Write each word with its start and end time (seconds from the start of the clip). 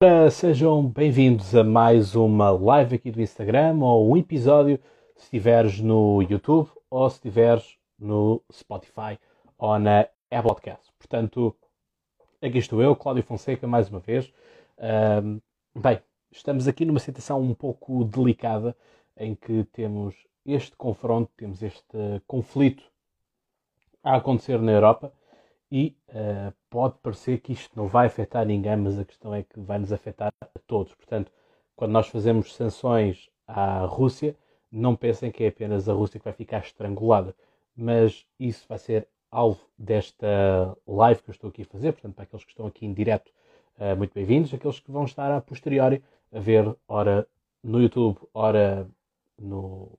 Ora, 0.00 0.30
sejam 0.30 0.86
bem-vindos 0.86 1.56
a 1.56 1.64
mais 1.64 2.14
uma 2.14 2.52
live 2.52 2.94
aqui 2.94 3.10
do 3.10 3.20
Instagram 3.20 3.80
ou 3.80 4.12
um 4.12 4.16
episódio 4.16 4.78
se 5.16 5.24
estiveres 5.24 5.80
no 5.80 6.22
YouTube 6.22 6.70
ou 6.88 7.10
se 7.10 7.16
estiveres 7.16 7.76
no 7.98 8.40
Spotify 8.52 9.18
ou 9.58 9.76
na 9.76 10.02
Apple 10.30 10.42
Podcast. 10.42 10.92
Portanto, 10.96 11.52
aqui 12.40 12.58
estou 12.58 12.80
eu, 12.80 12.94
Cláudio 12.94 13.24
Fonseca, 13.24 13.66
mais 13.66 13.90
uma 13.90 13.98
vez. 13.98 14.32
Um, 14.78 15.40
bem, 15.74 16.00
estamos 16.30 16.68
aqui 16.68 16.84
numa 16.84 17.00
situação 17.00 17.40
um 17.40 17.52
pouco 17.52 18.04
delicada 18.04 18.76
em 19.16 19.34
que 19.34 19.64
temos 19.72 20.14
este 20.46 20.76
confronto, 20.76 21.28
temos 21.36 21.60
este 21.60 22.22
conflito 22.24 22.84
a 24.04 24.14
acontecer 24.14 24.62
na 24.62 24.70
Europa 24.70 25.12
e 25.70 25.96
uh, 26.08 26.52
pode 26.70 26.96
parecer 27.02 27.40
que 27.40 27.52
isto 27.52 27.70
não 27.76 27.86
vai 27.86 28.06
afetar 28.06 28.46
ninguém, 28.46 28.76
mas 28.76 28.98
a 28.98 29.04
questão 29.04 29.34
é 29.34 29.42
que 29.42 29.60
vai 29.60 29.78
nos 29.78 29.92
afetar 29.92 30.32
a 30.40 30.58
todos. 30.66 30.94
Portanto, 30.94 31.30
quando 31.76 31.92
nós 31.92 32.08
fazemos 32.08 32.54
sanções 32.54 33.28
à 33.46 33.80
Rússia, 33.84 34.34
não 34.70 34.96
pensem 34.96 35.30
que 35.30 35.44
é 35.44 35.48
apenas 35.48 35.88
a 35.88 35.92
Rússia 35.92 36.18
que 36.18 36.24
vai 36.24 36.32
ficar 36.32 36.58
estrangulada, 36.58 37.34
mas 37.76 38.26
isso 38.38 38.66
vai 38.68 38.78
ser 38.78 39.06
alvo 39.30 39.60
desta 39.78 40.76
live 40.86 41.22
que 41.22 41.30
eu 41.30 41.32
estou 41.32 41.50
aqui 41.50 41.62
a 41.62 41.66
fazer. 41.66 41.92
Portanto, 41.92 42.14
para 42.14 42.24
aqueles 42.24 42.44
que 42.44 42.50
estão 42.50 42.66
aqui 42.66 42.86
em 42.86 42.94
direto, 42.94 43.30
uh, 43.78 43.96
muito 43.96 44.14
bem-vindos. 44.14 44.52
Aqueles 44.52 44.80
que 44.80 44.90
vão 44.90 45.04
estar 45.04 45.30
a 45.30 45.40
posteriori 45.40 46.02
a 46.32 46.40
ver, 46.40 46.74
ora 46.86 47.26
no 47.62 47.80
YouTube, 47.80 48.18
ora 48.32 48.88
no 49.38 49.98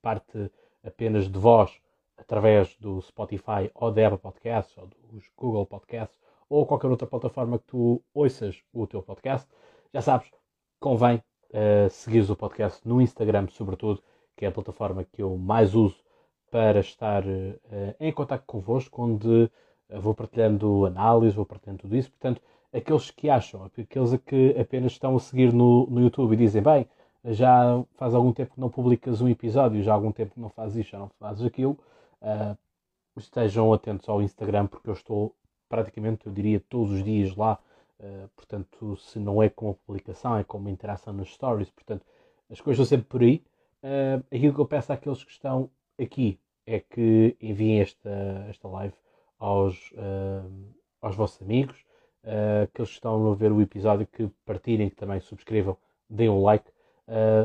parte 0.00 0.50
apenas 0.84 1.28
de 1.28 1.38
voz 1.38 1.80
através 2.16 2.76
do 2.76 3.00
Spotify 3.00 3.70
ou 3.74 3.90
da 3.92 4.06
Apple 4.06 4.18
Podcasts 4.18 4.76
ou 4.78 4.88
dos 5.10 5.30
Google 5.36 5.66
Podcasts 5.66 6.18
ou 6.48 6.66
qualquer 6.66 6.88
outra 6.88 7.06
plataforma 7.06 7.58
que 7.58 7.66
tu 7.66 8.02
ouças 8.14 8.62
o 8.72 8.86
teu 8.86 9.02
podcast, 9.02 9.48
já 9.92 10.00
sabes, 10.00 10.30
convém 10.78 11.22
uh, 11.50 11.90
seguires 11.90 12.30
o 12.30 12.36
podcast 12.36 12.86
no 12.86 13.00
Instagram, 13.00 13.48
sobretudo, 13.48 14.02
que 14.36 14.44
é 14.44 14.48
a 14.48 14.52
plataforma 14.52 15.04
que 15.04 15.22
eu 15.22 15.36
mais 15.36 15.74
uso 15.74 15.96
para 16.50 16.80
estar 16.80 17.24
uh, 17.24 17.94
em 17.98 18.12
contato 18.12 18.44
convosco, 18.46 19.02
onde 19.02 19.50
uh, 19.88 20.00
vou 20.00 20.14
partilhando 20.14 20.86
análise, 20.86 21.34
vou 21.34 21.46
partilhando 21.46 21.80
tudo 21.80 21.96
isso. 21.96 22.10
Portanto, 22.10 22.40
aqueles 22.72 23.10
que 23.10 23.28
acham, 23.28 23.64
aqueles 23.64 24.16
que 24.24 24.56
apenas 24.58 24.92
estão 24.92 25.16
a 25.16 25.20
seguir 25.20 25.52
no, 25.52 25.86
no 25.86 26.00
YouTube 26.00 26.34
e 26.34 26.36
dizem, 26.36 26.62
bem, 26.62 26.86
já 27.24 27.82
faz 27.96 28.14
algum 28.14 28.32
tempo 28.32 28.54
que 28.54 28.60
não 28.60 28.68
publicas 28.68 29.20
um 29.20 29.28
episódio, 29.28 29.82
já 29.82 29.92
há 29.92 29.94
algum 29.94 30.12
tempo 30.12 30.34
que 30.34 30.40
não 30.40 30.48
fazes 30.48 30.76
isto, 30.76 30.92
já 30.92 30.98
não 30.98 31.08
fazes 31.18 31.44
aquilo, 31.44 31.76
Uh, 32.20 32.56
estejam 33.16 33.72
atentos 33.72 34.08
ao 34.08 34.22
Instagram, 34.22 34.66
porque 34.66 34.90
eu 34.90 34.94
estou 34.94 35.34
praticamente, 35.68 36.26
eu 36.26 36.32
diria, 36.32 36.60
todos 36.68 36.92
os 36.92 37.04
dias 37.04 37.34
lá. 37.36 37.58
Uh, 37.98 38.28
portanto, 38.36 38.96
se 38.96 39.18
não 39.18 39.42
é 39.42 39.48
com 39.48 39.70
a 39.70 39.74
publicação, 39.74 40.36
é 40.36 40.44
com 40.44 40.58
uma 40.58 40.70
interação 40.70 41.12
nos 41.12 41.32
stories. 41.32 41.70
Portanto, 41.70 42.04
as 42.50 42.60
coisas 42.60 42.84
estão 42.84 42.98
sempre 42.98 43.08
por 43.08 43.22
aí. 43.22 43.42
Uh, 43.82 44.24
aquilo 44.34 44.54
que 44.54 44.60
eu 44.60 44.66
peço 44.66 44.92
àqueles 44.92 45.22
que 45.22 45.30
estão 45.30 45.70
aqui 46.00 46.40
é 46.66 46.80
que 46.80 47.36
enviem 47.40 47.80
esta, 47.80 48.10
esta 48.48 48.68
live 48.68 48.94
aos, 49.38 49.92
uh, 49.92 50.74
aos 51.00 51.14
vossos 51.14 51.40
amigos, 51.42 51.76
uh, 52.24 52.64
aqueles 52.64 52.90
que 52.90 52.96
estão 52.96 53.30
a 53.30 53.34
ver 53.34 53.52
o 53.52 53.60
episódio, 53.60 54.06
que 54.06 54.28
partilhem, 54.44 54.90
que 54.90 54.96
também 54.96 55.20
subscrevam, 55.20 55.76
deem 56.08 56.28
um 56.28 56.42
like. 56.42 56.70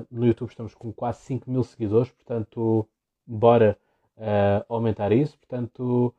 no 0.09 0.25
YouTube 0.25 0.49
estamos 0.49 0.73
com 0.73 0.91
quase 0.91 1.21
5 1.21 1.49
mil 1.49 1.63
seguidores, 1.63 2.11
portanto, 2.11 2.87
bora 3.25 3.77
uh, 4.17 4.65
aumentar 4.69 5.11
isso. 5.11 5.37
Portanto, 5.37 6.13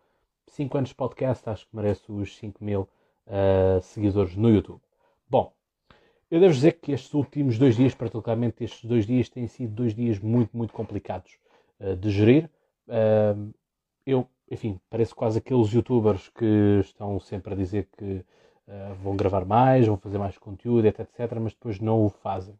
5 0.47 0.79
anos 0.79 0.91
de 0.91 0.95
podcast, 0.95 1.49
acho 1.49 1.67
que 1.67 1.77
merece 1.77 2.11
os 2.11 2.37
5 2.37 2.63
mil 2.63 2.89
uh, 3.27 3.81
seguidores 3.83 4.37
no 4.37 4.51
YouTube. 4.51 4.81
Bom, 5.29 5.53
eu 6.31 6.41
devo 6.41 6.53
dizer 6.53 6.73
que 6.73 6.93
estes 6.93 7.13
últimos 7.15 7.59
dois 7.59 7.77
dias, 7.77 7.95
particularmente 7.95 8.65
estes 8.65 8.85
dois 8.85 9.07
dias, 9.07 9.29
têm 9.29 9.47
sido 9.47 9.75
dois 9.75 9.95
dias 9.95 10.19
muito, 10.19 10.57
muito 10.57 10.73
complicados 10.73 11.39
uh, 11.81 11.97
de 11.97 12.11
gerir. 12.11 12.51
Eu, 14.05 14.29
enfim, 14.51 14.79
pareço 14.91 15.15
quase 15.15 15.39
aqueles 15.39 15.73
youtubers 15.73 16.29
que 16.31 16.81
estão 16.81 17.19
sempre 17.21 17.55
a 17.55 17.57
dizer 17.57 17.89
que 17.97 18.23
vão 19.01 19.17
gravar 19.17 19.45
mais, 19.45 19.87
vão 19.87 19.97
fazer 19.97 20.19
mais 20.19 20.37
conteúdo, 20.37 20.85
etc, 20.87 21.01
etc, 21.01 21.39
mas 21.41 21.53
depois 21.53 21.79
não 21.79 22.05
o 22.05 22.11
fazem. 22.11 22.59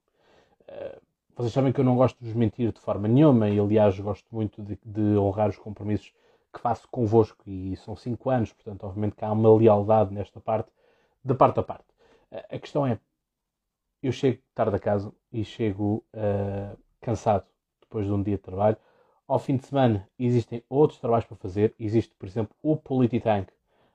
Vocês 1.35 1.53
sabem 1.53 1.73
que 1.73 1.81
eu 1.81 1.85
não 1.85 1.97
gosto 1.97 2.19
de 2.19 2.27
vos 2.27 2.35
mentir 2.35 2.73
de 2.73 2.81
forma 2.81 3.09
nenhuma 3.09 3.49
e, 3.49 3.59
aliás, 3.59 3.99
gosto 3.99 4.27
muito 4.31 4.63
de, 4.63 4.79
de 4.85 5.17
honrar 5.17 5.49
os 5.49 5.57
compromissos 5.57 6.13
que 6.53 6.61
faço 6.61 6.87
convosco 6.91 7.43
e 7.47 7.75
são 7.77 7.97
5 7.97 8.29
anos, 8.29 8.53
portanto, 8.53 8.85
obviamente 8.85 9.17
que 9.17 9.25
há 9.25 9.33
uma 9.33 9.57
lealdade 9.57 10.13
nesta 10.13 10.39
parte, 10.41 10.71
de 11.25 11.35
parte 11.35 11.59
a 11.59 11.63
parte. 11.63 11.87
A 12.31 12.59
questão 12.59 12.87
é, 12.87 12.99
eu 14.03 14.13
chego 14.13 14.43
tarde 14.55 14.77
a 14.77 14.79
casa 14.79 15.11
e 15.33 15.43
chego 15.43 16.05
uh, 16.13 16.79
cansado 17.01 17.47
depois 17.81 18.05
de 18.05 18.13
um 18.13 18.23
dia 18.23 18.37
de 18.37 18.43
trabalho. 18.43 18.77
Ao 19.27 19.39
fim 19.39 19.57
de 19.57 19.65
semana 19.65 20.07
existem 20.19 20.63
outros 20.69 21.01
trabalhos 21.01 21.25
para 21.25 21.37
fazer. 21.37 21.75
Existe, 21.79 22.15
por 22.15 22.27
exemplo, 22.27 22.55
o 22.63 22.77
Polititank 22.77 23.51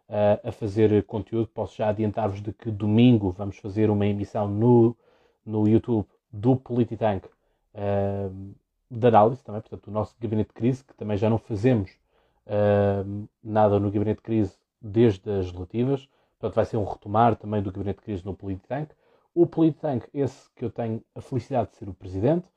uh, 0.09 0.47
a 0.47 0.51
fazer 0.51 1.03
conteúdo. 1.05 1.49
Posso 1.53 1.75
já 1.75 1.89
adiantar-vos 1.89 2.41
de 2.41 2.51
que 2.51 2.71
domingo 2.71 3.29
vamos 3.29 3.57
fazer 3.57 3.91
uma 3.91 4.07
emissão 4.07 4.47
no, 4.47 4.97
no 5.45 5.67
YouTube 5.67 6.07
do 6.37 6.55
Polititank 6.55 7.27
uh, 7.27 8.55
de 8.89 9.07
análise 9.07 9.43
também, 9.43 9.61
portanto, 9.61 9.87
o 9.87 9.91
nosso 9.91 10.15
gabinete 10.19 10.49
de 10.49 10.53
crise, 10.53 10.83
que 10.83 10.93
também 10.93 11.17
já 11.17 11.29
não 11.29 11.37
fazemos 11.37 11.91
uh, 12.45 13.27
nada 13.43 13.79
no 13.79 13.91
gabinete 13.91 14.17
de 14.17 14.23
crise 14.23 14.55
desde 14.79 15.29
as 15.29 15.51
relativas, 15.51 16.07
portanto, 16.39 16.55
vai 16.55 16.65
ser 16.65 16.77
um 16.77 16.85
retomar 16.85 17.35
também 17.35 17.61
do 17.61 17.71
gabinete 17.71 17.97
de 17.97 18.03
crise 18.03 18.25
no 18.25 18.35
Polititank. 18.35 18.93
O 19.33 19.45
Polititank, 19.45 20.07
esse 20.13 20.49
que 20.55 20.63
eu 20.63 20.69
tenho 20.69 21.03
a 21.15 21.21
felicidade 21.21 21.71
de 21.71 21.77
ser 21.77 21.89
o 21.89 21.93
presidente, 21.93 22.47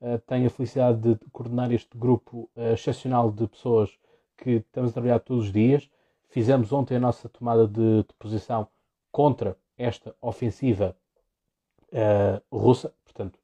uh, 0.00 0.18
tenho 0.26 0.46
a 0.46 0.50
felicidade 0.50 0.98
de 0.98 1.30
coordenar 1.30 1.70
este 1.72 1.96
grupo 1.96 2.50
uh, 2.56 2.72
excepcional 2.72 3.30
de 3.30 3.46
pessoas 3.46 3.90
que 4.36 4.50
estamos 4.56 4.90
a 4.90 4.94
trabalhar 4.94 5.20
todos 5.20 5.44
os 5.44 5.52
dias. 5.52 5.90
Fizemos 6.28 6.72
ontem 6.72 6.96
a 6.96 7.00
nossa 7.00 7.28
tomada 7.28 7.66
de, 7.68 8.02
de 8.02 8.14
posição 8.18 8.66
contra 9.12 9.56
esta 9.78 10.14
ofensiva 10.20 10.96
uh, 11.92 12.56
russa, 12.56 12.92
portanto, 13.04 13.38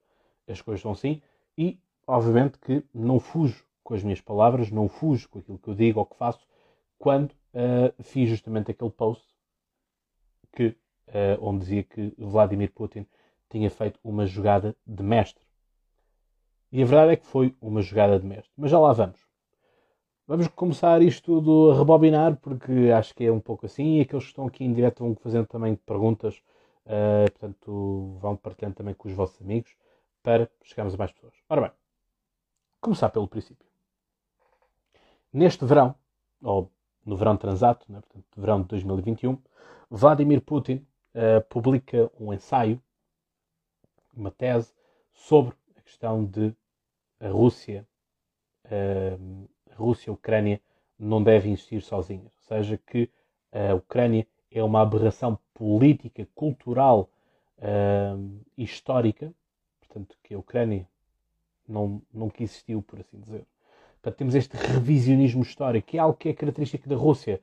as 0.48 0.60
coisas 0.60 0.80
são 0.80 0.92
assim, 0.92 1.20
e 1.56 1.78
obviamente 2.06 2.58
que 2.58 2.84
não 2.92 3.18
fujo 3.18 3.64
com 3.82 3.94
as 3.94 4.02
minhas 4.02 4.20
palavras, 4.20 4.70
não 4.70 4.88
fujo 4.88 5.28
com 5.28 5.38
aquilo 5.38 5.58
que 5.58 5.68
eu 5.68 5.74
digo 5.74 6.00
ou 6.00 6.06
que 6.06 6.16
faço, 6.16 6.46
quando 6.98 7.32
uh, 7.32 8.02
fiz 8.02 8.28
justamente 8.28 8.70
aquele 8.70 8.90
post 8.90 9.24
que, 10.52 10.76
uh, 11.08 11.38
onde 11.40 11.60
dizia 11.60 11.82
que 11.82 12.14
Vladimir 12.18 12.70
Putin 12.72 13.06
tinha 13.50 13.70
feito 13.70 13.98
uma 14.02 14.26
jogada 14.26 14.76
de 14.86 15.02
mestre. 15.02 15.44
E 16.70 16.82
a 16.82 16.86
verdade 16.86 17.12
é 17.12 17.16
que 17.16 17.26
foi 17.26 17.54
uma 17.60 17.82
jogada 17.82 18.18
de 18.18 18.26
mestre. 18.26 18.50
Mas 18.56 18.70
já 18.70 18.78
lá 18.78 18.92
vamos. 18.92 19.20
Vamos 20.26 20.48
começar 20.48 21.02
isto 21.02 21.24
tudo 21.24 21.72
a 21.72 21.78
rebobinar, 21.78 22.36
porque 22.36 22.90
acho 22.96 23.14
que 23.14 23.24
é 23.24 23.32
um 23.32 23.40
pouco 23.40 23.66
assim. 23.66 23.98
E 23.98 24.00
aqueles 24.00 24.24
que 24.24 24.30
estão 24.30 24.46
aqui 24.46 24.64
em 24.64 24.72
direto 24.72 25.04
vão 25.04 25.14
fazendo 25.14 25.46
também 25.46 25.74
perguntas 25.74 26.40
Uh, 26.84 27.30
portanto, 27.30 28.18
vão 28.20 28.36
partilhando 28.36 28.74
também 28.74 28.94
com 28.94 29.08
os 29.08 29.14
vossos 29.14 29.40
amigos 29.40 29.76
para 30.22 30.50
chegarmos 30.62 30.94
a 30.94 30.98
mais 30.98 31.12
pessoas. 31.12 31.34
Ora 31.48 31.60
bem, 31.62 31.70
começar 32.80 33.08
pelo 33.10 33.28
princípio. 33.28 33.66
Neste 35.32 35.64
verão, 35.64 35.94
ou 36.42 36.70
no 37.04 37.16
verão 37.16 37.36
transato, 37.36 37.90
né, 37.90 38.00
portanto, 38.00 38.26
verão 38.36 38.62
de 38.62 38.68
2021, 38.68 39.38
Vladimir 39.90 40.40
Putin 40.40 40.86
uh, 41.14 41.42
publica 41.48 42.10
um 42.18 42.32
ensaio, 42.32 42.82
uma 44.14 44.30
tese, 44.30 44.72
sobre 45.12 45.54
a 45.76 45.80
questão 45.80 46.24
de 46.24 46.54
a 47.20 47.28
Rússia, 47.28 47.86
uh, 48.66 49.48
a 49.70 49.74
Rússia 49.74 50.10
e 50.10 50.12
Ucrânia 50.12 50.60
não 50.98 51.22
devem 51.22 51.52
existir 51.52 51.80
sozinhas. 51.82 52.32
Ou 52.36 52.42
seja, 52.42 52.78
que 52.78 53.10
a 53.52 53.74
Ucrânia 53.74 54.26
é 54.54 54.62
uma 54.62 54.82
aberração 54.82 55.38
política, 55.54 56.26
cultural 56.34 57.08
uh, 57.58 58.40
histórica, 58.56 59.32
portanto, 59.80 60.16
que 60.22 60.34
a 60.34 60.38
Ucrânia 60.38 60.86
não, 61.68 62.02
nunca 62.12 62.42
existiu, 62.42 62.82
por 62.82 63.00
assim 63.00 63.18
dizer. 63.20 63.44
Portanto, 64.00 64.18
temos 64.18 64.34
este 64.34 64.56
revisionismo 64.56 65.42
histórico, 65.42 65.88
que 65.88 65.96
é 65.96 66.00
algo 66.00 66.16
que 66.16 66.28
é 66.28 66.34
característico 66.34 66.88
da 66.88 66.96
Rússia 66.96 67.40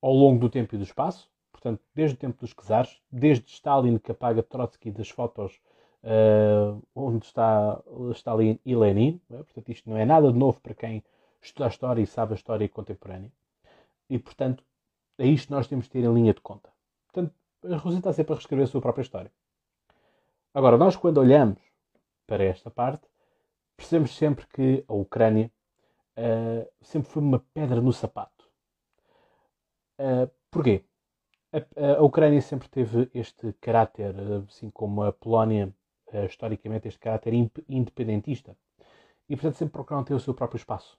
ao 0.00 0.12
longo 0.12 0.40
do 0.40 0.48
tempo 0.48 0.74
e 0.74 0.78
do 0.78 0.84
espaço, 0.84 1.28
portanto, 1.52 1.80
desde 1.94 2.16
o 2.16 2.18
tempo 2.18 2.40
dos 2.40 2.54
czares, 2.54 3.00
desde 3.10 3.46
Stalin 3.48 3.98
que 3.98 4.12
apaga 4.12 4.42
Trotsky 4.42 4.90
das 4.90 5.10
fotos 5.10 5.60
uh, 6.02 6.82
onde 6.94 7.26
está 7.26 7.80
Stalin 8.14 8.58
e 8.64 8.74
Lenin, 8.74 9.20
é? 9.30 9.36
portanto, 9.36 9.68
isto 9.70 9.90
não 9.90 9.96
é 9.96 10.04
nada 10.04 10.32
de 10.32 10.38
novo 10.38 10.60
para 10.60 10.74
quem 10.74 11.02
estuda 11.42 11.66
a 11.66 11.68
história 11.68 12.02
e 12.02 12.06
sabe 12.06 12.32
a 12.32 12.36
história 12.36 12.68
contemporânea. 12.68 13.30
E, 14.08 14.18
portanto, 14.18 14.64
é 15.18 15.26
isto 15.26 15.48
que 15.48 15.52
nós 15.52 15.66
temos 15.66 15.86
de 15.86 15.90
ter 15.90 16.04
em 16.04 16.14
linha 16.14 16.32
de 16.32 16.40
conta. 16.40 16.70
Portanto, 17.12 17.34
a 17.64 17.76
Rússia 17.76 17.98
está 17.98 18.12
sempre 18.12 18.32
a 18.32 18.36
reescrever 18.36 18.64
a 18.64 18.68
sua 18.68 18.80
própria 18.80 19.02
história. 19.02 19.32
Agora, 20.54 20.76
nós 20.76 20.96
quando 20.96 21.18
olhamos 21.18 21.60
para 22.26 22.44
esta 22.44 22.70
parte, 22.70 23.06
percebemos 23.76 24.16
sempre 24.16 24.46
que 24.46 24.84
a 24.88 24.94
Ucrânia 24.94 25.50
uh, 26.16 26.68
sempre 26.80 27.10
foi 27.10 27.22
uma 27.22 27.40
pedra 27.52 27.80
no 27.80 27.92
sapato. 27.92 28.48
Uh, 29.98 30.30
porquê? 30.50 30.84
a, 31.52 31.98
a, 31.98 32.02
Ucrânia 32.02 32.40
sempre 32.42 32.68
teve 32.68 33.10
este 33.14 33.52
caráter, 33.54 34.14
assim 34.46 34.70
como 34.70 35.02
a 35.02 35.12
Polónia, 35.12 35.74
uh, 36.12 36.24
historicamente, 36.24 36.88
este 36.88 37.00
caráter 37.00 37.32
independentista. 37.68 38.56
E, 39.28 39.36
portanto, 39.36 39.56
sempre 39.56 39.72
procuraram 39.72 40.04
ter 40.04 40.14
o 40.14 40.20
seu 40.20 40.34
próprio 40.34 40.58
espaço. 40.58 40.98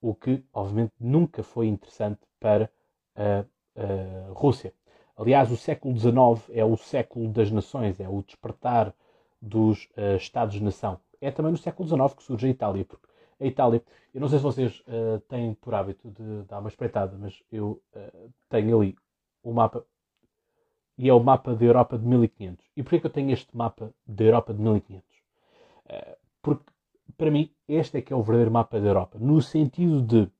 O 0.00 0.14
que, 0.14 0.44
obviamente, 0.52 0.92
nunca 0.98 1.42
foi 1.42 1.66
interessante 1.66 2.20
para 2.40 2.70
a, 3.16 3.44
a 3.76 4.32
Rússia. 4.32 4.72
Aliás, 5.16 5.50
o 5.50 5.56
século 5.56 5.96
XIX 5.96 6.50
é 6.50 6.64
o 6.64 6.76
século 6.76 7.28
das 7.28 7.50
nações, 7.50 8.00
é 8.00 8.08
o 8.08 8.22
despertar 8.22 8.94
dos 9.40 9.88
uh, 9.96 10.16
Estados-nação. 10.16 10.98
É 11.20 11.30
também 11.30 11.52
no 11.52 11.58
século 11.58 11.88
XIX 11.88 12.14
que 12.14 12.22
surge 12.22 12.46
a 12.46 12.50
Itália, 12.50 12.84
porque 12.84 13.06
a 13.40 13.46
Itália, 13.46 13.82
eu 14.14 14.20
não 14.20 14.28
sei 14.28 14.38
se 14.38 14.44
vocês 14.44 14.80
uh, 14.80 15.20
têm 15.28 15.54
por 15.54 15.74
hábito 15.74 16.10
de 16.10 16.42
dar 16.44 16.60
uma 16.60 16.68
espreitada, 16.68 17.16
mas 17.18 17.42
eu 17.50 17.82
uh, 17.94 18.32
tenho 18.48 18.78
ali 18.78 18.96
o 19.42 19.52
mapa 19.52 19.84
e 20.96 21.08
é 21.08 21.14
o 21.14 21.20
mapa 21.20 21.54
da 21.54 21.64
Europa 21.64 21.98
de 21.98 22.06
1500. 22.06 22.64
E 22.76 22.82
porquê 22.82 23.00
que 23.00 23.06
eu 23.06 23.10
tenho 23.10 23.30
este 23.30 23.56
mapa 23.56 23.92
da 24.06 24.24
Europa 24.24 24.54
de 24.54 24.60
1500? 24.60 25.04
Uh, 25.86 26.16
porque, 26.40 26.64
para 27.16 27.30
mim, 27.30 27.50
este 27.66 27.98
é 27.98 28.02
que 28.02 28.12
é 28.12 28.16
o 28.16 28.22
verdadeiro 28.22 28.50
mapa 28.50 28.80
da 28.80 28.86
Europa, 28.86 29.18
no 29.18 29.40
sentido 29.42 30.00
de 30.00 30.30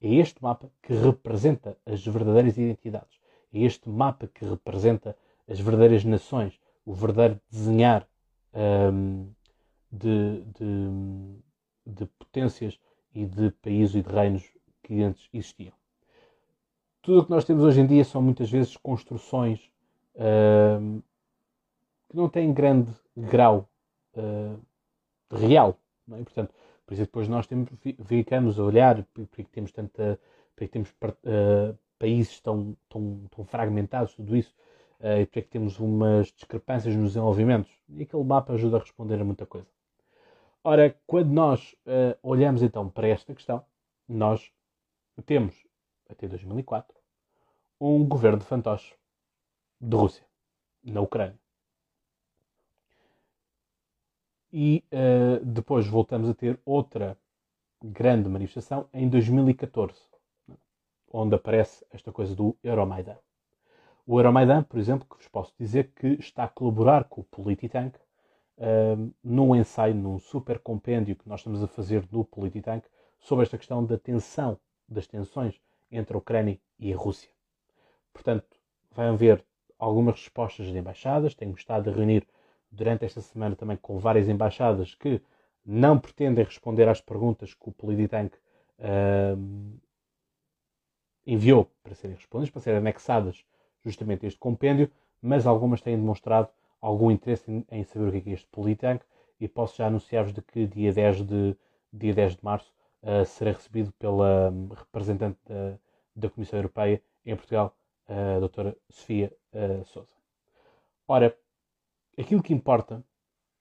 é 0.00 0.14
este 0.14 0.42
mapa 0.42 0.70
que 0.82 0.92
representa 0.92 1.76
as 1.84 2.04
verdadeiras 2.06 2.56
identidades. 2.56 3.18
É 3.52 3.60
este 3.60 3.88
mapa 3.88 4.28
que 4.28 4.44
representa 4.44 5.16
as 5.48 5.58
verdadeiras 5.58 6.04
nações, 6.04 6.58
o 6.84 6.92
verdadeiro 6.92 7.40
desenhar 7.50 8.06
um, 8.92 9.28
de, 9.90 10.42
de, 10.58 11.94
de, 11.94 12.06
potências 12.18 12.78
e 13.14 13.24
de 13.24 13.50
países 13.50 13.96
e 13.96 14.02
de 14.02 14.12
reinos 14.12 14.44
que 14.82 15.02
antes 15.02 15.28
existiam. 15.32 15.72
Tudo 17.02 17.20
o 17.20 17.24
que 17.24 17.30
nós 17.30 17.44
temos 17.44 17.64
hoje 17.64 17.80
em 17.80 17.86
dia 17.86 18.04
são 18.04 18.20
muitas 18.20 18.50
vezes 18.50 18.76
construções 18.76 19.70
um, 20.14 21.00
que 22.08 22.16
não 22.16 22.28
têm 22.28 22.52
grande 22.52 22.92
grau 23.16 23.68
uh, 24.14 24.60
real. 25.34 25.78
É? 26.12 26.22
Portanto, 26.22 26.54
por 26.88 26.94
isso 26.94 27.02
depois 27.02 27.28
nós 27.28 27.46
temos, 27.46 27.68
ficamos 28.06 28.58
a 28.58 28.62
olhar 28.62 29.04
porque 29.12 29.44
temos 29.44 29.70
tanta, 29.70 30.18
porque 30.56 30.68
temos 30.68 30.88
uh, 30.88 31.78
países 31.98 32.40
tão, 32.40 32.74
tão, 32.88 33.26
tão 33.30 33.44
fragmentados, 33.44 34.14
tudo 34.14 34.34
isso, 34.34 34.54
uh, 35.00 35.20
e 35.20 35.26
porque 35.26 35.40
é 35.40 35.42
que 35.42 35.50
temos 35.50 35.78
umas 35.78 36.28
discrepâncias 36.28 36.96
nos 36.96 37.08
desenvolvimentos. 37.08 37.70
E 37.90 38.04
aquele 38.04 38.24
mapa 38.24 38.54
ajuda 38.54 38.78
a 38.78 38.80
responder 38.80 39.20
a 39.20 39.24
muita 39.24 39.44
coisa. 39.44 39.68
Ora, 40.64 40.96
quando 41.06 41.30
nós 41.30 41.76
uh, 41.86 42.16
olhamos 42.22 42.62
então 42.62 42.88
para 42.88 43.06
esta 43.06 43.34
questão, 43.34 43.62
nós 44.08 44.50
temos, 45.26 45.54
até 46.08 46.26
2004, 46.26 46.96
um 47.78 48.02
governo 48.08 48.38
de 48.38 48.46
fantoche 48.46 48.94
de 49.78 49.94
Rússia, 49.94 50.24
na 50.82 51.02
Ucrânia. 51.02 51.38
E 54.52 54.84
uh, 54.92 55.44
depois 55.44 55.86
voltamos 55.86 56.28
a 56.28 56.34
ter 56.34 56.58
outra 56.64 57.18
grande 57.82 58.28
manifestação 58.28 58.88
em 58.92 59.08
2014, 59.08 59.94
onde 61.12 61.34
aparece 61.34 61.84
esta 61.92 62.10
coisa 62.10 62.34
do 62.34 62.56
Euromaidan. 62.62 63.16
O 64.06 64.18
Euromaidan, 64.18 64.62
por 64.62 64.78
exemplo, 64.78 65.06
que 65.06 65.16
vos 65.16 65.28
posso 65.28 65.52
dizer 65.58 65.92
que 65.94 66.08
está 66.14 66.44
a 66.44 66.48
colaborar 66.48 67.04
com 67.04 67.20
o 67.20 67.24
Polititank 67.24 67.98
uh, 68.56 69.14
num 69.22 69.54
ensaio, 69.54 69.94
num 69.94 70.18
super 70.18 70.58
compêndio 70.58 71.14
que 71.14 71.28
nós 71.28 71.40
estamos 71.40 71.62
a 71.62 71.68
fazer 71.68 72.08
no 72.10 72.24
Polititank 72.24 72.88
sobre 73.20 73.44
esta 73.44 73.58
questão 73.58 73.84
da 73.84 73.98
tensão, 73.98 74.58
das 74.88 75.06
tensões 75.06 75.60
entre 75.90 76.14
a 76.14 76.18
Ucrânia 76.18 76.58
e 76.78 76.92
a 76.92 76.96
Rússia. 76.96 77.30
Portanto, 78.12 78.46
vai 78.90 79.08
haver 79.08 79.44
algumas 79.78 80.16
respostas 80.16 80.66
de 80.66 80.78
embaixadas. 80.78 81.34
Tenho 81.34 81.54
estado 81.54 81.90
a 81.90 81.92
reunir 81.92 82.26
durante 82.70 83.04
esta 83.04 83.20
semana 83.20 83.56
também 83.56 83.76
com 83.76 83.98
várias 83.98 84.28
embaixadas 84.28 84.94
que 84.94 85.20
não 85.64 85.98
pretendem 85.98 86.44
responder 86.44 86.88
às 86.88 87.00
perguntas 87.00 87.52
que 87.52 87.68
o 87.68 87.72
Polititank 87.72 88.34
uh, 88.78 89.78
enviou 91.26 91.70
para 91.82 91.94
serem 91.94 92.16
respondidas, 92.16 92.50
para 92.50 92.62
serem 92.62 92.78
anexadas 92.78 93.44
justamente 93.84 94.24
a 94.24 94.28
este 94.28 94.40
compêndio, 94.40 94.90
mas 95.20 95.46
algumas 95.46 95.80
têm 95.80 95.96
demonstrado 95.96 96.48
algum 96.80 97.10
interesse 97.10 97.50
em, 97.50 97.66
em 97.70 97.84
saber 97.84 98.08
o 98.08 98.12
que 98.12 98.18
é, 98.18 98.20
que 98.20 98.30
é 98.30 98.32
este 98.32 98.46
Politank 98.48 99.04
e 99.40 99.46
posso 99.46 99.76
já 99.76 99.86
anunciar-vos 99.86 100.32
de 100.32 100.42
que 100.42 100.66
dia 100.66 100.92
10 100.92 101.26
de, 101.26 101.56
dia 101.92 102.14
10 102.14 102.36
de 102.36 102.44
março 102.44 102.72
uh, 103.02 103.24
será 103.26 103.52
recebido 103.52 103.92
pela 103.92 104.50
um, 104.50 104.68
representante 104.68 105.38
da, 105.46 105.78
da, 106.16 106.30
Comissão 106.30 106.58
Europeia 106.58 107.02
em 107.24 107.36
Portugal, 107.36 107.76
a 108.08 108.38
doutora 108.40 108.74
Sofia 108.88 109.30
uh, 109.52 109.84
Souza. 109.84 110.14
Ora, 111.06 111.36
aquilo 112.20 112.42
que 112.42 112.52
importa 112.52 113.04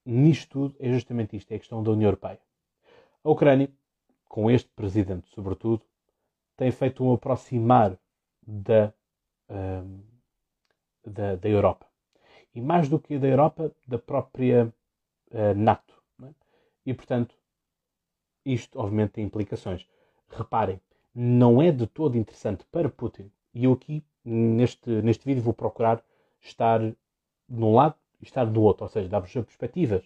nisto 0.05 0.49
tudo 0.49 0.75
é 0.79 0.91
justamente 0.91 1.35
isto, 1.35 1.51
é 1.51 1.55
a 1.55 1.59
questão 1.59 1.83
da 1.83 1.91
União 1.91 2.07
Europeia. 2.07 2.39
A 3.23 3.29
Ucrânia, 3.29 3.69
com 4.27 4.49
este 4.49 4.69
presidente 4.69 5.29
sobretudo, 5.29 5.83
tem 6.55 6.71
feito 6.71 7.03
um 7.03 7.13
aproximar 7.13 7.97
da, 8.45 8.93
um, 9.49 10.01
da, 11.05 11.35
da, 11.35 11.49
Europa. 11.49 11.85
E 12.55 12.61
mais 12.61 12.89
do 12.89 12.99
que 12.99 13.19
da 13.19 13.27
Europa, 13.27 13.71
da 13.85 13.99
própria 13.99 14.73
uh, 15.31 15.53
NATO. 15.55 16.01
É? 16.23 16.29
E, 16.85 16.93
portanto, 16.93 17.35
isto 18.45 18.79
obviamente 18.79 19.11
tem 19.11 19.25
implicações. 19.25 19.85
Reparem, 20.29 20.81
não 21.13 21.61
é 21.61 21.71
de 21.71 21.85
todo 21.85 22.17
interessante 22.17 22.65
para 22.71 22.89
Putin, 22.89 23.31
e 23.53 23.65
eu 23.65 23.73
aqui, 23.73 24.03
neste, 24.23 24.89
neste 25.01 25.25
vídeo, 25.25 25.43
vou 25.43 25.53
procurar 25.53 26.03
estar 26.39 26.79
num 27.47 27.75
lado 27.75 27.95
e 27.95 28.06
estar 28.21 28.45
do 28.45 28.61
outro, 28.61 28.83
ou 28.83 28.89
seja, 28.89 29.07
dar-vos 29.07 29.31
perspectivas 29.31 30.03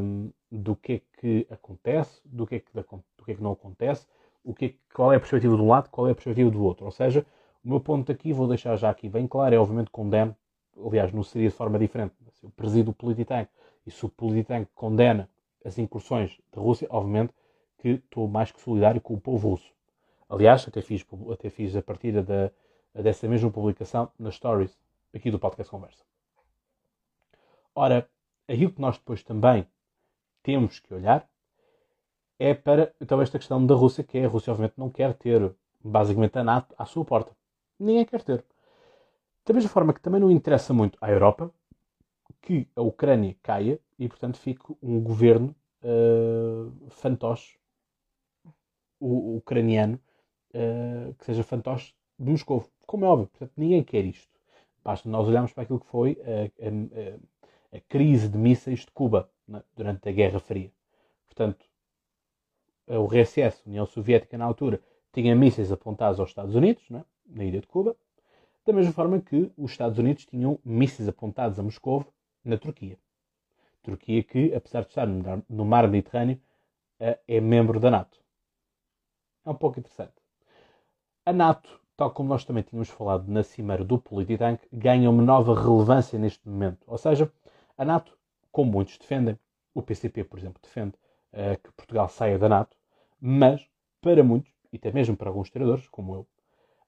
um, 0.00 0.30
do 0.50 0.76
que 0.76 0.92
é 0.94 1.00
que 1.20 1.46
acontece, 1.50 2.20
do 2.24 2.46
que 2.46 2.56
é 2.56 2.60
que, 2.60 2.72
do 2.72 3.24
que, 3.24 3.32
é 3.32 3.34
que 3.34 3.42
não 3.42 3.52
acontece, 3.52 4.06
o 4.44 4.54
que 4.54 4.64
é, 4.66 4.74
qual 4.94 5.12
é 5.12 5.16
a 5.16 5.20
perspectiva 5.20 5.56
de 5.56 5.62
um 5.62 5.68
lado, 5.68 5.90
qual 5.90 6.08
é 6.08 6.12
a 6.12 6.14
perspectiva 6.14 6.50
do 6.50 6.62
outro. 6.62 6.84
Ou 6.84 6.90
seja, 6.90 7.24
o 7.64 7.68
meu 7.68 7.80
ponto 7.80 8.10
aqui, 8.10 8.32
vou 8.32 8.48
deixar 8.48 8.76
já 8.76 8.90
aqui 8.90 9.08
bem 9.08 9.26
claro, 9.26 9.54
é 9.54 9.58
obviamente 9.58 9.90
condeno, 9.90 10.34
aliás, 10.86 11.12
não 11.12 11.22
seria 11.22 11.48
de 11.48 11.54
forma 11.54 11.78
diferente. 11.78 12.14
Se 12.32 12.44
eu 12.44 12.50
presido 12.50 12.90
o 12.90 12.94
Polititank 12.94 13.50
e 13.86 13.90
se 13.90 14.04
o 14.04 14.08
Polititank 14.08 14.68
condena 14.74 15.28
as 15.64 15.78
incursões 15.78 16.38
da 16.52 16.60
Rússia, 16.60 16.86
obviamente 16.90 17.32
que 17.78 17.90
estou 17.90 18.26
mais 18.26 18.50
que 18.50 18.60
solidário 18.60 19.00
com 19.00 19.14
o 19.14 19.20
povo 19.20 19.50
russo. 19.50 19.72
Aliás, 20.28 20.66
até 20.66 20.82
fiz, 20.82 21.06
até 21.32 21.48
fiz 21.48 21.74
a 21.76 21.82
partir 21.82 22.22
da, 22.22 22.50
dessa 22.94 23.28
mesma 23.28 23.50
publicação 23.50 24.10
nas 24.18 24.34
stories 24.34 24.76
aqui 25.14 25.30
do 25.30 25.38
Podcast 25.38 25.70
Conversa. 25.70 26.17
Ora, 27.80 28.10
aquilo 28.48 28.72
que 28.72 28.80
nós 28.80 28.98
depois 28.98 29.22
também 29.22 29.64
temos 30.42 30.80
que 30.80 30.92
olhar 30.92 31.30
é 32.36 32.52
para 32.52 32.92
então 33.00 33.22
esta 33.22 33.38
questão 33.38 33.64
da 33.64 33.72
Rússia, 33.72 34.02
que 34.02 34.18
é 34.18 34.24
a 34.24 34.28
Rússia 34.28 34.50
obviamente 34.50 34.76
não 34.76 34.90
quer 34.90 35.14
ter 35.14 35.54
basicamente 35.78 36.36
a 36.36 36.42
NATO 36.42 36.74
à 36.76 36.84
sua 36.84 37.04
porta. 37.04 37.36
Ninguém 37.78 38.04
quer 38.04 38.20
ter. 38.24 38.44
Da 39.46 39.54
mesma 39.54 39.70
forma 39.70 39.94
que 39.94 40.00
também 40.00 40.20
não 40.20 40.28
interessa 40.28 40.74
muito 40.74 40.98
à 41.00 41.08
Europa 41.08 41.54
que 42.42 42.66
a 42.74 42.82
Ucrânia 42.82 43.36
caia 43.44 43.78
e, 43.96 44.08
portanto, 44.08 44.38
fique 44.38 44.64
um 44.82 45.00
governo 45.00 45.54
uh, 45.84 46.90
fantoche 46.90 47.60
o, 48.98 49.36
ucraniano 49.36 50.00
uh, 50.52 51.14
que 51.14 51.26
seja 51.26 51.44
fantoche 51.44 51.94
de 52.18 52.28
Moscou. 52.28 52.68
Como 52.84 53.04
é 53.04 53.08
óbvio, 53.08 53.28
portanto, 53.28 53.52
ninguém 53.56 53.84
quer 53.84 54.04
isto. 54.04 54.28
Basta 54.82 55.08
nós 55.08 55.28
olharmos 55.28 55.52
para 55.52 55.62
aquilo 55.62 55.78
que 55.78 55.86
foi 55.86 56.18
a, 56.24 57.37
a 57.72 57.80
crise 57.80 58.28
de 58.28 58.38
mísseis 58.38 58.80
de 58.80 58.90
Cuba 58.90 59.30
né, 59.46 59.62
durante 59.76 60.08
a 60.08 60.12
Guerra 60.12 60.40
Fria. 60.40 60.72
Portanto, 61.26 61.66
o 62.86 63.06
RSS, 63.06 63.62
União 63.66 63.84
Soviética 63.86 64.38
na 64.38 64.44
altura, 64.44 64.80
tinha 65.12 65.34
mísseis 65.34 65.70
apontados 65.70 66.18
aos 66.18 66.30
Estados 66.30 66.54
Unidos, 66.54 66.84
é? 66.90 67.04
na 67.26 67.44
ilha 67.44 67.60
de 67.60 67.66
Cuba, 67.66 67.96
da 68.64 68.72
mesma 68.72 68.92
forma 68.92 69.20
que 69.20 69.50
os 69.56 69.70
Estados 69.70 69.98
Unidos 69.98 70.24
tinham 70.26 70.58
mísseis 70.64 71.08
apontados 71.08 71.58
a 71.58 71.62
Moscou, 71.62 72.04
na 72.44 72.56
Turquia. 72.56 72.98
Turquia 73.82 74.22
que, 74.22 74.54
apesar 74.54 74.82
de 74.82 74.88
estar 74.88 75.06
no 75.06 75.64
mar 75.64 75.88
Mediterrâneo, 75.88 76.40
eh, 77.00 77.18
é 77.26 77.40
membro 77.40 77.78
da 77.78 77.90
NATO. 77.90 78.18
É 79.44 79.50
um 79.50 79.54
pouco 79.54 79.78
interessante. 79.78 80.14
A 81.24 81.32
NATO, 81.32 81.80
tal 81.96 82.10
como 82.10 82.28
nós 82.28 82.44
também 82.44 82.62
tínhamos 82.62 82.88
falado 82.88 83.28
na 83.28 83.42
cimeira 83.42 83.84
do 83.84 83.98
Polititank, 83.98 84.66
ganha 84.72 85.10
uma 85.10 85.22
nova 85.22 85.54
relevância 85.54 86.18
neste 86.18 86.48
momento. 86.48 86.84
Ou 86.86 86.98
seja, 86.98 87.30
a 87.78 87.84
NATO, 87.84 88.18
como 88.50 88.72
muitos 88.72 88.98
defendem, 88.98 89.38
o 89.72 89.80
PCP, 89.80 90.24
por 90.24 90.38
exemplo, 90.38 90.60
defende 90.60 90.94
uh, 91.32 91.56
que 91.62 91.72
Portugal 91.72 92.08
saia 92.08 92.38
da 92.38 92.48
NATO, 92.48 92.76
mas, 93.20 93.66
para 94.00 94.22
muitos, 94.22 94.52
e 94.72 94.76
até 94.76 94.92
mesmo 94.92 95.16
para 95.16 95.30
alguns 95.30 95.46
historiadores, 95.46 95.88
como 95.88 96.14
eu, 96.14 96.26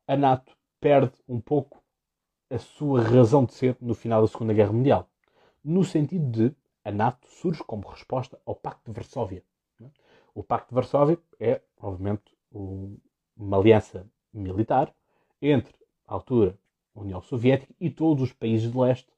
a 0.06 0.16
NATO 0.16 0.56
perde 0.80 1.12
um 1.28 1.40
pouco 1.40 1.82
a 2.50 2.59
sua 2.59 3.00
razão 3.02 3.44
de 3.44 3.54
ser 3.54 3.76
no 3.80 3.94
final 3.94 4.20
da 4.20 4.28
Segunda 4.28 4.52
Guerra 4.52 4.73
Mundial. 4.73 5.09
No 5.62 5.85
sentido 5.85 6.30
de 6.30 6.56
a 6.85 6.90
NATO 6.90 7.28
surge 7.28 7.62
como 7.62 7.88
resposta 7.88 8.40
ao 8.44 8.54
Pacto 8.54 8.90
de 8.90 8.97
Varsóvia. 8.97 9.44
O 10.35 10.42
Pacto 10.42 10.70
de 10.70 10.75
Varsóvia 10.75 11.18
é, 11.38 11.61
obviamente, 11.78 12.37
uma 12.50 13.56
aliança 13.56 14.06
militar 14.32 14.92
entre 15.40 15.75
a 16.06 16.14
altura 16.14 16.59
União 16.94 17.20
Soviética 17.23 17.73
e 17.80 17.90
todos 17.90 18.23
os 18.23 18.32
países 18.32 18.70
de 18.70 18.76
leste 18.76 19.09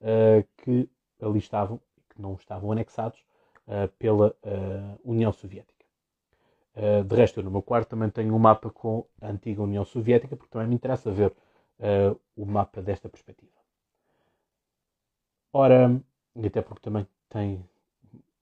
uh, 0.00 0.46
que 0.58 0.88
ali 1.20 1.38
estavam, 1.38 1.80
que 2.08 2.20
não 2.20 2.34
estavam 2.34 2.72
anexados 2.72 3.18
uh, 3.66 3.88
pela 3.98 4.34
União 5.04 5.32
Soviética. 5.32 5.84
de 7.06 7.16
resto, 7.16 7.40
eu 7.40 7.44
no 7.44 7.50
meu 7.50 7.62
quarto 7.62 7.88
também 7.88 8.10
tenho 8.10 8.34
um 8.34 8.38
mapa 8.38 8.70
com 8.70 9.04
a 9.20 9.28
antiga 9.28 9.62
União 9.62 9.84
Soviética, 9.84 10.36
porque 10.36 10.50
também 10.50 10.68
me 10.68 10.74
interessa 10.74 11.10
ver 11.10 11.32
o 12.36 12.44
mapa 12.44 12.82
desta 12.82 13.08
perspectiva. 13.08 13.52
Ora, 15.52 16.00
e 16.36 16.46
até 16.46 16.62
porque 16.62 16.82
também 16.82 17.06
tem 17.28 17.64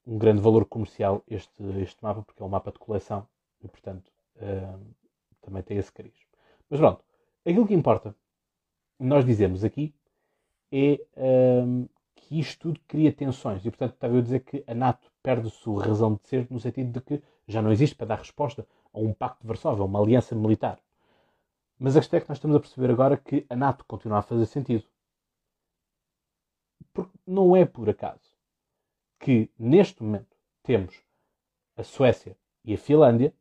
um 0.07 0.19
grande 0.19 0.41
valor 0.43 0.65
comercial 0.65 1.23
este, 1.29 1.63
este 1.81 2.03
mapa, 2.03 2.23
porque 2.23 2.43
é 2.43 2.47
um 2.47 2.49
mapa 2.49 2.71
de 2.73 2.79
coleção 2.79 3.27
e, 3.63 3.69
portanto, 3.69 4.11
também 5.41 5.63
tem 5.63 5.79
esse 5.79 5.93
cariz. 5.93 6.15
Mas 6.69 6.81
pronto, 6.81 7.03
aquilo 7.45 7.67
que 7.67 7.75
importa, 7.75 8.15
nós 8.99 9.25
dizemos 9.25 9.65
aqui, 9.65 9.95
é 10.71 11.01
um, 11.17 11.89
que 12.21 12.39
isto 12.39 12.61
tudo 12.61 12.81
cria 12.87 13.13
tensões. 13.13 13.65
E, 13.65 13.71
portanto, 13.71 13.95
estava 13.95 14.15
eu 14.15 14.19
a 14.19 14.23
dizer 14.23 14.41
que 14.41 14.65
a 14.67 14.75
NATO 14.75 15.11
perde 15.23 15.51
sua 15.51 15.85
razão 15.85 16.15
de 16.15 16.29
ser 16.29 16.47
no 16.51 16.61
sentido 16.61 16.93
de 16.93 17.01
que 17.01 17.23
já 17.47 17.63
não 17.63 17.73
existe 17.73 17.97
para 17.97 18.09
dar 18.09 18.19
resposta 18.19 18.67
a 18.93 18.99
um 18.99 19.13
pacto 19.13 19.43
de 19.43 19.49
Varsóvia, 19.49 19.83
a 19.83 19.87
uma 19.87 20.01
aliança 20.01 20.35
militar. 20.35 20.79
Mas 21.79 21.97
a 21.97 22.01
questão 22.01 22.19
é 22.19 22.21
que 22.21 22.29
nós 22.29 22.39
estamos 22.39 22.57
a 22.57 22.61
perceber 22.61 22.91
agora 22.91 23.17
que 23.17 23.47
a 23.49 23.57
NATO 23.57 23.85
continua 23.87 24.19
a 24.19 24.23
fazer 24.23 24.47
sentido. 24.47 24.85
Porque 26.93 27.17
não 27.27 27.55
é 27.55 27.65
por 27.65 27.89
acaso 27.89 28.33
que, 29.19 29.51
neste 29.59 30.03
momento, 30.03 30.37
temos 30.63 31.01
a 31.77 31.85
Suécia 31.85 32.37
e 32.65 32.75
a 32.75 32.79
Finlândia, 32.79 33.33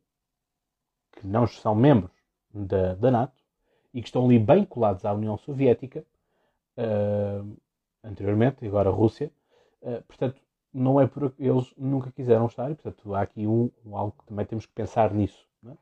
que 1.12 1.26
não 1.26 1.46
são 1.46 1.74
membros 1.74 2.12
da, 2.54 2.94
da 2.94 3.10
NATO 3.10 3.42
e 3.92 4.00
que 4.00 4.08
estão 4.08 4.24
ali 4.24 4.38
bem 4.38 4.64
colados 4.64 5.04
à 5.04 5.12
União 5.12 5.36
Soviética, 5.36 6.06
uh, 6.76 7.56
anteriormente, 8.02 8.64
e 8.64 8.68
agora 8.68 8.90
Rússia. 8.90 9.30
Uh, 9.82 10.02
portanto, 10.04 10.40
não 10.72 11.00
é 11.00 11.06
por 11.06 11.32
eles 11.38 11.72
nunca 11.76 12.10
quiseram 12.10 12.46
estar, 12.46 12.70
e 12.70 12.74
portanto 12.74 13.14
há 13.14 13.22
aqui 13.22 13.46
um, 13.46 13.70
um 13.84 13.96
algo 13.96 14.14
que 14.18 14.26
também 14.26 14.44
temos 14.46 14.66
que 14.66 14.72
pensar 14.72 15.12
nisso. 15.12 15.46
É? 15.66 15.72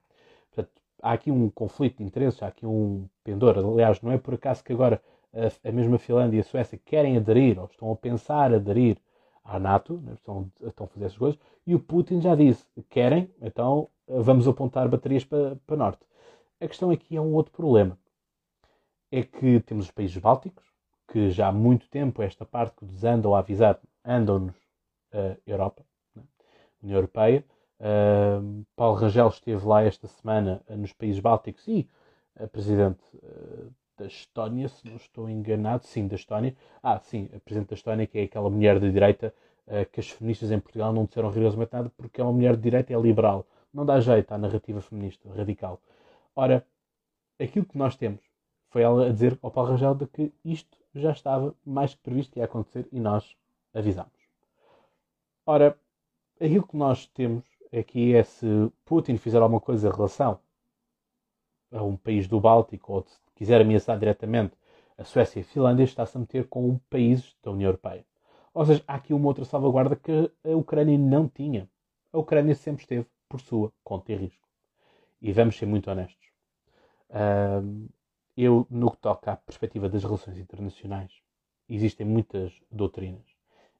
Portanto, 0.54 0.82
há 1.02 1.12
aqui 1.12 1.30
um 1.30 1.50
conflito 1.50 1.98
de 1.98 2.04
interesses, 2.04 2.42
há 2.42 2.48
aqui 2.48 2.66
um 2.66 3.08
pendor. 3.24 3.58
Aliás, 3.58 4.00
não 4.00 4.12
é 4.12 4.18
por 4.18 4.34
acaso 4.34 4.62
que 4.62 4.72
agora 4.72 5.02
a, 5.34 5.68
a 5.68 5.72
mesma 5.72 5.98
Finlândia 5.98 6.38
e 6.38 6.40
a 6.40 6.44
Suécia 6.44 6.80
querem 6.84 7.16
aderir, 7.16 7.58
ou 7.58 7.66
estão 7.66 7.90
a 7.90 7.96
pensar 7.96 8.54
aderir 8.54 8.98
à 9.44 9.58
NATO, 9.58 10.00
né? 10.04 10.14
estão, 10.14 10.50
estão 10.62 10.86
a 10.86 10.88
fazer 10.88 11.06
essas 11.06 11.18
coisas, 11.18 11.40
e 11.66 11.74
o 11.74 11.80
Putin 11.80 12.20
já 12.20 12.34
disse, 12.34 12.64
querem, 12.88 13.30
então 13.40 13.88
vamos 14.08 14.46
apontar 14.46 14.88
baterias 14.88 15.24
para, 15.24 15.56
para 15.66 15.76
norte. 15.76 16.06
A 16.60 16.66
questão 16.66 16.90
aqui 16.90 17.16
é 17.16 17.20
um 17.20 17.34
outro 17.34 17.52
problema. 17.52 17.98
É 19.10 19.22
que 19.22 19.60
temos 19.60 19.86
os 19.86 19.90
países 19.90 20.16
bálticos, 20.16 20.64
que 21.16 21.30
já 21.30 21.48
há 21.48 21.52
muito 21.52 21.88
tempo 21.88 22.22
esta 22.22 22.44
parte 22.44 22.76
que 22.76 22.84
nos 22.84 23.02
andam 23.02 23.34
a 23.34 23.38
avisar, 23.38 23.80
andam-nos 24.04 24.54
a 25.10 25.34
Europa, 25.46 25.82
né? 26.14 26.22
União 26.82 26.98
Europeia. 26.98 27.42
Uh, 27.80 28.66
Paulo 28.76 28.98
Rangel 28.98 29.28
esteve 29.28 29.64
lá 29.64 29.82
esta 29.82 30.06
semana 30.08 30.60
nos 30.68 30.92
países 30.92 31.18
bálticos 31.18 31.66
e 31.66 31.88
a 32.38 32.46
presidente 32.46 33.00
uh, 33.14 33.72
da 33.96 34.04
Estónia, 34.04 34.68
se 34.68 34.86
não 34.86 34.96
estou 34.96 35.30
enganado, 35.30 35.86
sim, 35.86 36.06
da 36.06 36.16
Estónia. 36.16 36.54
Ah, 36.82 36.98
sim, 36.98 37.30
a 37.34 37.40
presidente 37.40 37.70
da 37.70 37.76
Estónia, 37.76 38.06
que 38.06 38.18
é 38.18 38.24
aquela 38.24 38.50
mulher 38.50 38.78
de 38.78 38.92
direita 38.92 39.32
que 39.90 39.98
as 39.98 40.08
feministas 40.10 40.52
em 40.52 40.60
Portugal 40.60 40.92
não 40.92 41.06
disseram 41.06 41.28
rigorosamente 41.28 41.72
nada 41.72 41.90
porque 41.96 42.20
é 42.20 42.24
uma 42.24 42.32
mulher 42.32 42.54
de 42.54 42.62
direita, 42.62 42.92
é 42.92 43.00
liberal. 43.00 43.44
Não 43.74 43.84
dá 43.84 43.98
jeito 43.98 44.30
à 44.32 44.38
narrativa 44.38 44.80
feminista 44.80 45.28
radical. 45.34 45.80
Ora, 46.36 46.64
aquilo 47.40 47.64
que 47.64 47.76
nós 47.76 47.96
temos 47.96 48.20
foi 48.68 48.82
ela 48.82 49.08
a 49.08 49.12
dizer 49.12 49.38
ao 49.42 49.50
Paulo 49.50 49.70
Rangel 49.70 49.94
de 49.94 50.06
que 50.06 50.32
isto 50.44 50.76
já 51.00 51.12
estava 51.12 51.54
mais 51.64 51.94
que 51.94 52.00
previsto 52.02 52.32
que 52.32 52.38
ia 52.38 52.44
acontecer 52.44 52.88
e 52.92 53.00
nós 53.00 53.36
avisámos. 53.74 54.12
Ora, 55.44 55.78
aquilo 56.40 56.66
que 56.66 56.76
nós 56.76 57.06
temos 57.06 57.44
aqui 57.72 58.14
é 58.14 58.22
se 58.22 58.46
Putin 58.84 59.16
fizer 59.16 59.40
alguma 59.40 59.60
coisa 59.60 59.88
em 59.88 59.92
relação 59.92 60.38
a 61.72 61.82
um 61.82 61.96
país 61.96 62.26
do 62.26 62.40
Báltico 62.40 62.92
ou 62.92 63.02
se 63.02 63.18
quiser 63.34 63.60
ameaçar 63.60 63.98
diretamente 63.98 64.54
a 64.96 65.04
Suécia 65.04 65.40
e 65.40 65.42
a 65.42 65.44
Finlândia, 65.44 65.84
está-se 65.84 66.16
a 66.16 66.20
meter 66.20 66.48
com 66.48 66.78
países 66.88 67.36
da 67.42 67.50
União 67.50 67.68
Europeia. 67.68 68.04
Ou 68.54 68.64
seja, 68.64 68.82
há 68.88 68.94
aqui 68.94 69.12
uma 69.12 69.28
outra 69.28 69.44
salvaguarda 69.44 69.94
que 69.94 70.30
a 70.42 70.56
Ucrânia 70.56 70.96
não 70.96 71.28
tinha. 71.28 71.68
A 72.12 72.18
Ucrânia 72.18 72.54
sempre 72.54 72.82
esteve 72.82 73.06
por 73.28 73.40
sua 73.40 73.70
conta 73.84 74.12
e 74.12 74.16
risco. 74.16 74.48
E 75.20 75.32
vamos 75.32 75.58
ser 75.58 75.66
muito 75.66 75.90
honestos 75.90 76.26
eu, 78.36 78.66
no 78.70 78.90
que 78.90 78.98
toca 78.98 79.32
à 79.32 79.36
perspectiva 79.36 79.88
das 79.88 80.04
relações 80.04 80.38
internacionais, 80.38 81.10
existem 81.68 82.06
muitas 82.06 82.52
doutrinas. 82.70 83.24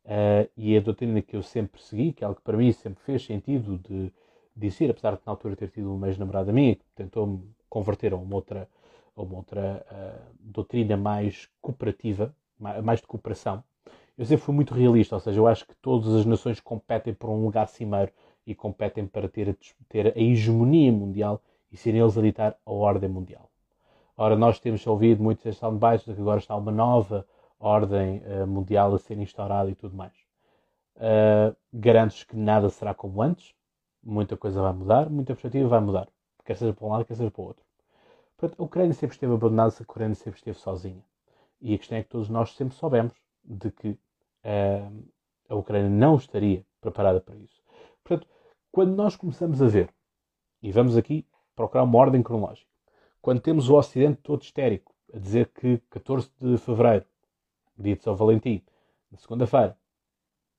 Uh, 0.04 0.48
e 0.56 0.76
a 0.76 0.80
doutrina 0.80 1.20
que 1.20 1.36
eu 1.36 1.42
sempre 1.42 1.82
segui, 1.82 2.12
que 2.12 2.22
é 2.22 2.26
algo 2.26 2.38
que 2.38 2.44
para 2.44 2.56
mim 2.56 2.70
sempre 2.72 3.02
fez 3.02 3.25
sentido 3.25 3.78
de, 4.54 4.70
ser, 4.70 4.90
apesar 4.90 5.16
de 5.16 5.20
na 5.26 5.32
altura 5.32 5.56
ter 5.56 5.68
tido 5.68 5.92
uma 5.92 6.06
ex-namorada 6.06 6.52
minha 6.52 6.76
que 6.76 6.84
tentou-me 6.94 7.42
converter 7.68 8.12
a 8.12 8.16
uma 8.16 8.34
outra, 8.36 8.68
a 9.16 9.22
uma 9.22 9.36
outra 9.36 9.84
uh, 9.90 10.34
doutrina 10.40 10.96
mais 10.96 11.48
cooperativa, 11.60 12.34
mais 12.58 13.00
de 13.00 13.06
cooperação, 13.06 13.62
eu 14.16 14.25
sempre 14.25 14.44
fui 14.44 14.54
muito 14.54 14.72
realista, 14.72 15.16
ou 15.16 15.20
seja, 15.20 15.38
eu 15.38 15.46
acho 15.46 15.66
que 15.66 15.75
todas 15.76 16.14
as 16.14 16.25
nações 16.25 16.58
competem 16.58 17.12
por 17.12 17.28
um 17.28 17.44
lugar 17.44 17.68
cimeiro 17.68 18.10
e 18.46 18.54
competem 18.54 19.06
para 19.06 19.28
ter 19.28 19.50
a, 19.50 19.54
ter 19.88 20.06
a 20.06 20.18
hegemonia 20.18 20.90
mundial 20.90 21.42
e 21.70 21.76
serem 21.76 22.00
eles 22.00 22.16
a 22.16 22.22
ditar 22.22 22.56
a 22.64 22.70
ordem 22.70 23.10
mundial. 23.10 23.50
Ora, 24.18 24.35
nós 24.35 24.58
temos 24.58 24.87
ouvido 24.87 25.23
muitos 25.23 25.58
soundbites 25.58 26.06
de 26.06 26.14
que 26.14 26.20
agora 26.20 26.38
está 26.38 26.56
uma 26.56 26.73
nova 26.73 27.26
ordem 27.58 28.23
uh, 28.25 28.46
mundial 28.46 28.94
a 28.94 28.99
ser 28.99 29.18
instaurada 29.18 29.70
e 29.70 29.75
tudo 29.75 29.94
mais. 29.94 30.14
Uh, 30.96 31.54
Garanto-vos 31.73 32.25
que 32.25 32.35
nada 32.35 32.70
será 32.70 32.94
como 32.94 33.20
antes, 33.20 33.54
muita 34.02 34.35
coisa 34.35 34.62
vai 34.62 34.73
mudar, 34.73 35.11
muita 35.11 35.35
perspectiva 35.35 35.68
vai 35.68 35.80
mudar, 35.80 36.08
quer 36.46 36.56
seja 36.56 36.73
para 36.73 36.87
um 36.87 36.90
lado, 36.90 37.04
quer 37.04 37.14
seja 37.14 37.30
para 37.30 37.42
o 37.42 37.44
outro. 37.44 37.62
Portanto, 38.38 38.58
a 38.58 38.64
Ucrânia 38.64 38.94
sempre 38.94 39.14
esteve 39.14 39.35
abandonada, 39.35 39.75
a 39.78 39.82
Ucrânia 39.82 40.14
sempre 40.14 40.38
esteve 40.38 40.58
sozinha. 40.58 41.04
E 41.61 41.75
a 41.75 41.78
questão 41.78 41.99
é 41.99 42.02
que 42.02 42.08
todos 42.08 42.30
nós 42.30 42.54
sempre 42.54 42.75
soubemos 42.75 43.14
de 43.44 43.70
que 43.70 43.88
uh, 43.90 45.04
a 45.46 45.54
Ucrânia 45.54 45.90
não 45.90 46.16
estaria 46.16 46.64
preparada 46.80 47.20
para 47.20 47.37
isso. 47.37 47.62
Portanto, 48.02 48.26
quando 48.73 48.94
nós 48.94 49.14
começamos 49.14 49.61
a 49.61 49.66
ver, 49.66 49.90
e 50.62 50.73
vamos 50.73 50.96
aqui 50.96 51.26
procurar 51.54 51.82
uma 51.82 51.99
ordem 51.99 52.23
cronológica. 52.23 52.75
Quando 53.26 53.40
temos 53.40 53.68
o 53.68 53.75
Ocidente 53.75 54.21
todo 54.23 54.40
histérico, 54.45 54.95
a 55.12 55.18
dizer 55.18 55.49
que 55.49 55.78
14 55.90 56.30
de 56.40 56.56
fevereiro, 56.59 57.04
dia 57.76 57.97
de 57.97 58.02
São 58.04 58.14
Valentim, 58.14 58.62
na 59.11 59.18
segunda-feira, 59.18 59.76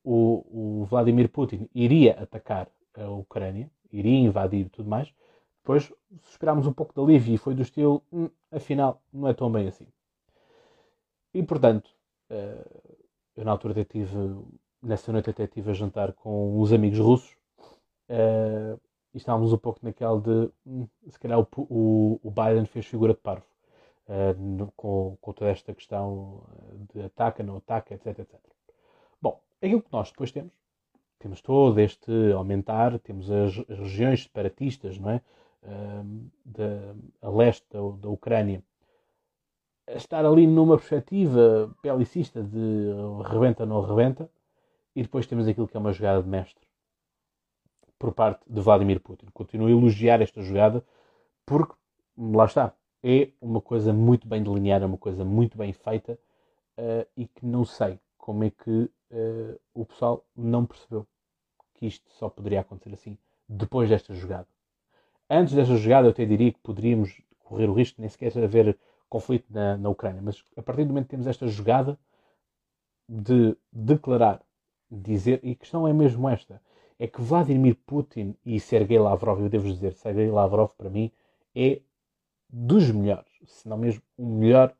o, 0.04 0.82
o, 0.82 0.84
Vladimir 0.84 1.30
Putin 1.30 1.70
iria 1.74 2.22
atacar 2.22 2.70
a 2.94 3.10
Ucrânia, 3.10 3.72
iria 3.90 4.20
invadir 4.20 4.66
e 4.66 4.70
tudo 4.70 4.90
mais, 4.90 5.14
depois 5.62 5.94
esperámos 6.30 6.68
um 6.68 6.74
pouco 6.74 6.94
de 6.94 7.00
alívio 7.00 7.36
e 7.36 7.38
foi 7.38 7.56
do 7.56 7.62
estilo, 7.62 8.04
hum, 8.12 8.30
afinal, 8.52 9.02
não 9.14 9.30
é 9.30 9.34
tão 9.34 9.50
bem 9.50 9.70
assim. 9.70 9.88
E 11.34 11.42
portanto, 11.44 11.90
eh, 12.30 12.66
eu 13.38 13.46
na 13.46 13.52
altura 13.52 13.72
até 13.72 13.86
tive, 13.86 14.14
nessa 14.84 15.10
noite 15.14 15.30
até 15.30 15.46
estive 15.46 15.72
a 15.72 15.74
jantar 15.74 16.12
com 16.12 16.60
uns 16.60 16.74
amigos 16.74 17.00
russos 17.00 17.34
eh, 18.10 18.78
e 19.18 19.20
estávamos 19.20 19.52
um 19.52 19.58
pouco 19.58 19.80
naquele 19.82 20.22
de 20.22 20.52
hum, 20.64 20.88
se 21.10 21.20
calhar 21.20 21.40
o, 21.40 21.48
o, 21.58 22.20
o, 22.24 22.30
Biden 22.32 22.68
fez 22.68 22.86
figura 22.86 23.16
de 23.16 23.20
parvo 23.20 23.48
uh, 24.08 24.40
no, 24.40 24.72
com, 24.78 25.18
com, 25.20 25.34
toda 25.34 25.50
esta 25.50 25.74
questão 25.74 26.44
de 26.94 27.02
ataca, 27.02 27.42
não 27.44 27.58
ataca, 27.58 27.96
etc, 27.96 28.20
etc. 28.20 28.40
Bom, 29.20 29.42
aquilo 29.60 29.82
que 29.82 29.92
nós 29.92 30.12
depois 30.12 30.32
temos, 30.32 30.54
temos 31.18 31.42
todo 31.42 31.80
este 31.80 32.12
aumentar, 32.32 33.00
temos 33.00 33.32
as, 33.32 33.58
as 33.68 33.80
regiões 33.80 34.22
separatistas, 34.22 35.00
não 35.00 35.10
é? 35.10 35.22
Uh, 35.64 36.30
de, 36.46 37.18
a 37.20 37.30
leste 37.30 37.66
da, 37.72 37.80
da 37.80 38.10
Ucrânia, 38.10 38.64
a 39.88 39.94
estar 39.94 40.24
ali 40.24 40.46
numa 40.46 40.78
perspectiva 40.78 41.76
belicista 41.82 42.44
de 42.44 42.92
rebenta 43.26 43.64
ou 43.64 43.70
não 43.70 43.82
rebenta, 43.82 44.30
e 44.96 45.02
depois 45.02 45.26
temos 45.26 45.48
aquilo 45.48 45.68
que 45.68 45.76
é 45.76 45.80
uma 45.80 45.92
jogada 45.92 46.22
de 46.22 46.30
mestre 46.30 46.67
por 47.98 48.14
parte 48.14 48.42
de 48.48 48.62
Vladimir 48.62 49.00
Putin. 49.00 49.28
Continuo 49.34 49.68
a 49.68 49.72
elogiar 49.72 50.22
esta 50.22 50.42
jogada 50.42 50.84
porque, 51.46 51.74
lá 52.18 52.46
está, 52.46 52.74
é 53.04 53.30
uma 53.42 53.62
coisa 53.62 53.94
muito 53.94 54.28
bem 54.28 54.44
delineada, 54.44 54.86
uma 54.86 54.98
coisa 54.98 55.24
muito 55.24 55.58
bem 55.58 55.72
feita 55.74 56.20
uh, 56.78 57.08
e 57.16 57.28
que 57.28 57.46
não 57.46 57.64
sei 57.64 58.00
como 58.18 58.44
é 58.44 58.50
que 58.50 58.70
uh, 59.12 59.60
o 59.74 59.86
pessoal 59.86 60.26
não 60.36 60.66
percebeu 60.66 61.08
que 61.76 61.86
isto 61.86 62.10
só 62.12 62.30
poderia 62.30 62.62
acontecer 62.62 62.94
assim 62.94 63.18
depois 63.48 63.90
desta 63.90 64.14
jogada. 64.14 64.48
Antes 65.30 65.54
desta 65.54 65.76
jogada, 65.76 66.08
eu 66.08 66.12
até 66.12 66.26
diria 66.26 66.52
que 66.52 66.60
poderíamos 66.60 67.22
correr 67.40 67.70
o 67.70 67.74
risco 67.74 67.96
de 67.98 68.02
nem 68.02 68.10
sequer 68.10 68.32
haver 68.44 68.78
conflito 69.10 69.46
na, 69.50 69.78
na 69.78 69.90
Ucrânia, 69.90 70.22
mas 70.22 70.44
a 70.56 70.62
partir 70.62 70.84
do 70.84 70.90
momento 70.90 71.06
que 71.06 71.12
temos 71.12 71.28
esta 71.28 71.48
jogada 71.48 71.98
de 73.08 73.56
declarar, 73.72 74.42
dizer, 74.92 75.40
e 75.44 75.52
a 75.52 75.56
questão 75.56 75.88
é 75.88 75.94
mesmo 75.94 76.28
esta: 76.28 76.62
é 77.00 77.08
que 77.08 77.22
Vladimir 77.22 77.76
Putin 77.86 78.36
e 78.46 78.60
Sergei 78.60 78.98
Lavrov, 78.98 79.42
eu 79.42 79.50
devo 79.50 79.72
dizer, 79.72 79.94
Sergei 79.94 80.30
Lavrov 80.30 80.72
para 80.78 80.90
mim 80.90 81.12
é 81.56 81.82
dos 82.50 82.90
melhores, 82.92 83.32
se 83.46 83.68
não 83.68 83.78
mesmo 83.78 84.02
o 84.18 84.26
melhor 84.26 84.74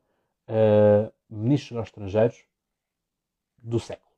uh, 0.48 1.12
ministros 1.28 1.78
dos 1.78 1.88
estrangeiros 1.88 2.44
do 3.58 3.78
século. 3.78 4.08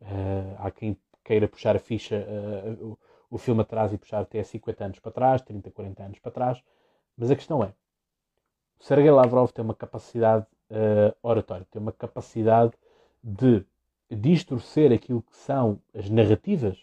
Uh, 0.00 0.56
há 0.58 0.70
quem 0.70 0.96
queira 1.24 1.48
puxar 1.48 1.76
a 1.76 1.78
ficha, 1.78 2.16
uh, 2.16 2.84
o, 2.84 2.98
o 3.30 3.38
filme 3.38 3.62
atrás 3.62 3.92
e 3.92 3.98
puxar 3.98 4.20
até 4.20 4.42
50 4.42 4.84
anos 4.84 4.98
para 4.98 5.12
trás, 5.12 5.42
30, 5.42 5.70
40 5.70 6.02
anos 6.02 6.18
para 6.18 6.32
trás, 6.32 6.62
mas 7.16 7.30
a 7.30 7.36
questão 7.36 7.62
é: 7.64 7.72
o 8.78 8.84
Sergei 8.84 9.10
Lavrov 9.10 9.50
tem 9.50 9.64
uma 9.64 9.74
capacidade 9.74 10.46
oratória, 11.22 11.66
tem 11.70 11.82
uma 11.82 11.92
capacidade 11.92 12.72
de 13.22 13.62
distorcer 14.10 14.90
aquilo 14.90 15.20
que 15.20 15.36
são 15.36 15.78
as 15.94 16.08
narrativas. 16.08 16.78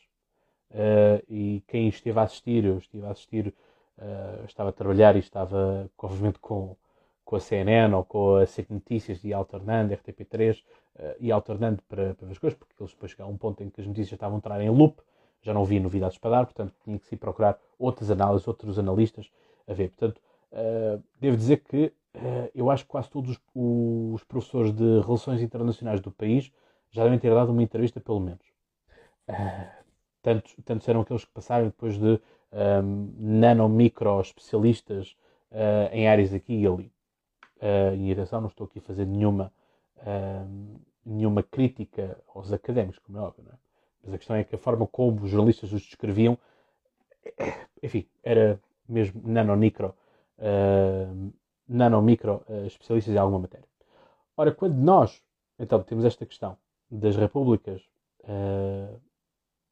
Uh, 0.72 1.24
e 1.28 1.64
quem 1.68 1.88
esteve 1.88 2.20
a 2.20 2.24
assistir, 2.24 2.64
eu 2.64 2.78
estive 2.78 3.06
a 3.06 3.12
assistir, 3.12 3.54
uh, 3.98 4.46
estava 4.46 4.70
a 4.70 4.74
trabalhar 4.74 5.16
e 5.16 5.20
estava, 5.20 5.90
obviamente, 5.98 6.40
com, 6.40 6.76
com 7.26 7.36
a 7.36 7.40
CNN 7.40 7.94
ou 7.96 8.04
com 8.04 8.36
a 8.36 8.46
SEC 8.46 8.70
Notícias 8.70 9.24
e 9.24 9.34
alternando, 9.34 9.94
RTP3 9.94 10.60
uh, 10.60 11.16
e 11.20 11.32
alternando 11.32 11.82
para, 11.90 12.14
para 12.14 12.30
as 12.30 12.38
coisas, 12.38 12.58
porque 12.58 12.76
eles 12.80 12.94
depois 12.94 13.12
chegaram 13.12 13.32
a 13.32 13.34
um 13.34 13.38
ponto 13.38 13.64
em 13.64 13.70
que 13.70 13.82
as 13.82 13.88
notícias 13.88 14.14
estavam 14.14 14.36
a 14.36 14.38
entrar 14.38 14.62
em 14.62 14.70
loop, 14.70 15.02
já 15.42 15.54
não 15.54 15.64
havia 15.64 15.80
novidades 15.80 16.18
para 16.18 16.32
dar, 16.32 16.46
portanto 16.46 16.74
tinha 16.84 17.00
que 17.00 17.08
se 17.08 17.16
procurar 17.16 17.58
outras 17.80 18.12
análises, 18.12 18.48
outros 18.48 18.78
analistas 18.78 19.32
a 19.68 19.74
ver. 19.74 19.90
Portanto, 19.90 20.22
devo 21.18 21.38
dizer 21.38 21.64
que 21.64 21.94
eu 22.54 22.70
acho 22.70 22.84
que 22.84 22.90
quase 22.90 23.10
todos 23.10 23.32
os, 23.32 23.40
os, 23.56 24.24
professores 24.26 24.74
de 24.74 25.00
relações 25.00 25.42
internacionais 25.42 26.02
do 26.02 26.12
país 26.12 26.52
já 26.92 27.04
devem 27.04 27.18
ter 27.18 27.34
dado 27.34 27.54
uma 27.54 27.64
entrevista, 27.64 28.02
pelo 28.02 28.20
menos. 28.20 28.44
Uh, 30.20 30.24
tantos, 30.24 30.56
tantos 30.66 30.88
eram 30.88 31.02
aqueles 31.02 31.26
que 31.26 31.32
passaram 31.32 31.66
depois 31.66 31.98
de 31.98 32.20
um, 32.52 33.14
nano-micro 33.18 34.20
especialistas 34.22 35.16
em 35.92 36.08
áreas 36.08 36.34
aqui 36.34 36.62
e 36.62 36.68
ali. 36.68 36.92
Uh, 37.58 37.96
e 37.98 38.12
atenção, 38.12 38.42
não 38.42 38.48
estou 38.48 38.66
aqui 38.68 38.80
a 38.80 38.82
fazer 38.82 39.06
nenhuma, 39.06 39.52
nenhuma 41.06 41.44
crítica 41.44 42.18
aos 42.34 42.54
académicos, 42.54 43.00
como 43.00 43.18
é 43.18 43.22
óbvio, 43.22 43.46
é? 43.52 43.56
Mas 44.04 44.14
a 44.14 44.18
questão 44.18 44.36
é 44.36 44.44
que 44.44 44.56
a 44.56 44.58
forma 44.58 44.88
como 44.88 45.24
os 45.24 45.30
jornalistas 45.30 45.74
os 45.74 45.82
descreviam, 45.82 46.38
enfim, 47.84 48.08
era 48.24 48.60
mesmo 48.88 49.22
nano-micro, 49.24 49.94
uh, 50.38 51.34
nano-micro 51.68 52.44
uh, 52.48 52.66
especialistas 52.66 53.14
em 53.14 53.18
alguma 53.18 53.40
matéria. 53.40 53.68
Ora, 54.36 54.52
quando 54.52 54.76
nós, 54.76 55.22
então, 55.60 55.84
temos 55.84 56.06
esta 56.06 56.26
questão 56.26 56.58
das 56.90 57.16
repúblicas 57.16 57.82
uh, 58.22 59.00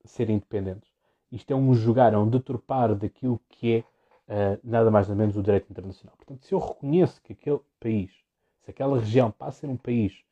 serem 0.08 0.38
independentes, 0.38 0.90
isto 1.32 1.52
é 1.52 1.56
um 1.56 1.74
jogar, 1.74 2.14
é 2.14 2.18
um 2.18 2.30
deturpar 2.30 2.96
daquilo 2.96 3.40
que 3.50 3.84
é 4.28 4.54
uh, 4.56 4.60
nada 4.64 4.90
mais 4.90 5.08
nada 5.08 5.20
menos 5.20 5.36
o 5.36 5.44
direito 5.44 5.70
internacional. 5.70 6.16
Portanto, 6.18 6.46
se 6.46 6.54
eu 6.54 6.60
reconheço 6.60 7.22
que 7.22 7.34
aquele 7.34 7.60
país, 7.80 8.12
se 8.64 8.72
aquela 8.72 9.00
região 9.00 9.32
passa 9.32 9.58
a 9.58 9.60
ser 9.62 9.68
um 9.68 9.78
país 9.78 10.26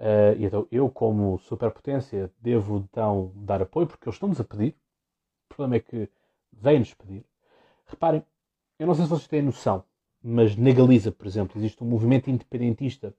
Uh, 0.00 0.32
e 0.38 0.46
então 0.46 0.66
eu, 0.72 0.88
como 0.88 1.38
superpotência, 1.40 2.32
devo 2.40 2.78
então 2.78 3.32
dar 3.36 3.60
apoio, 3.60 3.86
porque 3.86 4.08
eles 4.08 4.16
estão-nos 4.16 4.40
a 4.40 4.44
pedir. 4.44 4.74
O 5.44 5.54
problema 5.54 5.76
é 5.76 5.80
que 5.80 6.08
vêm-nos 6.50 6.94
pedir. 6.94 7.22
Reparem, 7.86 8.24
eu 8.78 8.86
não 8.86 8.94
sei 8.94 9.04
se 9.04 9.10
vocês 9.10 9.28
têm 9.28 9.42
noção, 9.42 9.84
mas 10.22 10.56
na 10.56 10.72
Galiza, 10.72 11.12
por 11.12 11.26
exemplo, 11.26 11.58
existe 11.58 11.84
um 11.84 11.86
movimento 11.86 12.30
independentista 12.30 13.14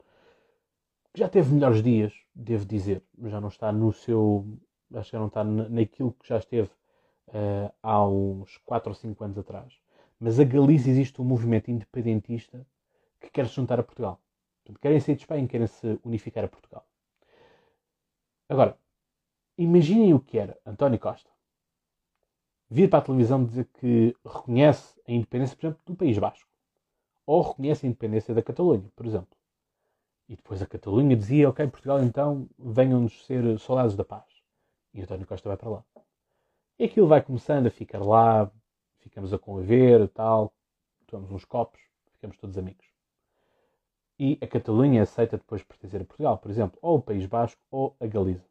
que 1.13 1.19
já 1.19 1.29
teve 1.29 1.53
melhores 1.53 1.83
dias, 1.83 2.13
devo 2.33 2.65
dizer. 2.65 3.03
Já 3.25 3.39
não 3.39 3.49
está 3.49 3.71
no 3.71 3.93
seu. 3.93 4.47
Acho 4.93 5.11
que 5.11 5.17
não 5.17 5.27
está 5.27 5.43
naquilo 5.43 6.13
que 6.13 6.27
já 6.27 6.37
esteve 6.37 6.69
uh, 7.29 7.73
há 7.81 8.05
uns 8.07 8.57
4 8.65 8.89
ou 8.89 8.95
5 8.95 9.23
anos 9.23 9.37
atrás. 9.37 9.79
Mas 10.19 10.39
a 10.39 10.43
Galiza 10.43 10.89
existe 10.89 11.21
um 11.21 11.25
movimento 11.25 11.71
independentista 11.71 12.65
que 13.19 13.29
quer 13.29 13.47
se 13.47 13.55
juntar 13.55 13.79
a 13.79 13.83
Portugal. 13.83 14.19
Portanto, 14.63 14.81
querem 14.81 14.99
sair 14.99 15.15
de 15.15 15.21
Espanha, 15.21 15.47
querem 15.47 15.67
se 15.67 15.99
unificar 16.03 16.43
a 16.43 16.47
Portugal. 16.47 16.85
Agora, 18.47 18.77
imaginem 19.57 20.13
o 20.13 20.19
que 20.19 20.37
era 20.37 20.57
António 20.65 20.99
Costa 20.99 21.31
vir 22.71 22.89
para 22.89 22.99
a 22.99 23.01
televisão 23.01 23.43
dizer 23.43 23.67
que 23.79 24.15
reconhece 24.25 24.97
a 25.05 25.11
independência, 25.11 25.57
por 25.57 25.65
exemplo, 25.65 25.83
do 25.85 25.95
País 25.95 26.17
Basco. 26.17 26.49
Ou 27.25 27.41
reconhece 27.41 27.85
a 27.85 27.89
independência 27.89 28.33
da 28.33 28.41
Catalunha, 28.41 28.89
por 28.95 29.05
exemplo. 29.05 29.37
E 30.29 30.37
depois 30.37 30.61
a 30.61 30.65
Catalunha 30.65 31.15
dizia, 31.17 31.49
ok, 31.49 31.67
Portugal, 31.67 32.01
então 32.01 32.47
venham-nos 32.57 33.25
ser 33.25 33.59
soldados 33.59 33.95
da 33.97 34.05
paz. 34.05 34.30
E 34.93 35.01
António 35.01 35.27
Costa 35.27 35.47
vai 35.47 35.57
para 35.57 35.69
lá. 35.69 35.83
E 36.77 36.85
aquilo 36.85 37.07
vai 37.07 37.21
começando 37.21 37.67
a 37.67 37.71
ficar 37.71 37.99
lá, 37.99 38.51
ficamos 38.99 39.33
a 39.33 39.39
conviver, 39.39 40.07
tal, 40.09 40.53
tomamos 41.07 41.31
uns 41.31 41.45
copos, 41.45 41.79
ficamos 42.13 42.37
todos 42.37 42.57
amigos 42.57 42.91
e 44.23 44.37
a 44.39 44.45
Catalunha 44.45 45.01
aceita 45.01 45.35
depois 45.35 45.63
pertencer 45.63 45.99
a 45.99 46.05
Portugal, 46.05 46.37
por 46.37 46.51
exemplo, 46.51 46.77
ou 46.79 46.97
o 46.97 47.01
País 47.01 47.25
Basco 47.25 47.59
ou 47.71 47.95
a 47.99 48.05
Galiza. 48.05 48.45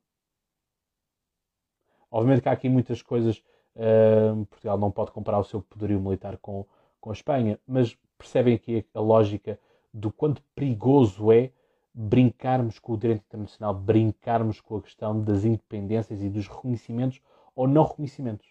Obviamente 2.11 2.43
que 2.43 2.49
há 2.49 2.53
aqui 2.53 2.69
muitas 2.69 3.01
coisas. 3.03 3.41
Uh, 3.77 4.45
Portugal 4.47 4.77
não 4.77 4.91
pode 4.91 5.13
comparar 5.13 5.39
o 5.39 5.45
seu 5.45 5.63
poderio 5.63 6.01
militar 6.01 6.37
com, 6.39 6.67
com 7.01 7.11
a 7.11 7.13
Espanha, 7.13 7.57
mas 7.65 7.97
percebem 8.19 8.53
aqui 8.53 8.85
a 8.93 8.99
lógica 8.99 9.61
do 9.95 10.11
quanto 10.11 10.43
perigoso 10.57 11.31
é 11.31 11.53
brincarmos 11.93 12.79
com 12.79 12.93
o 12.93 12.97
direito 12.97 13.25
internacional, 13.27 13.75
brincarmos 13.75 14.61
com 14.61 14.77
a 14.77 14.83
questão 14.83 15.21
das 15.21 15.45
independências 15.45 16.23
e 16.23 16.29
dos 16.29 16.47
reconhecimentos 16.47 17.21
ou 17.55 17.67
não 17.67 17.85
reconhecimentos. 17.85 18.47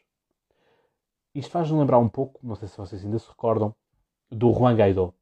Isto 1.33 1.51
faz-nos 1.51 1.79
lembrar 1.79 1.99
um 1.99 2.09
pouco, 2.09 2.39
não 2.43 2.55
sei 2.55 2.67
se 2.67 2.77
vocês 2.77 3.03
ainda 3.03 3.19
se 3.19 3.29
recordam, 3.29 3.73
do 4.29 4.51
Juan 4.51 4.75
Guaidó 4.75 5.13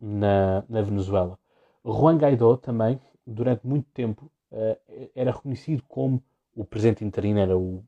na, 0.00 0.64
na 0.68 0.82
Venezuela. 0.82 1.38
Juan 1.84 2.16
Guaidó 2.16 2.56
também, 2.56 3.00
durante 3.26 3.66
muito 3.66 3.88
tempo, 3.90 4.30
uh, 4.50 5.10
era 5.14 5.32
reconhecido 5.32 5.82
como 5.88 6.22
o 6.54 6.64
presidente 6.64 7.04
interino, 7.04 7.38
era 7.38 7.56
o, 7.56 7.84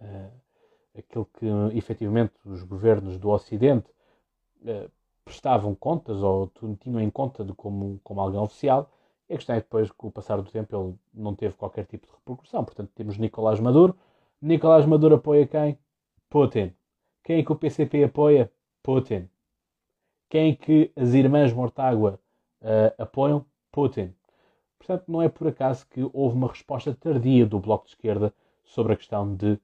uh, 0.00 0.32
aquele 0.96 1.24
que 1.38 1.76
efetivamente 1.76 2.34
os 2.44 2.62
governos 2.62 3.18
do 3.18 3.30
Ocidente 3.30 3.88
uh, 4.62 4.90
prestavam 5.24 5.74
contas 5.74 6.22
ou 6.22 6.50
tinham 6.80 7.00
em 7.00 7.10
conta 7.10 7.44
de 7.44 7.52
como, 7.54 8.00
como 8.02 8.20
alguém 8.20 8.40
oficial. 8.40 8.90
A 9.30 9.34
questão 9.34 9.54
é 9.54 9.60
que 9.60 9.66
depois, 9.66 9.90
com 9.92 10.08
o 10.08 10.10
passar 10.10 10.42
do 10.42 10.50
tempo, 10.50 10.76
ele 10.76 10.94
não 11.14 11.36
teve 11.36 11.54
qualquer 11.54 11.86
tipo 11.86 12.06
de 12.06 12.12
repercussão. 12.12 12.64
Portanto, 12.64 12.90
temos 12.94 13.16
Nicolás 13.16 13.60
Maduro. 13.60 13.96
Nicolás 14.42 14.84
Maduro 14.84 15.14
apoia 15.14 15.46
quem? 15.46 15.78
Putin. 16.28 16.72
Quem 17.22 17.38
é 17.38 17.42
que 17.44 17.52
o 17.52 17.56
PCP 17.56 18.04
apoia? 18.04 18.50
Putin. 18.82 19.28
Quem 20.28 20.52
é 20.52 20.56
que 20.56 20.92
as 20.96 21.14
irmãs 21.14 21.52
Mortágua 21.52 22.18
uh, 22.60 23.02
apoiam? 23.02 23.46
Putin. 23.70 24.12
Portanto, 24.78 25.04
não 25.06 25.22
é 25.22 25.28
por 25.28 25.46
acaso 25.46 25.86
que 25.88 26.02
houve 26.12 26.36
uma 26.36 26.48
resposta 26.48 26.92
tardia 26.92 27.46
do 27.46 27.60
Bloco 27.60 27.84
de 27.84 27.92
Esquerda 27.92 28.34
sobre 28.64 28.94
a 28.94 28.96
questão 28.96 29.36
de 29.36 29.52
uh, 29.52 29.60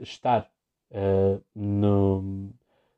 estar, 0.00 0.50
uh, 0.92 1.42
no, 1.54 2.50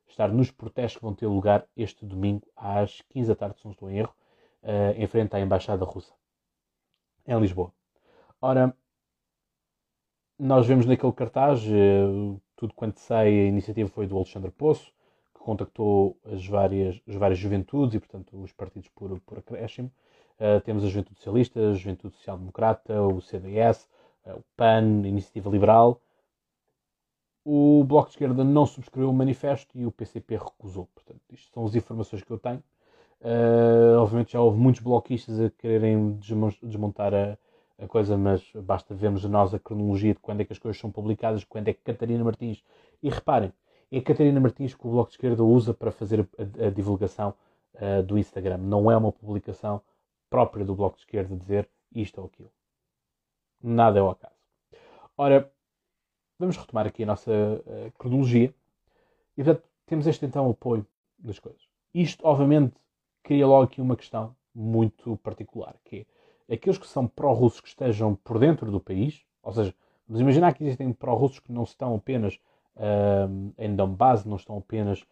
estar 0.07 0.29
nos 0.31 0.51
protestos 0.51 0.99
que 0.99 1.03
vão 1.03 1.13
ter 1.13 1.27
lugar 1.27 1.67
este 1.75 2.05
domingo 2.05 2.47
às 2.55 3.01
15 3.09 3.27
da 3.27 3.35
tarde, 3.35 3.59
se 3.59 3.65
não 3.65 3.71
estou 3.71 3.89
em 3.89 3.97
erro, 3.97 4.13
em 4.95 5.07
frente 5.07 5.35
à 5.35 5.39
Embaixada 5.39 5.83
Russa, 5.85 6.13
em 7.27 7.39
Lisboa. 7.39 7.73
Ora, 8.41 8.75
nós 10.37 10.67
vemos 10.67 10.85
naquele 10.85 11.11
cartaz, 11.13 11.61
tudo 12.55 12.73
quanto 12.73 12.99
sai, 12.99 13.27
a 13.27 13.47
iniciativa 13.47 13.89
foi 13.89 14.07
do 14.07 14.15
Alexandre 14.15 14.51
Poço, 14.51 14.91
contactou 15.41 16.17
as 16.25 16.45
várias, 16.45 17.01
as 17.07 17.15
várias 17.15 17.39
juventudes 17.39 17.95
e, 17.95 17.99
portanto, 17.99 18.41
os 18.41 18.51
partidos 18.53 18.89
por, 18.89 19.19
por 19.21 19.39
acréscimo. 19.39 19.91
Uh, 20.39 20.61
temos 20.61 20.83
a 20.83 20.87
Juventude 20.87 21.17
Socialista, 21.17 21.59
a 21.59 21.73
Juventude 21.73 22.15
Social 22.15 22.37
Democrata, 22.37 23.01
o 23.01 23.21
CDS, 23.21 23.87
uh, 24.25 24.37
o 24.37 24.43
PAN, 24.55 25.03
a 25.03 25.07
Iniciativa 25.07 25.49
Liberal. 25.49 26.01
O 27.43 27.83
Bloco 27.83 28.09
de 28.09 28.13
Esquerda 28.13 28.43
não 28.43 28.65
subscreveu 28.65 29.09
o 29.09 29.13
manifesto 29.13 29.77
e 29.77 29.85
o 29.85 29.91
PCP 29.91 30.37
recusou. 30.37 30.87
Portanto, 30.93 31.21
isto 31.31 31.51
são 31.53 31.65
as 31.65 31.75
informações 31.75 32.23
que 32.23 32.31
eu 32.31 32.39
tenho. 32.39 32.63
Uh, 33.23 33.99
obviamente 33.99 34.31
já 34.31 34.41
houve 34.41 34.57
muitos 34.57 34.81
bloquistas 34.81 35.39
a 35.39 35.49
quererem 35.51 36.17
desmontar 36.63 37.13
a, 37.13 37.37
a, 37.77 37.87
coisa, 37.87 38.17
mas 38.17 38.51
basta 38.55 38.95
vermos 38.95 39.23
a 39.23 39.59
cronologia 39.59 40.15
de 40.15 40.19
quando 40.19 40.41
é 40.41 40.45
que 40.45 40.53
as 40.53 40.57
coisas 40.57 40.81
são 40.81 40.89
publicadas, 40.89 41.43
quando 41.43 41.67
é 41.67 41.73
que 41.73 41.81
Catarina 41.83 42.23
Martins. 42.23 42.63
E 43.01 43.09
reparem, 43.09 43.53
é 43.91 44.01
Catarina 44.01 44.39
Martins 44.39 44.73
que 44.73 44.87
o 44.87 44.89
Bloco 44.89 45.09
de 45.09 45.15
Esquerda 45.15 45.43
usa 45.43 45.71
para 45.71 45.91
fazer 45.91 46.27
a, 46.37 46.67
a 46.67 46.69
divulgação 46.71 47.35
uh, 47.75 48.01
do 48.01 48.17
Instagram. 48.17 48.57
Não 48.57 48.89
é 48.89 48.97
uma 48.97 49.11
publicação 49.11 49.81
própria 50.27 50.65
do 50.65 50.73
Bloco 50.73 50.95
de 50.95 51.03
Esquerda 51.03 51.35
dizer 51.35 51.69
isto 51.93 52.19
ou 52.19 52.27
aquilo. 52.27 52.51
Nada 53.61 53.99
é 53.99 54.01
o 54.01 54.09
acaso. 54.09 54.33
Ora, 55.15 55.51
vamos 56.39 56.57
retomar 56.57 56.87
aqui 56.87 57.03
a 57.03 57.05
nossa 57.05 57.31
uh, 57.31 57.91
cronologia. 57.99 58.51
E, 59.37 59.43
portanto, 59.43 59.63
temos 59.85 60.07
este 60.07 60.25
então 60.25 60.49
apoio 60.49 60.87
das 61.19 61.37
coisas. 61.37 61.61
Isto, 61.93 62.25
obviamente, 62.25 62.75
cria 63.23 63.45
logo 63.47 63.63
aqui 63.63 63.81
uma 63.81 63.95
questão 63.95 64.35
muito 64.53 65.17
particular, 65.17 65.75
que 65.85 66.05
é 66.47 66.55
aqueles 66.55 66.77
que 66.77 66.87
são 66.87 67.07
pró-russos 67.07 67.61
que 67.61 67.69
estejam 67.69 68.15
por 68.15 68.37
dentro 68.39 68.69
do 68.71 68.79
país, 68.79 69.23
ou 69.41 69.53
seja, 69.53 69.73
vamos 70.07 70.21
imaginar 70.21 70.53
que 70.53 70.63
existem 70.63 70.91
pró-russos 70.91 71.39
que 71.39 71.51
não 71.51 71.63
estão 71.63 71.95
apenas 71.95 72.39
um, 72.75 73.53
em 73.57 73.75
Donbass, 73.75 74.25
não 74.25 74.35
estão 74.35 74.57
apenas 74.57 75.05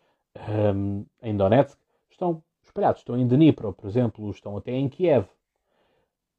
um, 0.76 1.06
em 1.22 1.36
Donetsk, 1.36 1.78
estão 2.10 2.44
espalhados. 2.64 3.02
Estão 3.02 3.18
em 3.18 3.28
Dnipro, 3.28 3.74
por 3.74 3.88
exemplo, 3.88 4.30
estão 4.30 4.58
até 4.58 4.72
em 4.72 4.88
Kiev, 4.90 5.28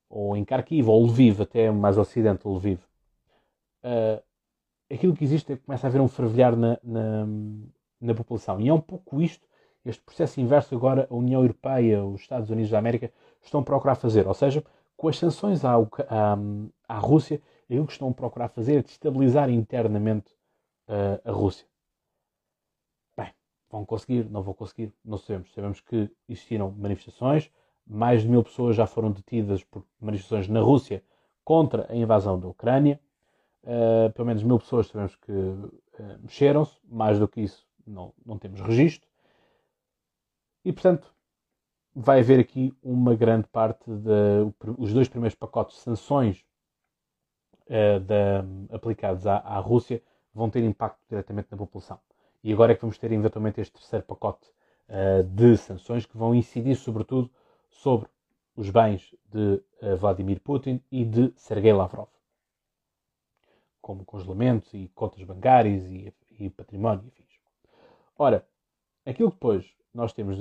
ou 0.09 0.37
em 0.37 0.45
Kharkiv, 0.45 0.89
ou 0.89 1.05
Lviv, 1.07 1.41
até 1.43 1.71
mais 1.71 1.97
ocidente 1.99 2.43
de 2.43 2.49
Lviv. 2.49 2.81
Uh, 3.85 4.23
aquilo 4.93 5.15
que 5.15 5.25
existe 5.25 5.53
é 5.53 5.57
que 5.57 5.65
começa 5.65 5.87
a 5.87 5.89
haver 5.89 6.01
um 6.01 6.09
fervilhar 6.09 6.57
na, 6.57 6.79
na, 6.83 7.27
na, 8.01 8.15
população. 8.15 8.61
E 8.61 8.69
é 8.69 8.75
um 8.75 8.81
pouco 8.81 9.23
isto, 9.23 9.47
este 9.85 10.03
processo 10.03 10.41
inverso 10.41 10.75
agora 10.75 11.07
a 11.11 11.15
União 11.15 11.41
Europeia, 11.43 12.05
os 12.05 12.21
Estados 12.21 12.51
Unidos 12.51 12.71
da 12.71 12.79
América 12.79 13.13
estão 13.43 13.61
a 13.61 13.65
procurar 13.65 13.95
fazer. 13.95 14.27
Ou 14.27 14.35
seja, 14.35 14.63
com 14.97 15.09
as 15.09 15.19
sanções 15.19 15.65
à, 15.65 15.75
à, 15.75 16.39
à 16.89 16.99
Rússia, 16.99 17.41
aquilo 17.65 17.87
que 17.87 17.93
estão 17.93 18.09
a 18.09 18.15
procurar 18.15 18.49
fazer 18.49 18.77
é 18.77 18.83
destabilizar 18.83 19.49
internamente 19.49 20.33
uh, 20.89 21.21
a 21.25 21.33
Rússia. 21.33 21.67
Bem, 23.17 23.33
vão 23.71 23.87
conseguir, 23.87 24.29
não 24.29 24.43
vão 24.43 24.53
conseguir, 24.53 24.93
não 25.03 25.17
sabemos. 25.17 25.53
Sabemos 25.55 25.81
que 25.81 26.11
existiram 26.29 26.71
manifestações, 26.73 27.51
mais 27.87 28.23
de 28.23 28.29
mil 28.29 28.43
pessoas 28.43 28.77
já 28.77 28.87
foram 28.87 29.11
detidas 29.11 29.65
por 29.65 29.85
manifestações 29.99 30.49
na 30.49 30.61
Rússia 30.61 31.03
contra 31.43 31.91
a 31.91 31.97
invasão 31.97 32.39
da 32.39 32.49
Ucrânia. 32.49 33.01
Uh, 33.63 34.13
pelo 34.13 34.27
menos 34.27 34.43
mil 34.43 34.59
pessoas 34.59 34.89
sabemos 34.89 35.17
que 35.17 35.33
uh, 35.33 35.73
mexeram-se, 36.23 36.77
mais 36.85 37.19
do 37.19 37.27
que 37.27 37.41
isso 37.41 37.67
não, 37.87 38.13
não 38.25 38.39
temos 38.39 38.61
registro. 38.61 39.10
E 40.65 40.73
portanto, 40.73 41.13
vai 41.95 42.21
haver 42.21 42.39
aqui 42.39 42.75
uma 42.83 43.15
grande 43.15 43.47
parte 43.49 43.85
dos 43.91 44.93
dois 44.93 45.09
primeiros 45.09 45.35
pacotes 45.35 45.77
de 45.77 45.83
sanções 45.83 46.45
uh, 47.67 48.75
aplicados 48.75 49.27
à, 49.27 49.39
à, 49.39 49.59
Rússia 49.59 50.03
vão 50.35 50.51
ter 50.51 50.63
impacto 50.63 51.01
diretamente 51.09 51.49
na 51.51 51.57
população. 51.57 51.99
E 52.43 52.53
agora 52.53 52.73
é 52.73 52.75
que 52.75 52.81
vamos 52.83 52.99
ter 52.99 53.11
eventualmente 53.13 53.61
este 53.61 53.73
terceiro 53.73 54.05
pacote 54.05 54.47
uh, 54.89 55.25
de 55.25 55.57
sanções 55.57 56.07
que 56.07 56.17
vão 56.17 56.35
incidir 56.35 56.77
sobretudo 56.77 57.31
sobre 57.71 58.09
os 58.55 58.71
bens 58.71 59.15
de 59.27 59.63
uh, 59.83 59.97
Vladimir 59.97 60.41
Putin 60.41 60.83
e 60.91 61.05
de 61.05 61.33
Sergei 61.37 61.73
Lavrov, 61.73 62.09
como 63.81 64.05
congelamentos 64.05 64.73
e 64.75 64.89
contas 64.95 65.23
bancárias 65.23 65.85
e, 65.85 66.15
e 66.39 66.51
património 66.51 67.11
e. 67.19 67.31
Ora, 68.19 68.47
aquilo 69.07 69.31
que 69.31 69.37
depois 69.37 69.75
nós 69.93 70.13
temos 70.13 70.39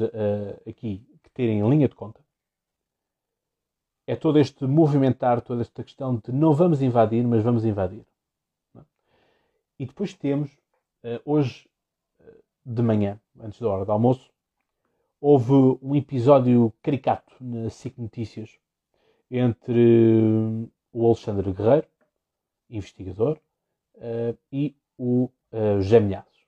aqui 0.67 1.05
que 1.23 1.29
ter 1.31 1.49
em 1.49 1.67
linha 1.69 1.87
de 1.87 1.95
conta 1.95 2.21
é 4.09 4.15
todo 4.15 4.39
este 4.39 4.65
movimentar, 4.65 5.39
toda 5.39 5.61
esta 5.61 5.83
questão 5.83 6.15
de 6.15 6.31
não 6.31 6.51
vamos 6.51 6.81
invadir, 6.81 7.23
mas 7.27 7.43
vamos 7.43 7.63
invadir. 7.63 8.03
É? 8.75 8.81
E 9.77 9.85
depois 9.85 10.15
temos, 10.15 10.49
eh, 11.03 11.21
hoje 11.23 11.69
eh, 12.19 12.37
de 12.65 12.81
manhã, 12.81 13.21
antes 13.39 13.59
da 13.59 13.69
hora 13.69 13.85
do 13.85 13.91
almoço, 13.91 14.33
houve 15.21 15.53
um 15.79 15.95
episódio 15.95 16.73
caricato 16.81 17.35
na 17.39 17.69
SIC 17.69 17.99
Notícias 17.99 18.59
entre 19.29 20.67
o 20.91 21.05
Alexandre 21.05 21.53
Guerreiro, 21.53 21.87
investigador, 22.67 23.39
eh, 23.97 24.35
e 24.51 24.75
o 24.97 25.29
José 25.81 25.99
Milhazes, 25.99 26.47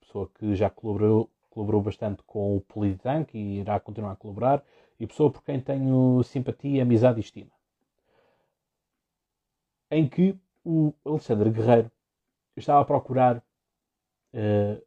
pessoa 0.00 0.30
que 0.34 0.54
já 0.54 0.70
colaborou, 0.70 1.30
colaborou 1.54 1.80
bastante 1.80 2.22
com 2.24 2.56
o 2.56 2.60
Politank 2.60 3.38
e 3.38 3.60
irá 3.60 3.78
continuar 3.78 4.12
a 4.12 4.16
colaborar, 4.16 4.62
e 4.98 5.06
pessoa 5.06 5.30
por 5.30 5.42
quem 5.42 5.60
tenho 5.60 6.22
simpatia, 6.24 6.82
amizade 6.82 7.18
e 7.18 7.20
estima. 7.20 7.50
Em 9.90 10.08
que 10.08 10.36
o 10.64 10.92
Alexandre 11.04 11.50
Guerreiro 11.50 11.90
estava 12.56 12.80
a 12.80 12.84
procurar 12.84 13.38
uh, 13.38 14.82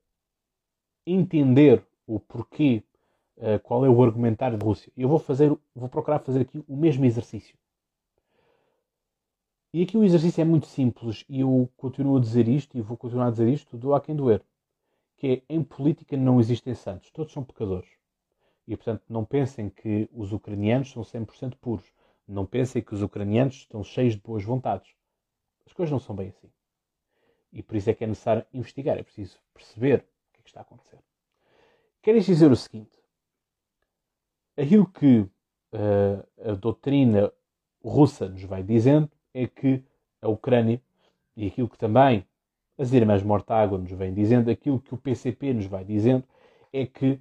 entender 1.05 1.85
o 2.05 2.19
porquê, 2.19 2.83
uh, 3.37 3.59
qual 3.63 3.85
é 3.85 3.89
o 3.89 4.03
argumentário 4.03 4.57
da 4.57 4.65
Rússia. 4.65 4.91
Eu 4.97 5.07
vou 5.07 5.19
fazer, 5.19 5.55
vou 5.73 5.87
procurar 5.87 6.19
fazer 6.19 6.41
aqui 6.41 6.63
o 6.67 6.75
mesmo 6.75 7.05
exercício. 7.05 7.57
E 9.73 9.83
aqui 9.83 9.97
o 9.97 10.03
exercício 10.03 10.41
é 10.41 10.45
muito 10.45 10.65
simples 10.65 11.23
e 11.29 11.41
eu 11.41 11.69
continuo 11.77 12.17
a 12.17 12.21
dizer 12.21 12.47
isto 12.47 12.77
e 12.77 12.81
vou 12.81 12.97
continuar 12.97 13.27
a 13.27 13.31
dizer 13.31 13.47
isto 13.47 13.77
do 13.77 13.93
a 13.93 14.01
quem 14.01 14.15
doer. 14.15 14.41
Que 15.17 15.27
é, 15.49 15.53
em 15.53 15.63
política 15.63 16.15
não 16.15 16.39
existem 16.39 16.73
santos, 16.73 17.11
todos 17.11 17.33
são 17.33 17.43
pecadores. 17.43 17.89
E, 18.67 18.75
portanto, 18.75 19.03
não 19.09 19.25
pensem 19.25 19.69
que 19.69 20.09
os 20.13 20.31
ucranianos 20.31 20.91
são 20.91 21.01
100% 21.03 21.55
puros. 21.59 21.91
Não 22.27 22.45
pensem 22.45 22.81
que 22.81 22.93
os 22.93 23.01
ucranianos 23.01 23.55
estão 23.55 23.83
cheios 23.83 24.13
de 24.15 24.21
boas 24.21 24.43
vontades. 24.43 24.93
As 25.65 25.73
coisas 25.73 25.91
não 25.91 25.99
são 25.99 26.15
bem 26.15 26.29
assim. 26.29 26.51
E 27.51 27.63
por 27.63 27.77
isso 27.77 27.89
é 27.89 27.93
que 27.93 28.03
é 28.03 28.07
necessário 28.07 28.45
investigar, 28.53 28.97
é 28.97 29.03
preciso 29.03 29.39
perceber 29.53 29.99
o 30.29 30.33
que 30.33 30.39
é 30.39 30.43
que 30.43 30.49
está 30.49 30.59
a 30.59 30.63
acontecer. 30.63 30.99
Quero 32.01 32.19
dizer 32.19 32.51
o 32.51 32.55
seguinte: 32.55 32.97
aquilo 34.57 34.85
que 34.91 35.19
uh, 35.21 36.51
a 36.51 36.53
doutrina 36.53 37.31
russa 37.83 38.27
nos 38.27 38.43
vai 38.43 38.63
dizendo 38.63 39.09
é 39.33 39.47
que 39.47 39.83
a 40.21 40.27
Ucrânia, 40.27 40.81
e 41.35 41.47
aquilo 41.47 41.69
que 41.69 41.77
também 41.77 42.26
as 42.77 42.93
irmãs 42.93 43.23
Mortágua 43.23 43.77
nos 43.77 43.91
vêm 43.91 44.13
dizendo, 44.13 44.51
aquilo 44.51 44.79
que 44.79 44.93
o 44.93 44.97
PCP 44.97 45.53
nos 45.53 45.65
vai 45.65 45.83
dizendo, 45.83 46.23
é 46.71 46.85
que 46.85 47.19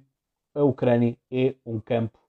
a 0.53 0.63
Ucrânia 0.63 1.17
é 1.31 1.55
um 1.65 1.79
campo 1.79 2.19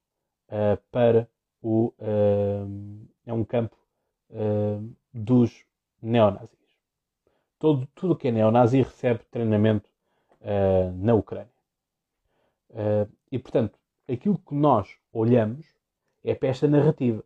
uh, 0.48 0.80
para 0.90 1.28
o 1.62 1.92
uh, 1.98 3.08
é 3.26 3.32
um 3.32 3.44
campo 3.44 3.76
uh, 4.30 4.94
dos 5.12 5.64
neonazis. 6.00 6.48
Todo, 7.58 7.86
tudo 7.94 8.16
que 8.16 8.28
é 8.28 8.32
neonazi 8.32 8.82
recebe 8.82 9.24
treinamento 9.30 9.90
na 10.94 11.14
Ucrânia. 11.14 11.50
e 13.32 13.38
portanto, 13.40 13.76
aquilo 14.08 14.38
que 14.38 14.54
nós 14.54 14.96
olhamos 15.12 15.66
é 16.22 16.32
para 16.32 16.50
esta 16.50 16.68
narrativa. 16.68 17.24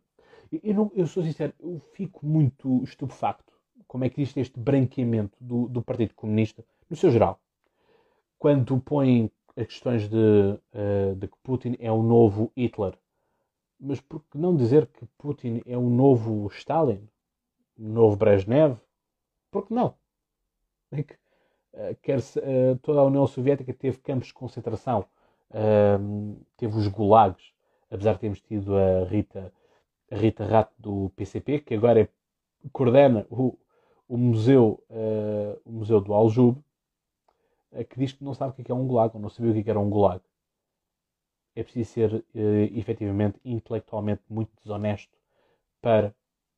Eu, 0.51 0.73
não, 0.73 0.91
eu 0.95 1.05
sou 1.05 1.21
sincero, 1.21 1.53
eu 1.59 1.79
fico 1.93 2.25
muito 2.25 2.83
estupefacto 2.83 3.52
como 3.93 4.05
é 4.05 4.09
que 4.09 4.19
existe 4.19 4.39
este 4.39 4.59
branqueamento 4.59 5.37
do, 5.39 5.67
do 5.67 5.79
Partido 5.79 6.15
Comunista, 6.15 6.65
no 6.89 6.95
seu 6.95 7.11
geral, 7.11 7.39
quando 8.39 8.81
põem 8.81 9.29
as 9.55 9.67
questões 9.67 10.09
de, 10.09 10.17
uh, 10.17 11.15
de 11.15 11.27
que 11.27 11.37
Putin 11.43 11.77
é 11.79 11.91
o 11.91 12.01
novo 12.01 12.51
Hitler. 12.57 12.97
Mas 13.79 14.01
por 14.01 14.23
que 14.31 14.35
não 14.35 14.55
dizer 14.55 14.87
que 14.87 15.05
Putin 15.15 15.61
é 15.67 15.77
o 15.77 15.91
novo 15.91 16.47
Stalin? 16.47 17.07
O 17.77 17.83
novo 17.83 18.15
Brezhnev? 18.15 18.77
Por 19.51 19.67
que 19.67 19.75
não? 19.75 19.93
É 20.91 21.03
que, 21.03 21.13
uh, 21.13 21.95
quer 22.01 22.19
-se, 22.19 22.39
uh, 22.39 22.75
toda 22.81 22.99
a 22.99 23.03
União 23.03 23.27
Soviética 23.27 23.71
teve 23.75 23.99
campos 23.99 24.29
de 24.29 24.33
concentração, 24.33 25.05
ehm, 25.53 26.33
teve 26.57 26.75
os 26.75 26.87
gulags, 26.87 27.53
apesar 27.91 28.13
de 28.13 28.21
termos 28.21 28.41
tido 28.41 28.75
a 28.75 29.03
Rita, 29.03 29.53
a 30.11 30.15
Rita 30.15 30.47
Rato 30.47 30.73
do 30.79 31.11
PCP, 31.15 31.59
que 31.59 31.75
agora 31.75 32.01
é, 32.01 32.09
coordena 32.71 33.27
o, 33.29 33.55
o 34.07 34.17
museu, 34.17 34.83
o 35.65 35.71
museu 35.71 35.99
do 36.01 36.13
Aljube, 36.13 36.61
que 37.89 37.97
diz 37.97 38.11
que 38.11 38.23
não 38.23 38.33
sabe 38.33 38.51
o 38.51 38.63
que 38.63 38.71
é, 38.71 38.73
é 38.73 38.75
um 38.75 38.85
gulag, 38.85 39.15
ou 39.15 39.21
não 39.21 39.29
sabia 39.29 39.51
o 39.51 39.57
é 39.57 39.63
que 39.63 39.69
era 39.69 39.79
um 39.79 39.89
gulag. 39.89 40.21
É 41.55 41.63
preciso 41.63 41.91
ser 41.91 42.13
uh, 42.13 42.23
efetivamente 42.77 43.39
intelectualmente 43.45 44.21
muito 44.29 44.51
desonesto 44.61 45.15
para 45.81 46.13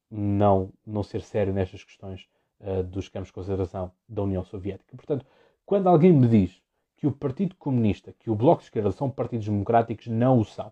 não, 0.10 0.72
não 0.86 1.04
ser 1.04 1.22
sério 1.22 1.54
nestas 1.54 1.84
questões 1.84 2.30
uh, 2.62 2.84
dos 2.84 3.10
campos 3.10 3.28
de 3.28 3.34
consideração 3.34 3.92
da 4.08 4.24
União 4.24 4.44
Soviética. 4.44 4.96
Portanto, 4.96 5.26
quando 5.66 5.88
alguém 5.88 6.14
me 6.14 6.28
diz 6.28 6.62
que 6.98 7.08
o 7.08 7.12
Partido 7.12 7.56
Comunista, 7.56 8.14
que 8.20 8.30
o 8.30 8.36
Bloco 8.36 8.62
de 8.62 8.68
Esquerda 8.68 8.92
são 8.92 9.10
partidos 9.10 9.46
democráticos, 9.46 10.08
não 10.08 10.40
o 10.40 10.46
são. 10.46 10.72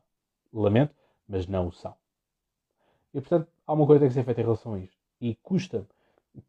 Lamento, 0.53 0.95
mas 1.27 1.47
não 1.47 1.67
o 1.67 1.71
são. 1.71 1.95
E, 3.13 3.19
portanto, 3.19 3.47
há 3.67 3.73
uma 3.73 3.85
coisa 3.85 3.99
que 3.99 4.03
tem 4.05 4.09
que 4.09 4.13
ser 4.13 4.23
feita 4.23 4.41
em 4.41 4.43
relação 4.43 4.73
a 4.75 4.79
isto. 4.79 4.97
E 5.19 5.35
custa 5.35 5.85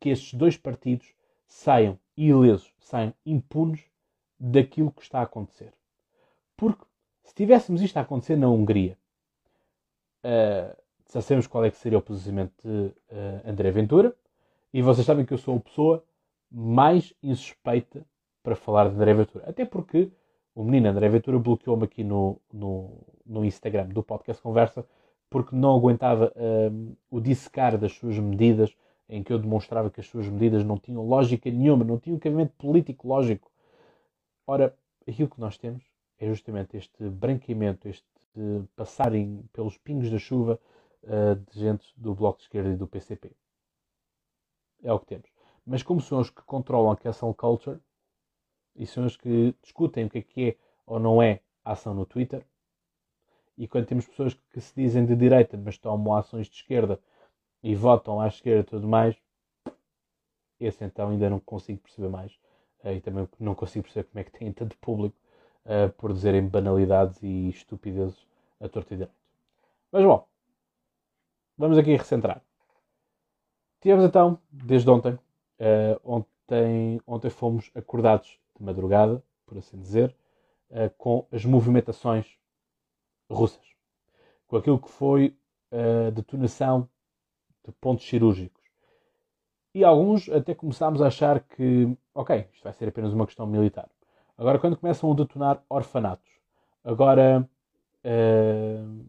que 0.00 0.10
estes 0.10 0.34
dois 0.34 0.56
partidos 0.56 1.14
saiam 1.46 1.98
ilesos, 2.16 2.72
saiam 2.78 3.12
impunes 3.24 3.84
daquilo 4.38 4.90
que 4.90 5.02
está 5.02 5.20
a 5.20 5.24
acontecer. 5.24 5.72
Porque 6.56 6.84
se 7.22 7.34
tivéssemos 7.34 7.82
isto 7.82 7.96
a 7.96 8.00
acontecer 8.00 8.36
na 8.36 8.48
Hungria, 8.48 8.98
uh, 10.24 10.76
já 11.12 11.20
sabemos 11.20 11.46
qual 11.46 11.64
é 11.64 11.70
que 11.70 11.76
seria 11.76 11.98
o 11.98 12.02
posicionamento 12.02 12.54
de 12.62 12.68
uh, 12.68 13.48
André 13.48 13.70
Ventura, 13.70 14.14
e 14.72 14.82
vocês 14.82 15.06
sabem 15.06 15.24
que 15.24 15.32
eu 15.32 15.38
sou 15.38 15.56
a 15.56 15.60
pessoa 15.60 16.04
mais 16.50 17.14
insuspeita 17.22 18.04
para 18.42 18.56
falar 18.56 18.88
de 18.88 18.96
André 18.96 19.14
Ventura. 19.14 19.44
Até 19.48 19.64
porque 19.64 20.10
o 20.54 20.62
menino 20.62 20.88
André 20.88 21.08
Ventura 21.08 21.38
bloqueou-me 21.38 21.84
aqui 21.84 22.04
no, 22.04 22.40
no, 22.52 23.06
no, 23.24 23.44
Instagram 23.44 23.88
do 23.88 24.02
podcast 24.02 24.42
Conversa 24.42 24.86
porque 25.30 25.56
não 25.56 25.76
aguentava 25.76 26.32
uh, 26.36 26.96
o 27.10 27.20
dissecar 27.20 27.76
das 27.76 27.92
suas 27.92 28.18
medidas 28.18 28.76
em 29.08 29.22
que 29.22 29.32
eu 29.32 29.38
demonstrava 29.38 29.90
que 29.90 30.00
as 30.00 30.06
suas 30.06 30.28
medidas 30.28 30.64
não 30.64 30.78
tinham 30.78 31.06
lógica 31.06 31.50
nenhuma, 31.50 31.84
não 31.84 31.98
tinham 31.98 32.18
cabimento 32.18 32.52
político 32.56 33.06
lógico. 33.08 33.50
Ora, 34.46 34.76
aquilo 35.06 35.28
que 35.28 35.40
nós 35.40 35.58
temos 35.58 35.82
é 36.18 36.26
justamente 36.26 36.76
este 36.76 37.08
branqueamento, 37.08 37.88
este 37.88 38.06
passarem 38.74 39.48
pelos 39.52 39.78
pingos 39.78 40.10
da 40.10 40.18
chuva 40.18 40.60
uh, 41.04 41.36
de 41.36 41.60
gente 41.60 41.86
do 41.96 42.14
Bloco 42.14 42.38
de 42.38 42.44
Esquerda 42.44 42.70
e 42.70 42.76
do 42.76 42.86
PCP. 42.86 43.30
É 44.82 44.92
o 44.92 44.98
que 44.98 45.06
temos. 45.06 45.30
Mas 45.66 45.82
como 45.82 46.00
são 46.00 46.20
os 46.20 46.30
que 46.30 46.42
controlam 46.42 46.90
a 46.90 46.96
cancel 46.96 47.32
culture 47.34 47.78
e 48.74 48.86
são 48.86 49.06
os 49.06 49.16
que 49.16 49.54
discutem 49.62 50.06
o 50.06 50.10
que 50.10 50.18
é 50.18 50.22
que 50.22 50.48
é 50.48 50.56
ou 50.84 50.98
não 50.98 51.22
é 51.22 51.40
ação 51.64 51.94
no 51.94 52.04
Twitter, 52.04 52.44
E 53.56 53.68
quando 53.68 53.86
temos 53.86 54.04
pessoas 54.06 54.34
que 54.34 54.60
se 54.60 54.74
dizem 54.74 55.06
de 55.06 55.14
direita, 55.14 55.56
mas 55.56 55.78
tomam 55.78 56.16
ações 56.16 56.48
de 56.48 56.56
esquerda 56.56 57.00
e 57.64 57.74
votam 57.74 58.20
à 58.20 58.28
esquerda 58.28 58.60
e 58.60 58.64
tudo 58.64 58.86
mais, 58.86 59.16
esse 60.60 60.84
então 60.84 61.08
ainda 61.08 61.30
não 61.30 61.40
consigo 61.40 61.80
perceber 61.80 62.10
mais. 62.10 62.30
Uh, 62.84 62.92
e 62.92 63.00
também 63.00 63.26
não 63.40 63.54
consigo 63.54 63.84
perceber 63.84 64.04
como 64.04 64.20
é 64.20 64.24
que 64.24 64.30
tem 64.30 64.52
tanto 64.52 64.76
público 64.76 65.16
uh, 65.64 65.90
por 65.94 66.12
dizerem 66.12 66.46
banalidades 66.46 67.22
e 67.22 67.48
estupidezes 67.48 68.26
a 68.60 68.68
torto 68.68 68.92
e 68.92 68.98
direito. 68.98 69.16
Mas 69.90 70.04
bom, 70.04 70.28
vamos 71.56 71.78
aqui 71.78 71.96
recentrar. 71.96 72.42
Tivemos 73.80 74.04
então, 74.04 74.38
desde 74.50 74.90
ontem, 74.90 75.14
uh, 75.14 75.98
ontem, 76.04 77.00
ontem 77.06 77.30
fomos 77.30 77.70
acordados 77.74 78.38
de 78.58 78.62
madrugada, 78.62 79.22
por 79.46 79.56
assim 79.56 79.80
dizer, 79.80 80.14
uh, 80.68 80.90
com 80.98 81.26
as 81.32 81.46
movimentações 81.46 82.26
russas, 83.30 83.64
com 84.46 84.58
aquilo 84.58 84.78
que 84.78 84.90
foi 84.90 85.34
a 85.72 86.10
detonação 86.10 86.88
de 87.64 87.72
pontos 87.72 88.06
cirúrgicos. 88.06 88.62
E 89.74 89.82
alguns 89.82 90.28
até 90.28 90.54
começámos 90.54 91.02
a 91.02 91.08
achar 91.08 91.40
que, 91.40 91.96
ok, 92.14 92.48
isto 92.52 92.62
vai 92.62 92.72
ser 92.72 92.88
apenas 92.88 93.12
uma 93.12 93.26
questão 93.26 93.46
militar. 93.46 93.88
Agora, 94.38 94.58
quando 94.58 94.76
começam 94.76 95.10
a 95.10 95.14
detonar 95.14 95.62
orfanatos, 95.68 96.30
agora. 96.84 97.48
Uh, 98.04 99.04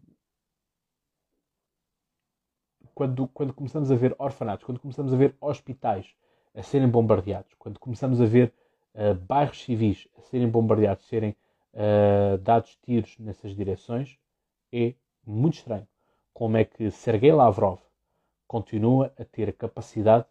quando, 2.96 3.28
quando 3.28 3.52
começamos 3.52 3.92
a 3.92 3.94
ver 3.94 4.16
orfanatos, 4.18 4.64
quando 4.64 4.80
começamos 4.80 5.12
a 5.12 5.16
ver 5.16 5.36
hospitais 5.38 6.06
a 6.54 6.62
serem 6.62 6.88
bombardeados, 6.88 7.52
quando 7.58 7.78
começamos 7.78 8.22
a 8.22 8.24
ver 8.24 8.54
uh, 8.94 9.14
bairros 9.14 9.62
civis 9.62 10.08
a 10.16 10.22
serem 10.22 10.48
bombardeados, 10.48 11.06
serem 11.06 11.36
uh, 11.74 12.38
dados 12.38 12.74
tiros 12.76 13.18
nessas 13.18 13.54
direções, 13.54 14.16
é 14.72 14.94
muito 15.26 15.58
estranho 15.58 15.86
como 16.32 16.56
é 16.56 16.64
que 16.64 16.90
Sergei 16.90 17.32
Lavrov 17.32 17.80
continua 18.46 19.12
a 19.18 19.24
ter 19.24 19.48
a 19.48 19.52
capacidade 19.52 20.26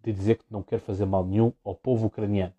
de 0.00 0.12
dizer 0.12 0.38
que 0.38 0.44
não 0.50 0.62
quer 0.62 0.80
fazer 0.80 1.04
mal 1.04 1.24
nenhum 1.24 1.52
ao 1.64 1.74
povo 1.74 2.06
ucraniano. 2.06 2.54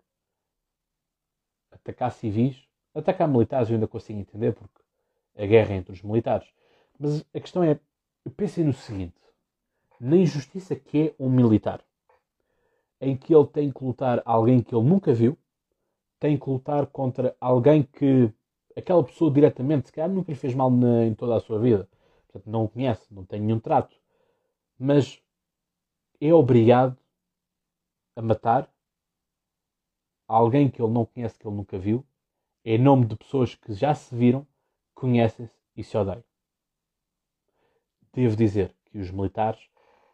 Atacar 1.70 2.12
civis, 2.12 2.62
atacar 2.94 3.28
militares 3.28 3.68
eu 3.68 3.74
ainda 3.74 3.88
consigo 3.88 4.18
entender 4.18 4.52
porque 4.52 4.80
a 5.36 5.46
guerra 5.46 5.74
é 5.74 5.76
entre 5.76 5.92
os 5.92 6.02
militares. 6.02 6.48
Mas 6.98 7.24
a 7.34 7.40
questão 7.40 7.62
é, 7.62 7.78
pensem 8.36 8.64
no 8.64 8.72
seguinte, 8.72 9.14
na 9.98 10.16
injustiça 10.16 10.76
que 10.76 11.08
é 11.08 11.14
um 11.18 11.30
militar, 11.30 11.82
em 13.00 13.16
que 13.16 13.34
ele 13.34 13.46
tem 13.46 13.70
que 13.70 13.82
lutar 13.82 14.22
alguém 14.24 14.62
que 14.62 14.74
ele 14.74 14.86
nunca 14.86 15.12
viu, 15.14 15.38
tem 16.18 16.38
que 16.38 16.48
lutar 16.48 16.86
contra 16.86 17.34
alguém 17.40 17.82
que 17.82 18.30
aquela 18.76 19.02
pessoa 19.02 19.30
diretamente, 19.30 19.86
se 19.86 19.92
calhar 19.92 20.10
nunca 20.10 20.30
lhe 20.30 20.36
fez 20.36 20.54
mal 20.54 20.70
na, 20.70 21.06
em 21.06 21.14
toda 21.14 21.36
a 21.36 21.40
sua 21.40 21.58
vida, 21.58 21.88
portanto 22.26 22.50
não 22.50 22.64
o 22.64 22.68
conhece, 22.68 23.02
não 23.12 23.24
tem 23.24 23.40
nenhum 23.40 23.58
trato, 23.58 23.96
mas 24.80 25.22
é 26.18 26.32
obrigado 26.32 26.96
a 28.16 28.22
matar 28.22 28.72
alguém 30.26 30.70
que 30.70 30.80
ele 30.80 30.90
não 30.90 31.04
conhece, 31.04 31.38
que 31.38 31.46
ele 31.46 31.54
nunca 31.54 31.78
viu, 31.78 32.02
em 32.64 32.78
nome 32.78 33.04
de 33.04 33.14
pessoas 33.14 33.54
que 33.54 33.74
já 33.74 33.94
se 33.94 34.14
viram, 34.14 34.46
conhecem-se 34.94 35.54
e 35.76 35.84
se 35.84 35.96
odeiam. 35.98 36.24
Devo 38.12 38.34
dizer 38.34 38.74
que 38.86 38.98
os 38.98 39.10
militares 39.10 39.68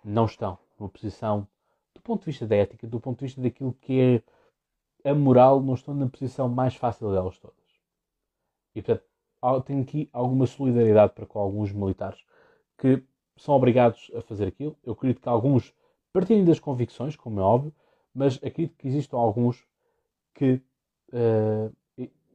não 0.04 0.24
estão 0.24 0.58
numa 0.78 0.88
posição, 0.88 1.46
do 1.94 2.00
ponto 2.00 2.20
de 2.20 2.26
vista 2.26 2.44
da 2.44 2.56
ética, 2.56 2.88
do 2.88 3.00
ponto 3.00 3.20
de 3.20 3.26
vista 3.26 3.40
daquilo 3.40 3.72
que 3.72 4.22
é 5.04 5.10
a 5.10 5.14
moral, 5.14 5.60
não 5.60 5.74
estão 5.74 5.94
na 5.94 6.08
posição 6.08 6.48
mais 6.48 6.74
fácil 6.74 7.12
delas 7.12 7.38
todas. 7.38 7.56
E 8.74 8.82
portanto, 8.82 9.06
tenho 9.64 9.82
aqui 9.82 10.10
alguma 10.12 10.46
solidariedade 10.46 11.12
para 11.14 11.24
com 11.24 11.38
alguns 11.38 11.72
militares 11.72 12.24
que 12.76 13.02
são 13.36 13.54
obrigados 13.54 14.10
a 14.14 14.20
fazer 14.20 14.46
aquilo. 14.48 14.76
Eu 14.84 14.92
acredito 14.92 15.20
que 15.20 15.28
alguns 15.28 15.74
partilhem 16.12 16.44
das 16.44 16.58
convicções, 16.58 17.16
como 17.16 17.40
é 17.40 17.42
óbvio, 17.42 17.72
mas 18.14 18.36
acredito 18.36 18.76
que 18.76 18.88
existam 18.88 19.18
alguns 19.18 19.62
que 20.34 20.60
uh, 21.12 21.74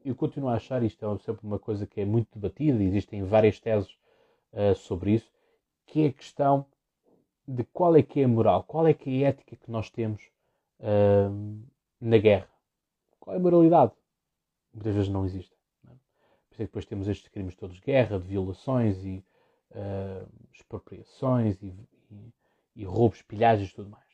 eu 0.04 0.16
continuo 0.16 0.50
a 0.50 0.56
achar 0.56 0.84
isto 0.84 1.06
é 1.06 1.18
sempre 1.20 1.46
uma 1.46 1.60
coisa 1.60 1.86
que 1.86 2.02
é 2.02 2.06
muito 2.06 2.28
debatida, 2.34 2.84
existem 2.84 3.24
várias 3.24 3.60
teses 3.60 3.92
uh, 4.54 4.76
sobre 4.76 5.14
isso, 5.14 5.32
que 5.86 6.04
é 6.04 6.08
a 6.08 6.14
questão 6.14 6.66
de 7.48 7.64
qual 7.66 7.96
é 7.96 8.02
que 8.02 8.22
é 8.22 8.24
a 8.24 8.28
moral, 8.28 8.64
qual 8.64 8.88
é 8.88 8.94
que 8.94 9.24
é 9.24 9.26
a 9.26 9.30
ética 9.30 9.56
que 9.56 9.72
nós 9.72 9.90
temos 9.90 10.22
uh, 10.80 11.62
na 12.00 12.18
guerra. 12.18 12.50
Qual 13.20 13.36
é 13.36 13.40
a 13.40 13.42
moralidade? 13.42 13.92
Muitas 14.74 14.96
vezes 14.96 15.10
não 15.10 15.26
existe. 15.26 15.56
Não 15.84 15.94
é? 15.94 15.96
Por 15.96 16.54
isso 16.54 16.62
é 16.62 16.66
que 16.66 16.70
depois 16.70 16.86
temos 16.86 17.08
estes 17.08 17.28
crimes 17.30 17.56
todos 17.56 17.76
de 17.76 17.82
guerra, 17.82 18.20
de 18.20 18.28
violações 18.28 19.04
e 19.04 19.24
uh, 19.71 20.27
expropriações 20.53 21.62
e, 21.62 21.73
e, 22.12 22.34
e 22.75 22.84
roubos, 22.84 23.21
pilhagens 23.21 23.69
e 23.69 23.75
tudo 23.75 23.89
mais. 23.89 24.05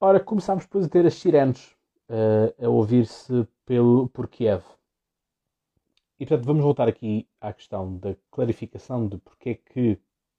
Ora, 0.00 0.18
começámos 0.18 0.64
depois 0.64 0.84
a 0.84 0.88
ter 0.88 1.06
as 1.06 1.14
sirenes 1.14 1.76
uh, 2.08 2.64
a 2.64 2.68
ouvir-se 2.68 3.46
por 4.12 4.28
Kiev. 4.28 4.62
E 6.18 6.26
portanto 6.26 6.46
vamos 6.46 6.62
voltar 6.62 6.88
aqui 6.88 7.28
à 7.40 7.52
questão 7.52 7.96
da 7.96 8.14
clarificação 8.30 9.08
de 9.08 9.18
porque 9.18 9.50
é 9.50 9.54
que 9.54 9.98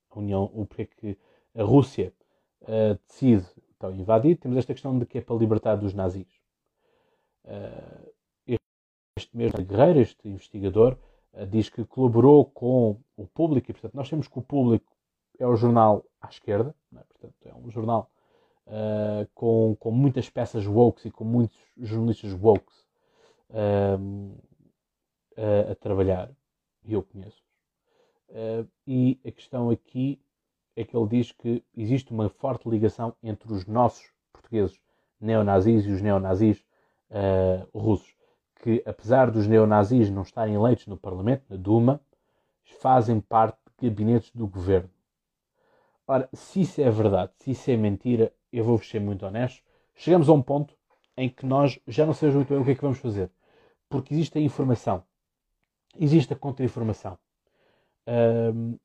a 0.09 0.19
União, 0.19 0.49
o 0.53 0.65
porquê 0.65 0.85
que 0.85 1.17
a 1.55 1.63
Rússia 1.63 2.13
uh, 2.61 2.99
decide 3.07 3.45
então 3.75 3.93
invadir. 3.93 4.37
Temos 4.37 4.57
esta 4.57 4.73
questão 4.73 4.97
de 4.97 5.05
que 5.05 5.17
é 5.17 5.21
para 5.21 5.35
libertar 5.35 5.75
dos 5.75 5.93
nazis. 5.93 6.27
Uh, 7.45 8.13
este 9.17 9.35
mesmo 9.35 9.63
Guerreiro, 9.63 9.99
este 9.99 10.27
investigador, 10.27 10.97
diz 11.50 11.69
que 11.69 11.84
colaborou 11.86 12.46
com 12.46 13.00
o 13.17 13.26
público 13.28 13.72
e 13.72 13.74
portanto 13.74 13.96
nós 13.96 14.10
temos 14.10 14.28
que 14.28 14.38
o 14.38 14.41
público 14.41 14.93
é 15.39 15.48
o 15.48 15.56
jornal 15.56 16.06
à 16.22 16.30
esquerda, 16.30 16.76
é? 16.96 17.00
portanto 17.00 17.36
é 17.46 17.54
um 17.56 17.69
jornal 17.69 18.10
uh, 18.67 19.28
com, 19.34 19.76
com 19.80 19.91
muitas 19.91 20.30
peças 20.30 20.65
woke 20.65 21.08
e 21.08 21.12
com 21.12 21.24
muitos 21.24 21.58
jornalistas 21.78 22.34
woke 22.34 22.72
uh, 23.50 24.41
a 25.72 25.76
trabalhar, 25.76 26.30
e 26.86 26.93
eu 26.93 27.02
conheço. 27.02 27.43
Uh, 28.30 28.67
e 28.86 29.19
a 29.26 29.32
questão 29.32 29.69
aqui 29.69 30.22
é 30.76 30.84
que 30.84 30.96
ele 30.96 31.08
diz 31.08 31.32
que 31.32 31.63
existe 31.76 32.12
uma 32.12 32.30
forte 32.30 32.69
ligação 32.69 33.15
entre 33.22 33.52
os 33.52 33.65
nossos 33.65 34.12
portugueses 34.32 34.80
neonazis 35.19 35.86
e 35.86 35.91
os 35.91 36.02
neonazis 36.02 36.63
russos, 37.74 38.12
que 38.63 38.82
apesar 38.86 39.30
dos 39.30 39.45
neonazis 39.45 40.10
não 40.10 40.21
estarem 40.21 40.56
eleitos 40.56 40.88
no 40.88 40.95
Parlamento, 40.95 41.43
na 41.49 41.58
Duma, 41.58 41.99
fazem 42.80 43.19
parte 43.19 43.58
de 43.78 43.89
gabinetes 43.89 44.32
do 44.34 44.47
governo. 44.47 44.89
Ora, 46.08 46.30
se 46.32 46.62
isso 46.62 46.80
é 46.80 46.89
verdade, 46.89 47.34
se 47.36 47.52
isso 47.52 47.69
é 47.69 47.76
mentira, 47.76 48.32
eu 48.54 48.63
vou 48.63 48.82
ser 48.82 49.02
muito 49.02 49.26
honesto, 49.26 49.62
chegamos 49.93 50.30
a 50.30 50.32
um 50.32 50.41
ponto 50.41 50.78
em 51.17 51.28
que 51.28 51.45
nós 51.45 51.78
já 51.86 52.06
não 52.06 52.13
sabemos 52.13 52.38
muito 52.38 52.54
bem 52.54 52.58
o 52.58 52.63
que 52.63 52.71
é 52.71 52.76
que 52.76 52.82
vamos 52.82 52.99
fazer. 52.99 53.30
Porque 53.89 54.13
existe 54.13 54.38
a 54.38 54.41
informação, 54.41 55.04
existe 55.99 56.32
a 56.32 56.36
contra-informação. 56.38 57.19
Um, 58.08 58.80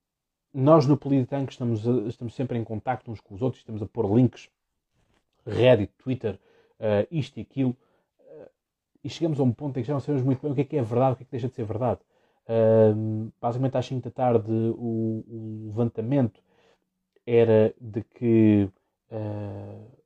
nós 0.52 0.86
no 0.86 0.96
Politank 0.96 1.52
estamos, 1.52 1.86
estamos 2.08 2.34
sempre 2.34 2.58
em 2.58 2.64
contacto 2.64 3.12
uns 3.12 3.20
com 3.20 3.36
os 3.36 3.42
outros, 3.42 3.62
estamos 3.62 3.80
a 3.80 3.86
pôr 3.86 4.12
links, 4.12 4.50
Reddit, 5.46 5.92
Twitter, 5.96 6.34
uh, 6.80 7.06
isto 7.12 7.38
e 7.38 7.42
aquilo, 7.42 7.76
e 9.02 9.08
chegamos 9.08 9.38
a 9.40 9.42
um 9.42 9.52
ponto 9.52 9.78
em 9.78 9.82
que 9.82 9.88
já 9.88 9.94
não 9.94 10.00
sabemos 10.00 10.24
muito 10.24 10.42
bem 10.42 10.52
o 10.52 10.54
que 10.54 10.60
é 10.60 10.64
que 10.64 10.76
é 10.76 10.82
verdade, 10.82 11.12
o 11.12 11.16
que 11.16 11.22
é 11.22 11.26
que 11.26 11.30
deixa 11.30 11.48
de 11.48 11.54
ser 11.54 11.64
verdade. 11.64 12.00
Uh, 12.44 13.30
basicamente 13.40 13.76
às 13.76 13.86
5 13.86 14.02
da 14.02 14.10
tarde 14.10 14.50
o, 14.50 15.24
o, 15.28 15.62
levantamento 15.66 16.40
era 17.26 17.74
de 17.78 18.02
que 18.02 18.70
uh, 19.10 19.98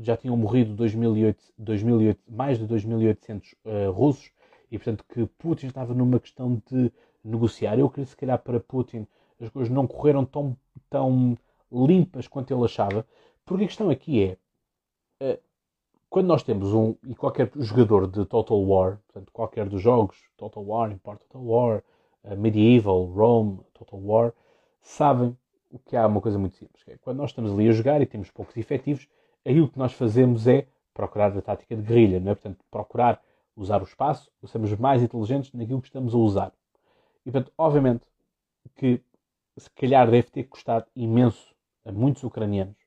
já 0.00 0.16
tinham 0.16 0.36
morrido 0.36 0.74
2008, 0.74 1.52
2008, 1.56 2.20
mais 2.28 2.58
de 2.58 2.66
2.800 2.66 3.54
uh, 3.64 3.92
russos 3.92 4.32
e, 4.70 4.78
portanto, 4.78 5.04
que 5.08 5.26
Putin 5.38 5.68
estava 5.68 5.94
numa 5.94 6.18
questão 6.18 6.60
de 6.70 6.92
negociar. 7.24 7.78
Eu 7.78 7.88
creio 7.88 8.08
se 8.08 8.16
calhar, 8.16 8.38
para 8.38 8.58
Putin 8.58 9.06
as 9.40 9.48
coisas 9.48 9.72
não 9.72 9.86
correram 9.86 10.24
tão, 10.24 10.56
tão 10.88 11.36
limpas 11.72 12.28
quanto 12.28 12.52
ele 12.52 12.64
achava, 12.64 13.06
porque 13.44 13.64
a 13.64 13.66
questão 13.66 13.90
aqui 13.90 14.22
é. 14.24 14.36
Uh, 15.22 15.49
quando 16.10 16.26
nós 16.26 16.42
temos 16.42 16.74
um, 16.74 16.96
e 17.06 17.14
qualquer 17.14 17.50
jogador 17.56 18.08
de 18.08 18.26
Total 18.26 18.60
War, 18.60 18.98
portanto, 19.06 19.30
qualquer 19.32 19.68
dos 19.68 19.80
jogos, 19.80 20.18
Total 20.36 20.62
War, 20.62 20.90
Import 20.90 21.20
Total 21.20 21.42
War, 21.42 21.84
uh, 22.24 22.36
Medieval, 22.36 23.04
Rome, 23.04 23.60
Total 23.72 24.00
War, 24.00 24.32
sabem 24.82 25.38
que 25.86 25.96
há 25.96 26.08
uma 26.08 26.20
coisa 26.20 26.36
muito 26.36 26.56
simples. 26.56 26.82
Que 26.82 26.92
é, 26.92 26.98
quando 26.98 27.18
nós 27.18 27.30
estamos 27.30 27.52
ali 27.52 27.68
a 27.68 27.72
jogar 27.72 28.02
e 28.02 28.06
temos 28.06 28.28
poucos 28.28 28.56
efetivos, 28.56 29.08
aí 29.46 29.60
o 29.60 29.68
que 29.68 29.78
nós 29.78 29.92
fazemos 29.92 30.48
é 30.48 30.66
procurar 30.92 31.36
a 31.38 31.40
tática 31.40 31.76
de 31.76 31.82
guerrilha, 31.82 32.18
não 32.18 32.32
é? 32.32 32.34
Portanto, 32.34 32.58
procurar 32.68 33.22
usar 33.54 33.80
o 33.80 33.84
espaço, 33.84 34.32
sermos 34.46 34.74
mais 34.76 35.02
inteligentes 35.02 35.52
naquilo 35.52 35.80
que 35.80 35.88
estamos 35.88 36.12
a 36.12 36.18
usar. 36.18 36.52
E, 37.24 37.30
portanto, 37.30 37.52
obviamente 37.56 38.04
que 38.74 39.00
se 39.56 39.70
calhar 39.70 40.10
deve 40.10 40.28
ter 40.30 40.44
custado 40.44 40.86
imenso 40.96 41.54
a 41.84 41.92
muitos 41.92 42.24
ucranianos 42.24 42.79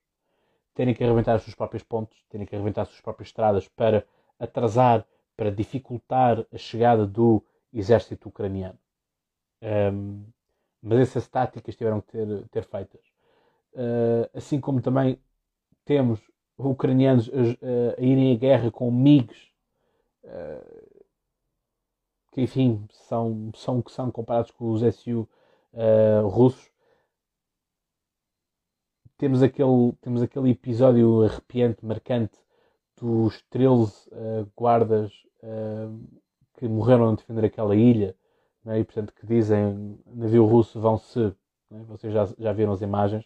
terem 0.74 0.94
que 0.94 1.04
arrebentar 1.04 1.36
as 1.36 1.44
suas 1.44 1.56
próprias 1.56 1.84
pontes, 1.84 2.24
terem 2.30 2.46
que 2.46 2.56
arrebentar 2.56 2.84
as 2.84 2.90
suas 2.90 3.02
próprias 3.02 3.30
estradas 3.30 3.68
para 3.68 4.06
atrasar, 4.40 5.06
para 5.36 5.52
dificultar 5.52 6.46
a 6.52 6.58
chegada 6.58 7.06
do 7.06 7.44
exército 7.72 8.30
ucraniano. 8.30 8.78
Um, 9.62 10.26
mas 10.82 11.00
essas 11.00 11.28
táticas 11.28 11.76
tiveram 11.76 12.02
que 12.02 12.12
ter, 12.12 12.48
ter 12.50 12.64
feitas. 12.66 13.02
Uh, 13.74 14.30
assim 14.34 14.60
como 14.60 14.82
também 14.82 15.18
temos 15.86 16.20
ucranianos 16.58 17.30
a, 17.30 18.00
a, 18.00 18.02
irem 18.02 18.34
à 18.34 18.38
guerra 18.38 18.72
com 18.72 18.92
MIGs, 18.92 19.48
uh, 20.26 21.04
que 22.32 22.42
enfim 22.42 22.86
são, 22.92 23.52
são 23.56 23.82
que 23.82 23.92
são 23.92 24.12
comparados 24.12 24.52
com 24.52 24.72
os 24.72 24.82
SU 24.96 25.28
uh, 25.74 26.28
russos. 26.28 26.73
Temos 29.17 29.41
aquele, 29.43 29.93
temos 30.02 30.21
aquele 30.21 30.52
episódio 30.52 31.23
arrepiante, 31.23 31.86
marcante, 31.86 32.38
dos 32.99 33.41
13 33.49 34.10
guardas 34.56 35.12
que 36.58 36.67
morreram 36.67 37.10
a 37.10 37.15
defender 37.15 37.45
aquela 37.45 37.76
ilha, 37.76 38.15
né, 38.63 38.80
e 38.80 38.84
portanto 38.84 39.13
que 39.13 39.26
dizem 39.26 39.99
navio 40.06 40.45
russo 40.45 40.80
vão-se, 40.80 41.19
né, 41.69 41.84
vocês 41.88 42.13
já, 42.13 42.26
já 42.38 42.54
viram 42.54 42.71
as 42.71 42.82
imagens, 42.82 43.26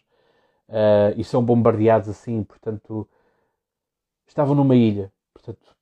uh, 0.69 1.13
e 1.15 1.23
são 1.23 1.43
bombardeados 1.43 2.09
assim, 2.09 2.43
portanto 2.43 3.07
estavam 4.25 4.55
numa 4.55 4.75
ilha, 4.75 5.11
portanto 5.33 5.75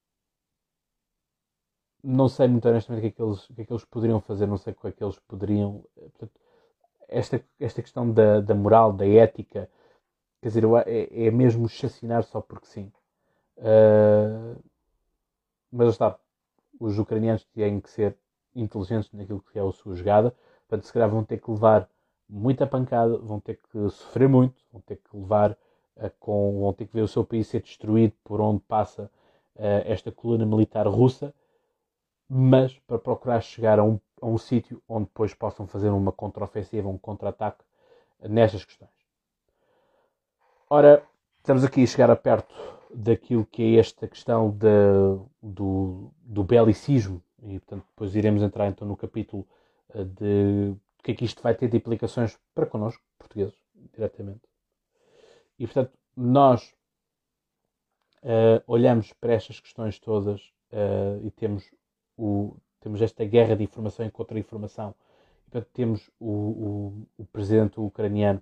não 2.04 2.28
sei 2.30 2.48
muito 2.48 2.68
honestamente 2.68 3.00
o 3.00 3.02
que 3.02 3.08
é 3.08 3.12
que 3.12 3.22
eles, 3.22 3.48
que 3.48 3.62
é 3.62 3.66
que 3.66 3.74
eles 3.74 3.86
poderiam 3.86 4.20
fazer, 4.22 4.46
não 4.46 4.58
sei 4.58 4.74
o 4.74 4.76
que 4.76 4.88
é 4.88 4.92
que 4.92 5.04
eles 5.04 5.18
poderiam. 5.28 5.84
Portanto, 5.96 6.40
esta, 7.08 7.44
esta 7.60 7.82
questão 7.82 8.12
da, 8.12 8.42
da 8.42 8.54
moral, 8.54 8.94
da 8.94 9.08
ética, 9.08 9.68
quer 10.46 10.50
dizer, 10.50 10.64
é, 10.86 11.26
é 11.26 11.32
mesmo 11.32 11.68
chacinar 11.68 12.24
só 12.24 12.40
porque 12.40 12.68
sim. 12.68 12.92
Uh, 13.58 14.64
mas 15.72 15.90
está, 15.90 16.20
os 16.80 17.00
ucranianos 17.00 17.44
têm 17.46 17.82
que 17.82 17.90
ser 17.90 18.16
inteligentes 18.56 19.12
naquilo 19.12 19.42
que 19.52 19.58
é 19.58 19.62
a 19.64 19.72
sua 19.72 19.96
jogada, 19.96 20.36
portanto, 20.68 20.86
se 20.86 20.94
calhar 20.94 21.10
vão 21.10 21.24
ter 21.24 21.40
que 21.42 21.50
levar 21.50 21.90
muita 22.30 22.68
pancada, 22.68 23.18
vão 23.18 23.40
ter 23.40 23.56
que 23.56 23.90
sofrer 23.90 24.30
muito, 24.30 24.62
vão 24.72 24.82
ter 24.82 24.98
que 24.98 25.18
levar 25.18 25.54
uh, 25.98 26.12
com, 26.20 26.60
vão 26.60 26.74
ter 26.74 26.86
que 26.86 26.94
ver 26.94 27.02
o 27.02 27.08
seu 27.08 27.26
país 27.26 27.48
ser 27.48 27.64
destruído 27.64 28.14
por 28.24 28.40
onde 28.40 28.60
passa 28.68 29.10
uh, 29.56 29.82
esta 29.86 30.12
coluna 30.12 30.46
militar 30.46 30.86
russa, 30.88 31.34
mas 32.30 32.78
para 32.86 33.00
procurar 33.00 33.42
chegar 33.42 33.80
a 33.80 33.84
um, 33.84 34.00
a 34.22 34.28
um 34.28 34.38
sítio 34.38 34.80
onde 34.88 35.06
depois 35.06 35.34
possam 35.34 35.66
fazer 35.66 35.90
uma 35.90 36.12
contraofensiva, 36.12 36.88
um 36.88 37.00
contra-ataque 37.00 37.64
nestas 38.30 38.64
questões. 38.64 38.95
Ora, 40.68 41.06
estamos 41.38 41.64
aqui 41.64 41.84
a 41.84 41.88
chegar 41.88 42.10
a 42.10 42.16
perto 42.16 42.56
daquilo 42.92 43.46
que 43.46 43.62
é 43.62 43.80
esta 43.80 44.08
questão 44.08 44.50
de, 44.50 44.68
do, 45.40 46.12
do 46.24 46.44
belicismo, 46.44 47.22
e 47.44 47.60
portanto 47.60 47.86
depois 47.90 48.16
iremos 48.16 48.42
entrar 48.42 48.68
então 48.68 48.88
no 48.88 48.98
capítulo 48.98 49.48
eh, 49.94 50.04
de 50.04 50.76
o 51.00 51.04
que 51.04 51.12
é 51.12 51.14
que 51.14 51.24
isto 51.24 51.44
vai 51.44 51.54
ter 51.54 51.68
de 51.68 51.78
implicações 51.78 52.40
para 52.56 52.66
connosco, 52.66 53.04
portugueses, 53.20 53.54
diretamente. 53.94 54.42
E 55.60 55.68
portanto, 55.68 55.92
nós 56.18 56.74
uh, 58.24 58.64
olhamos 58.66 59.14
para 59.14 59.34
estas 59.34 59.60
questões 59.60 60.00
todas 60.00 60.42
uh, 60.72 61.24
e 61.24 61.30
temos, 61.30 61.70
o, 62.18 62.58
temos 62.80 63.04
esta 63.04 63.24
guerra 63.24 63.56
de 63.56 63.64
informação 63.64 64.04
e 64.04 64.10
contra-informação. 64.10 64.96
Portanto, 65.44 65.70
temos 65.74 66.10
o, 66.20 66.28
o, 66.28 67.08
o 67.20 67.26
presidente 67.26 67.80
ucraniano 67.80 68.42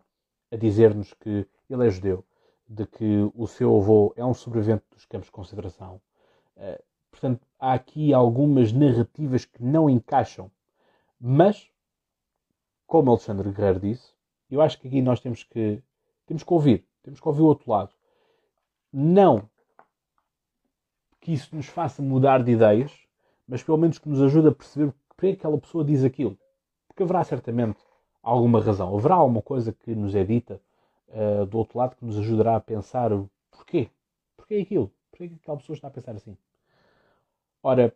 a 0.49 0.55
dizer-nos 0.55 1.13
que 1.15 1.45
ele 1.73 1.87
é 1.87 1.89
judeu, 1.89 2.25
de 2.67 2.85
que 2.85 3.31
o 3.35 3.47
seu 3.47 3.75
avô 3.75 4.13
é 4.15 4.25
um 4.25 4.33
sobrevivente 4.33 4.83
dos 4.91 5.05
campos 5.05 5.27
de 5.27 5.31
concentração. 5.31 6.01
Uh, 6.57 6.81
portanto, 7.11 7.47
há 7.59 7.73
aqui 7.73 8.13
algumas 8.13 8.71
narrativas 8.71 9.45
que 9.45 9.63
não 9.63 9.89
encaixam. 9.89 10.51
Mas, 11.19 11.69
como 12.85 13.09
Alexandre 13.09 13.51
Guerreiro 13.51 13.79
disse, 13.79 14.13
eu 14.49 14.61
acho 14.61 14.79
que 14.79 14.87
aqui 14.87 15.01
nós 15.01 15.19
temos 15.19 15.43
que, 15.43 15.81
temos 16.25 16.43
que 16.43 16.53
ouvir. 16.53 16.85
Temos 17.01 17.19
que 17.19 17.27
ouvir 17.27 17.41
o 17.41 17.45
outro 17.45 17.69
lado. 17.71 17.93
Não 18.91 19.49
que 21.19 21.31
isso 21.31 21.55
nos 21.55 21.67
faça 21.67 22.01
mudar 22.01 22.43
de 22.43 22.51
ideias, 22.51 22.91
mas 23.47 23.63
pelo 23.63 23.77
menos 23.77 23.97
que 23.97 24.09
nos 24.09 24.21
ajude 24.21 24.49
a 24.49 24.51
perceber 24.51 24.93
porque 25.07 25.27
que 25.27 25.39
aquela 25.39 25.57
pessoa 25.57 25.83
diz 25.83 26.03
aquilo. 26.03 26.37
Porque 26.87 27.01
haverá 27.01 27.23
certamente 27.23 27.79
alguma 28.21 28.61
razão. 28.61 28.95
Haverá 28.95 29.15
alguma 29.15 29.41
coisa 29.41 29.71
que 29.71 29.95
nos 29.95 30.13
é 30.15 30.23
dita 30.23 30.61
uh, 31.13 31.45
do 31.45 31.57
outro 31.57 31.77
lado 31.77 31.95
que 31.95 32.05
nos 32.05 32.17
ajudará 32.17 32.55
a 32.55 32.61
pensar 32.61 33.11
porquê. 33.51 33.89
Porquê 34.35 34.55
aquilo? 34.55 34.91
Porquê 35.09 35.29
que 35.29 35.35
aquela 35.35 35.57
pessoa 35.57 35.75
está 35.75 35.87
a 35.87 35.91
pensar 35.91 36.15
assim? 36.15 36.35
Ora, 37.61 37.95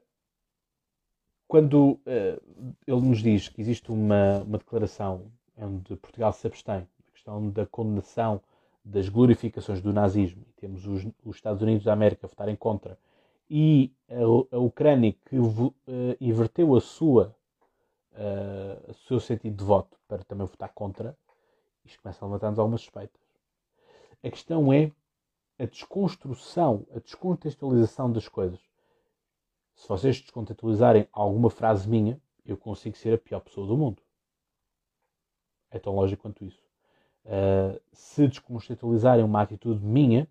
quando 1.48 1.92
uh, 1.92 2.76
ele 2.86 3.02
nos 3.02 3.20
diz 3.20 3.50
que 3.50 3.62
existe 3.62 3.92
uma, 3.92 4.40
uma 4.44 4.58
declaração 4.58 5.32
onde 5.58 5.96
Portugal 5.96 6.32
se 6.32 6.46
abstém 6.46 6.82
da 6.82 7.12
questão 7.12 7.50
da 7.50 7.66
condenação 7.66 8.42
das 8.84 9.10
glorificações 9.10 9.82
do 9.82 9.92
nazismo, 9.92 10.46
e 10.48 10.54
temos 10.54 10.86
os, 10.86 11.06
os 11.26 11.36
Estados 11.36 11.62
Unidos 11.62 11.84
da 11.84 11.92
América 11.92 12.26
a 12.26 12.30
votarem 12.30 12.56
contra, 12.56 12.98
e 13.50 13.92
a, 14.10 14.56
a 14.56 14.60
Ucrânia 14.60 15.14
que 15.26 15.38
uh, 15.38 15.74
inverteu 16.22 16.76
a 16.76 16.82
sua, 16.82 17.36
uh, 18.14 18.92
o 18.92 18.94
seu 18.94 19.20
sentido 19.20 19.56
de 19.58 19.64
voto 19.64 19.98
para 20.08 20.24
também 20.24 20.46
votar 20.46 20.70
contra, 20.74 21.18
isto 21.88 22.02
começa 22.02 22.24
a 22.24 22.28
levantar-nos 22.28 22.60
algumas 22.60 22.82
suspeitas. 22.82 23.22
A 24.24 24.30
questão 24.30 24.72
é 24.74 24.92
a 25.60 25.66
desconstrução, 25.66 26.86
a 26.96 27.00
descontextualização 27.00 28.12
das 28.12 28.28
coisas. 28.28 28.60
Se 29.76 29.88
vocês 29.88 30.20
descontextualizarem 30.22 31.08
alguma 31.12 31.50
frase 31.50 31.88
minha, 31.88 32.20
eu 32.46 32.58
consigo 32.58 32.98
ser 32.98 33.14
a 33.14 33.18
pior 33.18 33.40
pessoa 33.40 33.68
do 33.68 33.78
mundo. 33.78 34.02
É 35.70 35.80
tão 35.80 35.96
lógico 35.96 36.22
quanto 36.24 36.46
isso. 36.46 36.62
Uh, 37.26 37.80
se 37.92 38.28
descontextualizarem 38.28 39.24
uma 39.24 39.42
atitude 39.42 39.84
minha, 39.84 40.28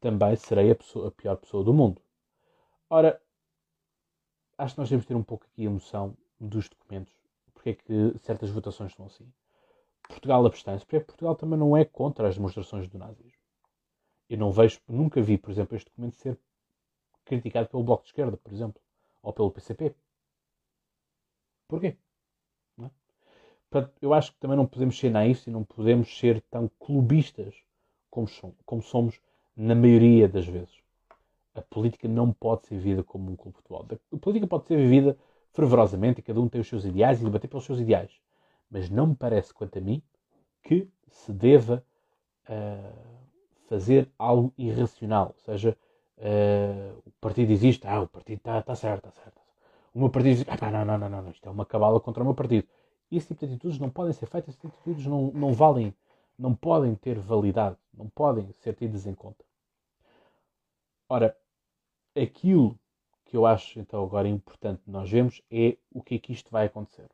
também 0.00 0.36
serei 0.36 0.70
a, 0.70 0.74
pessoa, 0.74 1.08
a, 1.08 1.10
pior 1.10 1.36
pessoa 1.36 1.64
do 1.64 1.72
mundo. 1.72 2.00
Ora, 2.88 3.20
acho 4.56 4.74
que 4.74 4.80
nós 4.80 4.88
temos 4.88 5.04
de 5.04 5.08
ter 5.08 5.14
um 5.14 5.22
pouco 5.22 5.46
aqui 5.46 5.66
a 5.66 5.70
noção 5.70 6.16
dos 6.38 6.68
documentos. 6.68 7.12
Porque 7.52 7.70
é 7.70 7.74
que 7.74 8.18
certas 8.18 8.50
votações 8.50 8.94
são 8.94 9.06
assim. 9.06 9.26
Portugal 10.08 10.44
abstém-se, 10.46 10.86
porque 10.86 11.04
Portugal 11.04 11.36
também 11.36 11.58
não 11.58 11.76
é 11.76 11.84
contra 11.84 12.26
as 12.26 12.34
demonstrações 12.34 12.88
do 12.88 12.98
nazismo. 12.98 13.38
Eu 14.28 14.38
não 14.38 14.50
vejo, 14.50 14.80
nunca 14.88 15.20
vi, 15.20 15.38
por 15.38 15.50
exemplo, 15.50 15.76
este 15.76 15.90
documento 15.90 16.16
ser 16.16 16.38
criticado 17.24 17.68
pelo 17.68 17.84
Bloco 17.84 18.02
de 18.02 18.08
Esquerda, 18.08 18.36
por 18.36 18.52
exemplo, 18.52 18.80
ou 19.22 19.32
pelo 19.32 19.50
PCP. 19.50 19.94
Porquê? 21.68 21.96
É? 22.80 22.90
Portanto, 23.70 23.94
eu 24.00 24.14
acho 24.14 24.32
que 24.32 24.38
também 24.38 24.56
não 24.56 24.66
podemos 24.66 24.98
ser 24.98 25.10
naivos 25.10 25.46
e 25.46 25.50
não 25.50 25.62
podemos 25.62 26.18
ser 26.18 26.40
tão 26.50 26.70
clubistas 26.78 27.54
como, 28.10 28.26
como 28.64 28.82
somos 28.82 29.20
na 29.54 29.74
maioria 29.74 30.26
das 30.26 30.46
vezes. 30.46 30.78
A 31.54 31.60
política 31.60 32.08
não 32.08 32.32
pode 32.32 32.66
ser 32.66 32.76
vivida 32.76 33.02
como 33.02 33.30
um 33.30 33.36
clube 33.36 33.56
de 33.56 33.62
futebol. 33.62 33.86
A 34.12 34.16
política 34.16 34.46
pode 34.46 34.66
ser 34.66 34.76
vivida 34.76 35.18
fervorosamente 35.52 36.20
e 36.20 36.22
cada 36.22 36.40
um 36.40 36.48
tem 36.48 36.60
os 36.60 36.68
seus 36.68 36.84
ideais 36.84 37.20
e 37.20 37.24
debater 37.24 37.48
pelos 37.48 37.64
seus 37.64 37.80
ideais 37.80 38.10
mas 38.70 38.90
não 38.90 39.08
me 39.08 39.14
parece, 39.14 39.52
quanto 39.52 39.78
a 39.78 39.80
mim, 39.80 40.02
que 40.62 40.88
se 41.08 41.32
deva 41.32 41.84
uh, 42.48 43.18
fazer 43.68 44.10
algo 44.18 44.52
irracional. 44.56 45.34
Ou 45.34 45.40
seja, 45.40 45.76
uh, 46.18 47.02
o 47.06 47.10
partido 47.20 47.52
existe, 47.52 47.86
ah, 47.86 48.02
o 48.02 48.08
partido 48.08 48.38
está 48.38 48.62
tá 48.62 48.74
certo, 48.74 49.08
está 49.08 49.22
certo. 49.22 49.40
O 49.94 50.00
meu 50.00 50.10
partido 50.10 50.36
diz, 50.36 50.46
ah, 50.48 50.70
não, 50.70 50.84
não, 50.84 50.98
não, 50.98 51.08
não, 51.08 51.30
isto 51.30 51.48
é 51.48 51.50
uma 51.52 51.66
cabala 51.66 52.00
contra 52.00 52.22
o 52.22 52.26
meu 52.26 52.34
partido. 52.34 52.66
Esse 53.10 53.28
tipo 53.28 53.46
de 53.46 53.52
atitudes 53.52 53.78
não 53.78 53.90
podem 53.90 54.12
ser 54.12 54.26
feitas, 54.26 54.50
esse 54.50 54.58
tipo 54.58 54.72
de 54.72 54.78
atitudes 54.78 55.06
não, 55.06 55.30
não 55.32 55.52
valem, 55.52 55.94
não 56.38 56.54
podem 56.54 56.94
ter 56.94 57.18
validade, 57.18 57.76
não 57.92 58.08
podem 58.08 58.52
ser 58.52 58.74
tidas 58.74 59.06
em 59.06 59.14
conta. 59.14 59.44
Ora, 61.08 61.34
aquilo 62.14 62.78
que 63.24 63.36
eu 63.36 63.46
acho 63.46 63.78
então 63.80 64.02
agora 64.04 64.28
importante 64.28 64.82
nós 64.86 65.10
vemos 65.10 65.42
é 65.50 65.76
o 65.90 66.02
que 66.02 66.16
é 66.16 66.18
que 66.18 66.32
isto 66.32 66.50
vai 66.50 66.66
acontecer. 66.66 67.08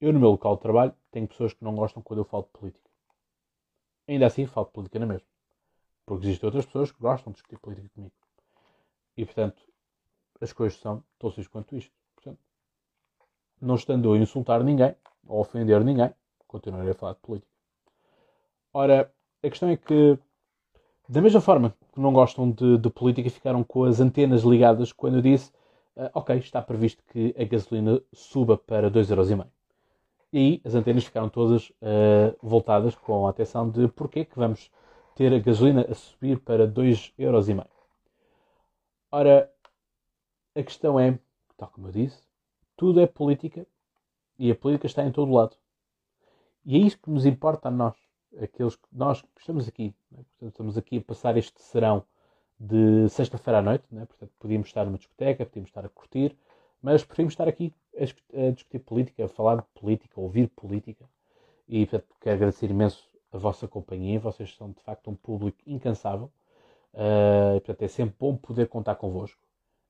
Eu, 0.00 0.12
no 0.12 0.20
meu 0.20 0.30
local 0.30 0.56
de 0.56 0.62
trabalho, 0.62 0.94
tenho 1.10 1.28
pessoas 1.28 1.52
que 1.52 1.62
não 1.62 1.74
gostam 1.74 2.02
quando 2.02 2.20
eu 2.20 2.24
falo 2.24 2.44
de 2.44 2.58
política. 2.58 2.90
Ainda 4.08 4.26
assim, 4.26 4.46
falo 4.46 4.66
de 4.66 4.72
política 4.72 4.98
na 4.98 5.06
mesma. 5.06 5.26
Porque 6.06 6.26
existem 6.26 6.46
outras 6.46 6.64
pessoas 6.64 6.90
que 6.90 6.98
gostam 6.98 7.32
de 7.32 7.36
discutir 7.36 7.58
política 7.58 7.88
comigo. 7.94 8.14
E, 9.16 9.24
portanto, 9.24 9.62
as 10.40 10.52
coisas 10.52 10.78
são 10.80 11.04
tão 11.18 11.30
simples 11.30 11.48
quanto 11.48 11.76
isto. 11.76 11.92
Portanto, 12.14 12.40
não 13.60 13.74
estando 13.74 14.12
a 14.12 14.18
insultar 14.18 14.64
ninguém, 14.64 14.96
ou 15.26 15.38
a 15.38 15.40
ofender 15.42 15.84
ninguém, 15.84 16.12
continuarei 16.48 16.90
a 16.90 16.94
falar 16.94 17.12
de 17.12 17.20
política. 17.20 17.52
Ora, 18.72 19.12
a 19.42 19.50
questão 19.50 19.68
é 19.68 19.76
que, 19.76 20.18
da 21.08 21.20
mesma 21.20 21.40
forma 21.40 21.74
que 21.92 22.00
não 22.00 22.12
gostam 22.12 22.50
de, 22.50 22.78
de 22.78 22.88
política, 22.88 23.28
ficaram 23.28 23.62
com 23.62 23.84
as 23.84 24.00
antenas 24.00 24.42
ligadas 24.42 24.92
quando 24.92 25.16
eu 25.16 25.22
disse: 25.22 25.50
uh, 25.96 26.10
Ok, 26.14 26.36
está 26.38 26.62
previsto 26.62 27.04
que 27.08 27.34
a 27.38 27.44
gasolina 27.44 28.00
suba 28.12 28.56
para 28.56 28.90
2,5€. 28.90 29.46
E 30.32 30.38
aí 30.38 30.60
as 30.64 30.74
antenas 30.74 31.04
ficaram 31.04 31.28
todas 31.28 31.70
uh, 31.70 32.36
voltadas 32.40 32.94
com 32.94 33.26
a 33.26 33.30
atenção 33.30 33.68
de 33.68 33.88
porquê 33.88 34.24
que 34.24 34.38
vamos 34.38 34.70
ter 35.16 35.32
a 35.34 35.38
gasolina 35.38 35.86
a 35.90 35.94
subir 35.94 36.38
para 36.40 36.68
2,5€. 36.68 37.66
Ora, 39.10 39.52
a 40.54 40.62
questão 40.62 40.98
é, 40.98 41.18
tal 41.56 41.68
como 41.68 41.88
eu 41.88 41.92
disse, 41.92 42.22
tudo 42.76 43.00
é 43.00 43.06
política 43.06 43.66
E 44.38 44.50
a 44.50 44.54
política 44.54 44.86
está 44.86 45.04
em 45.04 45.12
todo 45.12 45.32
lado. 45.32 45.56
E 46.64 46.76
é 46.76 46.78
isso 46.78 46.98
que 46.98 47.10
nos 47.10 47.26
importa 47.26 47.68
a 47.68 47.70
nós, 47.70 47.94
aqueles 48.40 48.76
que 48.76 48.88
nós 48.92 49.20
que 49.20 49.40
estamos 49.40 49.66
aqui. 49.68 49.94
Né? 50.10 50.18
Portanto, 50.30 50.52
estamos 50.52 50.78
aqui 50.78 50.98
a 50.98 51.02
passar 51.02 51.36
este 51.36 51.60
serão 51.60 52.04
de 52.58 53.08
sexta-feira 53.08 53.58
à 53.58 53.62
noite. 53.62 53.84
Né? 53.90 54.06
Portanto, 54.06 54.32
podíamos 54.38 54.68
estar 54.68 54.84
numa 54.84 54.98
discoteca, 54.98 55.44
podíamos 55.44 55.70
estar 55.70 55.84
a 55.84 55.88
curtir, 55.88 56.36
mas 56.82 57.04
preferimos 57.04 57.32
estar 57.32 57.48
aqui 57.48 57.74
a 57.96 58.50
discutir 58.50 58.78
política, 58.80 59.24
a 59.24 59.28
falar 59.28 59.56
de 59.56 59.66
política, 59.74 60.14
a 60.16 60.22
ouvir 60.22 60.48
política. 60.48 61.04
E 61.68 61.86
portanto, 61.86 62.14
quero 62.20 62.36
agradecer 62.36 62.70
imenso 62.70 63.08
a 63.32 63.38
vossa 63.38 63.68
companhia. 63.68 64.18
Vocês 64.18 64.54
são 64.54 64.70
de 64.70 64.80
facto 64.82 65.10
um 65.10 65.14
público 65.14 65.58
incansável. 65.66 66.30
Uh, 66.92 67.56
e, 67.56 67.60
portanto, 67.60 67.82
é 67.82 67.88
sempre 67.88 68.14
bom 68.18 68.36
poder 68.36 68.68
contar 68.68 68.96
convosco. 68.96 69.40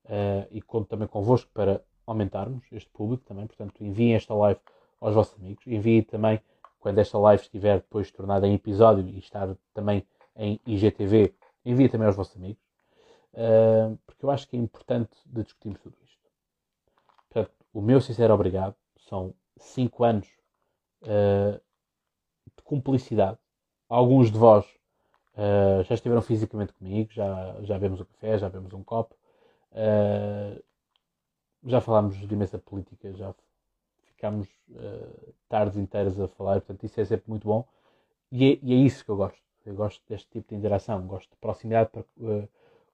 Uh, 0.05 0.47
e 0.51 0.61
conto 0.61 0.88
também 0.88 1.07
convosco 1.07 1.51
para 1.55 1.82
aumentarmos 2.07 2.64
este 2.72 2.91
público 2.91 3.24
também. 3.24 3.47
Portanto, 3.47 3.82
enviem 3.82 4.14
esta 4.14 4.34
live 4.34 4.61
aos 5.01 5.14
vossos 5.14 5.38
amigos. 5.38 5.66
Enviem 5.66 6.03
também, 6.03 6.41
quando 6.80 6.99
esta 6.99 7.18
live 7.18 7.43
estiver 7.43 7.76
depois 7.76 8.11
tornada 8.11 8.47
em 8.47 8.55
episódio 8.55 9.07
e 9.07 9.18
estar 9.18 9.57
também 9.72 10.05
em 10.36 10.61
IGTV, 10.66 11.34
enviem 11.64 11.88
também 11.88 12.07
aos 12.07 12.16
vossos 12.16 12.36
amigos. 12.36 12.62
Uh, 13.32 13.97
porque 14.07 14.24
eu 14.24 14.30
acho 14.30 14.49
que 14.49 14.57
é 14.57 14.59
importante 14.59 15.16
de 15.24 15.45
discutirmos 15.45 15.80
tudo 15.80 15.99
o 17.73 17.81
meu 17.81 18.01
sincero 18.01 18.35
obrigado. 18.35 18.75
São 19.09 19.35
5 19.57 20.05
anos 20.05 20.29
uh, 21.03 21.61
de 22.57 22.62
cumplicidade. 22.64 23.39
Alguns 23.89 24.31
de 24.31 24.39
vós 24.39 24.64
uh, 25.35 25.83
já 25.85 25.95
estiveram 25.95 26.23
fisicamente 26.23 26.73
comigo, 26.73 27.12
já, 27.12 27.57
já 27.62 27.79
vemos 27.79 28.01
um 28.01 28.05
café, 28.05 28.39
já 28.39 28.49
vemos 28.49 28.73
um 28.73 28.83
copo. 28.83 29.14
Uh, 29.73 30.62
já 31.64 31.81
falámos 31.81 32.16
de 32.16 32.35
imensa 32.35 32.59
política, 32.59 33.12
já 33.12 33.35
ficámos 34.05 34.49
tardes 35.49 35.77
inteiras 35.77 36.18
a 36.18 36.29
falar, 36.29 36.61
portanto 36.61 36.85
isso 36.85 37.01
é 37.01 37.05
sempre 37.05 37.29
muito 37.29 37.47
bom 37.47 37.66
e 38.31 38.53
é, 38.53 38.59
e 38.62 38.73
é, 38.73 38.77
isso 38.77 39.05
que 39.05 39.11
eu 39.11 39.16
gosto. 39.16 39.39
Eu 39.66 39.75
gosto 39.75 40.03
deste 40.09 40.29
tipo 40.31 40.49
de 40.49 40.55
interação, 40.55 41.07
gosto 41.07 41.31
de 41.31 41.37
proximidade 41.37 41.91
para, 41.91 42.05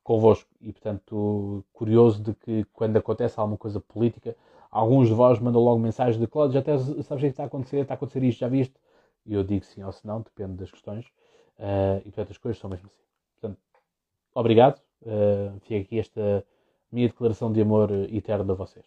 convosco 0.03 0.49
e 0.61 0.72
portanto 0.72 1.64
curioso 1.72 2.22
de 2.22 2.35
que 2.35 2.64
quando 2.72 2.97
acontece 2.97 3.39
alguma 3.39 3.59
coisa 3.59 3.81
política, 3.81 4.37
alguns 4.77 5.09
de 5.09 5.14
vós 5.14 5.39
mandam 5.39 5.62
logo 5.62 5.79
mensagem 5.79 6.20
de 6.20 6.27
Cláudio, 6.27 6.53
já 6.53 6.61
até 6.61 6.77
sabes 7.03 7.11
o 7.11 7.16
que 7.18 7.27
está 7.27 7.45
a 7.45 7.47
acontecer, 7.47 7.79
está 7.79 7.95
a 7.95 7.97
acontecer 7.97 8.22
isto, 8.22 8.41
já 8.41 8.49
viste? 8.49 8.74
E 9.24 9.33
eu 9.33 9.43
digo 9.43 9.64
sim 9.64 9.83
ou 9.83 9.91
se 9.91 10.07
não, 10.07 10.20
depende 10.20 10.53
das 10.53 10.70
questões 10.70 11.07
uh, 11.59 11.99
e 12.01 12.11
portanto 12.11 12.31
as 12.31 12.39
coisas 12.39 12.61
são 12.61 12.68
mesmo 12.68 12.87
assim. 12.87 13.03
Portanto, 13.41 13.61
obrigado, 14.35 14.81
uh, 15.03 15.59
fica 15.61 15.81
aqui 15.81 15.99
esta 15.99 16.45
minha 16.93 17.09
declaração 17.09 17.51
de 17.51 17.61
amor 17.61 17.91
eterno 18.12 18.53
a 18.53 18.55
vocês. 18.55 18.87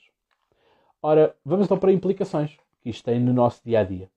Ora, 1.02 1.36
vamos 1.44 1.66
então 1.66 1.78
para 1.78 1.92
implicações 1.92 2.58
que 2.82 2.90
isto 2.90 3.04
tem 3.04 3.20
no 3.20 3.34
nosso 3.34 3.62
dia 3.66 3.80
a 3.80 3.84
dia. 3.84 4.10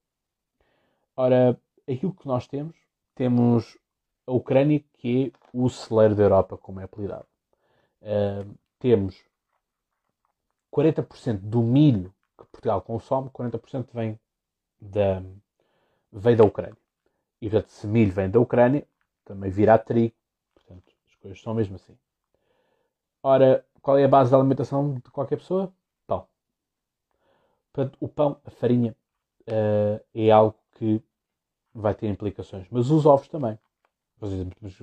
Ora, 1.16 1.58
aquilo 1.88 2.12
que 2.12 2.26
nós 2.26 2.46
temos, 2.46 2.76
temos 3.14 3.78
a 4.26 4.32
Ucrânia, 4.32 4.84
que 4.98 5.32
é 5.32 5.38
o 5.52 5.68
celeiro 5.70 6.14
da 6.14 6.22
Europa, 6.22 6.56
como 6.58 6.80
é 6.80 6.84
apelidado. 6.84 7.26
Uh, 8.02 8.54
temos 8.78 9.24
40% 10.72 11.38
do 11.38 11.62
milho 11.62 12.14
que 12.38 12.46
Portugal 12.46 12.80
consome, 12.80 13.28
40% 13.30 13.88
vem 13.92 14.18
da, 14.80 15.22
vem 16.10 16.36
da 16.36 16.44
Ucrânia. 16.44 16.76
E 17.40 17.50
portanto, 17.50 17.70
se 17.70 17.86
milho 17.86 18.12
vem 18.12 18.30
da 18.30 18.40
Ucrânia, 18.40 18.86
também 19.24 19.50
virá 19.50 19.78
trigo. 19.78 20.14
Portanto, 20.54 20.92
as 21.06 21.14
coisas 21.16 21.40
são 21.40 21.54
mesmo 21.54 21.76
assim. 21.76 21.96
Ora, 23.22 23.64
qual 23.80 23.98
é 23.98 24.04
a 24.04 24.08
base 24.08 24.30
da 24.30 24.36
alimentação 24.36 24.94
de 24.94 25.10
qualquer 25.10 25.36
pessoa? 25.36 25.72
Pão. 26.06 26.26
Portanto, 27.72 27.96
o 28.00 28.08
pão, 28.08 28.40
a 28.44 28.50
farinha, 28.50 28.96
uh, 29.42 30.04
é 30.14 30.30
algo 30.30 30.56
que 30.72 31.02
vai 31.74 31.94
ter 31.94 32.08
implicações. 32.08 32.66
Mas 32.70 32.90
os 32.90 33.06
ovos 33.06 33.28
também. 33.28 33.58
Por 34.18 34.28
exemplo, 34.28 34.56
mas, 34.60 34.76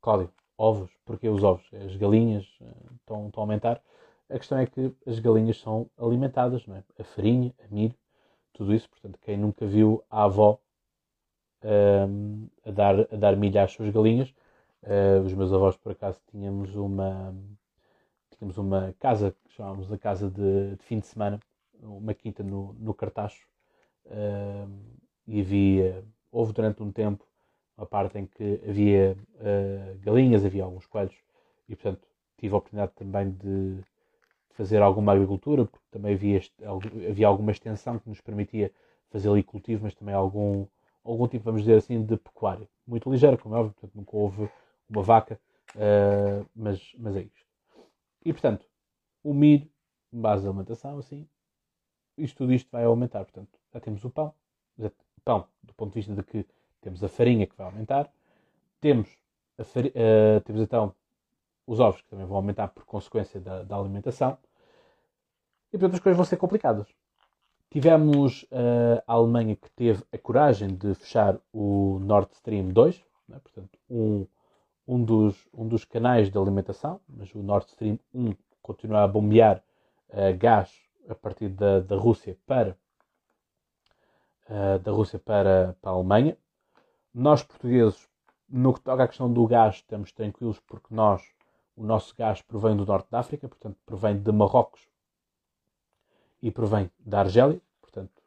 Cláudio, 0.00 0.32
ovos, 0.56 0.90
porque 1.04 1.28
os 1.28 1.42
ovos? 1.42 1.66
As 1.72 1.96
galinhas 1.96 2.46
uh, 2.60 2.94
estão, 2.96 3.28
estão 3.28 3.42
a 3.42 3.44
aumentar. 3.44 3.82
A 4.28 4.38
questão 4.38 4.58
é 4.58 4.66
que 4.66 4.92
as 5.06 5.18
galinhas 5.18 5.58
são 5.58 5.88
alimentadas, 5.96 6.66
não 6.66 6.76
é? 6.76 6.84
A 6.98 7.04
farinha, 7.04 7.54
a 7.64 7.72
milho, 7.72 7.94
tudo 8.52 8.74
isso. 8.74 8.88
Portanto, 8.90 9.18
quem 9.22 9.36
nunca 9.36 9.66
viu 9.66 10.02
a 10.10 10.24
avó 10.24 10.58
uh, 11.62 12.50
a, 12.64 12.70
dar, 12.70 13.00
a 13.00 13.16
dar 13.16 13.36
milho 13.36 13.60
às 13.60 13.72
suas 13.72 13.90
galinhas, 13.90 14.34
uh, 14.82 15.22
os 15.24 15.32
meus 15.32 15.52
avós, 15.52 15.76
por 15.76 15.92
acaso, 15.92 16.20
tínhamos 16.30 16.74
uma 16.74 17.34
tínhamos 18.36 18.58
uma 18.58 18.94
casa 18.98 19.34
que 19.44 19.52
chamávamos 19.52 19.90
a 19.90 19.98
casa 19.98 20.30
de, 20.30 20.76
de, 20.76 20.82
fim 20.82 20.98
de 20.98 21.06
semana, 21.06 21.40
uma 21.80 22.12
quinta 22.14 22.42
no, 22.42 22.74
no 22.74 22.92
Cartacho, 22.92 23.46
uh, 24.06 24.70
e 25.26 25.40
havia, 25.40 26.04
houve 26.30 26.52
durante 26.52 26.82
um 26.82 26.92
tempo 26.92 27.26
uma 27.76 27.86
parte 27.86 28.18
em 28.18 28.26
que 28.26 28.60
havia 28.68 29.16
uh, 29.36 29.98
galinhas, 30.00 30.44
havia 30.44 30.64
alguns 30.64 30.86
coelhos, 30.86 31.16
e 31.68 31.74
portanto 31.74 32.06
tive 32.36 32.54
a 32.54 32.58
oportunidade 32.58 32.92
também 32.94 33.30
de 33.30 33.82
fazer 34.56 34.80
alguma 34.80 35.12
agricultura, 35.12 35.66
porque 35.66 35.84
também 35.90 36.14
havia, 36.14 36.40
havia 37.08 37.26
alguma 37.26 37.52
extensão 37.52 37.98
que 37.98 38.08
nos 38.08 38.20
permitia 38.20 38.72
fazer 39.10 39.28
ali 39.28 39.42
cultivo, 39.42 39.84
mas 39.84 39.94
também 39.94 40.14
algum, 40.14 40.66
algum 41.04 41.28
tipo, 41.28 41.44
vamos 41.44 41.62
dizer 41.62 41.76
assim, 41.76 42.02
de 42.04 42.16
pecuária. 42.16 42.68
Muito 42.86 43.10
ligeiro, 43.10 43.38
como 43.38 43.54
é 43.54 43.58
óbvio, 43.58 43.74
portanto 43.74 43.94
nunca 43.94 44.16
houve 44.16 44.50
uma 44.88 45.02
vaca, 45.02 45.38
uh, 45.74 46.46
mas, 46.54 46.94
mas 46.98 47.16
é 47.16 47.22
isto. 47.22 47.46
E 48.24 48.32
portanto, 48.32 48.66
o 49.22 49.34
milho, 49.34 49.68
base 50.10 50.42
de 50.42 50.48
alimentação, 50.48 50.98
assim, 50.98 51.28
isto 52.16 52.38
tudo 52.38 52.52
isto 52.52 52.70
vai 52.70 52.84
aumentar. 52.84 53.24
Portanto, 53.24 53.58
já 53.72 53.80
temos 53.80 54.04
o 54.04 54.10
pão, 54.10 54.32
já, 54.78 54.90
pão 55.24 55.46
do 55.62 55.74
ponto 55.74 55.92
de 55.92 56.00
vista 56.00 56.14
de 56.14 56.22
que 56.22 56.46
temos 56.80 57.04
a 57.04 57.08
farinha 57.08 57.46
que 57.46 57.56
vai 57.56 57.66
aumentar, 57.66 58.10
temos, 58.80 59.08
farinha, 59.64 59.92
uh, 59.92 60.40
temos 60.40 60.62
então 60.62 60.94
os 61.66 61.80
ovos 61.80 62.00
que 62.00 62.08
também 62.08 62.24
vão 62.24 62.36
aumentar 62.36 62.68
por 62.68 62.84
consequência 62.84 63.40
da, 63.40 63.62
da 63.62 63.76
alimentação, 63.76 64.38
e 65.76 65.78
portanto 65.78 65.94
as 65.94 66.00
coisas 66.00 66.16
vão 66.16 66.24
ser 66.24 66.36
complicadas. 66.36 66.88
Tivemos 67.70 68.44
uh, 68.44 69.02
a 69.06 69.12
Alemanha 69.12 69.56
que 69.56 69.70
teve 69.70 70.02
a 70.12 70.18
coragem 70.18 70.68
de 70.68 70.94
fechar 70.94 71.38
o 71.52 71.98
Nord 72.00 72.32
Stream 72.32 72.68
2, 72.68 73.04
né? 73.28 73.38
portanto, 73.42 73.78
um 73.90 74.26
um 74.86 75.02
dos, 75.02 75.48
um 75.52 75.66
dos 75.66 75.84
canais 75.84 76.30
de 76.30 76.38
alimentação, 76.38 77.00
mas 77.08 77.34
o 77.34 77.42
Nord 77.42 77.66
Stream 77.66 77.98
1 78.14 78.34
continua 78.62 79.02
a 79.02 79.08
bombear 79.08 79.62
uh, 80.10 80.36
gás 80.38 80.72
a 81.08 81.14
partir 81.14 81.48
da, 81.48 81.80
da 81.80 81.96
Rússia 81.96 82.38
para 82.46 82.76
uh, 84.48 84.78
da 84.78 84.92
Rússia 84.92 85.18
para, 85.18 85.76
para 85.80 85.90
a 85.90 85.94
Alemanha. 85.94 86.36
Nós 87.12 87.42
portugueses, 87.42 88.08
no 88.48 88.74
que 88.74 88.80
toca 88.80 89.04
à 89.04 89.08
questão 89.08 89.32
do 89.32 89.46
gás, 89.46 89.76
estamos 89.76 90.12
tranquilos 90.12 90.60
porque 90.60 90.94
nós, 90.94 91.22
o 91.74 91.82
nosso 91.82 92.14
gás 92.14 92.40
provém 92.42 92.76
do 92.76 92.86
norte 92.86 93.10
da 93.10 93.18
África, 93.18 93.48
portanto 93.48 93.78
provém 93.84 94.20
de 94.20 94.30
Marrocos 94.30 94.86
e 96.42 96.50
provém 96.50 96.90
da 96.98 97.20
Argélia, 97.20 97.60
portanto 97.80 98.22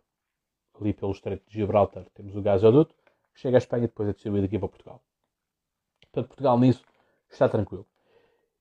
ali 0.80 0.94
pelo 0.94 1.12
Estreito 1.12 1.44
de 1.48 1.54
Gibraltar 1.54 2.06
temos 2.14 2.36
o 2.36 2.42
gasoduto, 2.42 2.96
que 3.34 3.40
chega 3.42 3.58
à 3.58 3.60
Espanha 3.60 3.86
e 3.86 3.88
depois 3.88 4.10
é 4.10 4.14
distribuído 4.14 4.46
aqui 4.46 4.58
para 4.58 4.68
Portugal. 4.68 5.02
Portanto, 6.02 6.28
Portugal 6.28 6.60
nisso 6.60 6.84
está 7.30 7.48
tranquilo. 7.48 7.86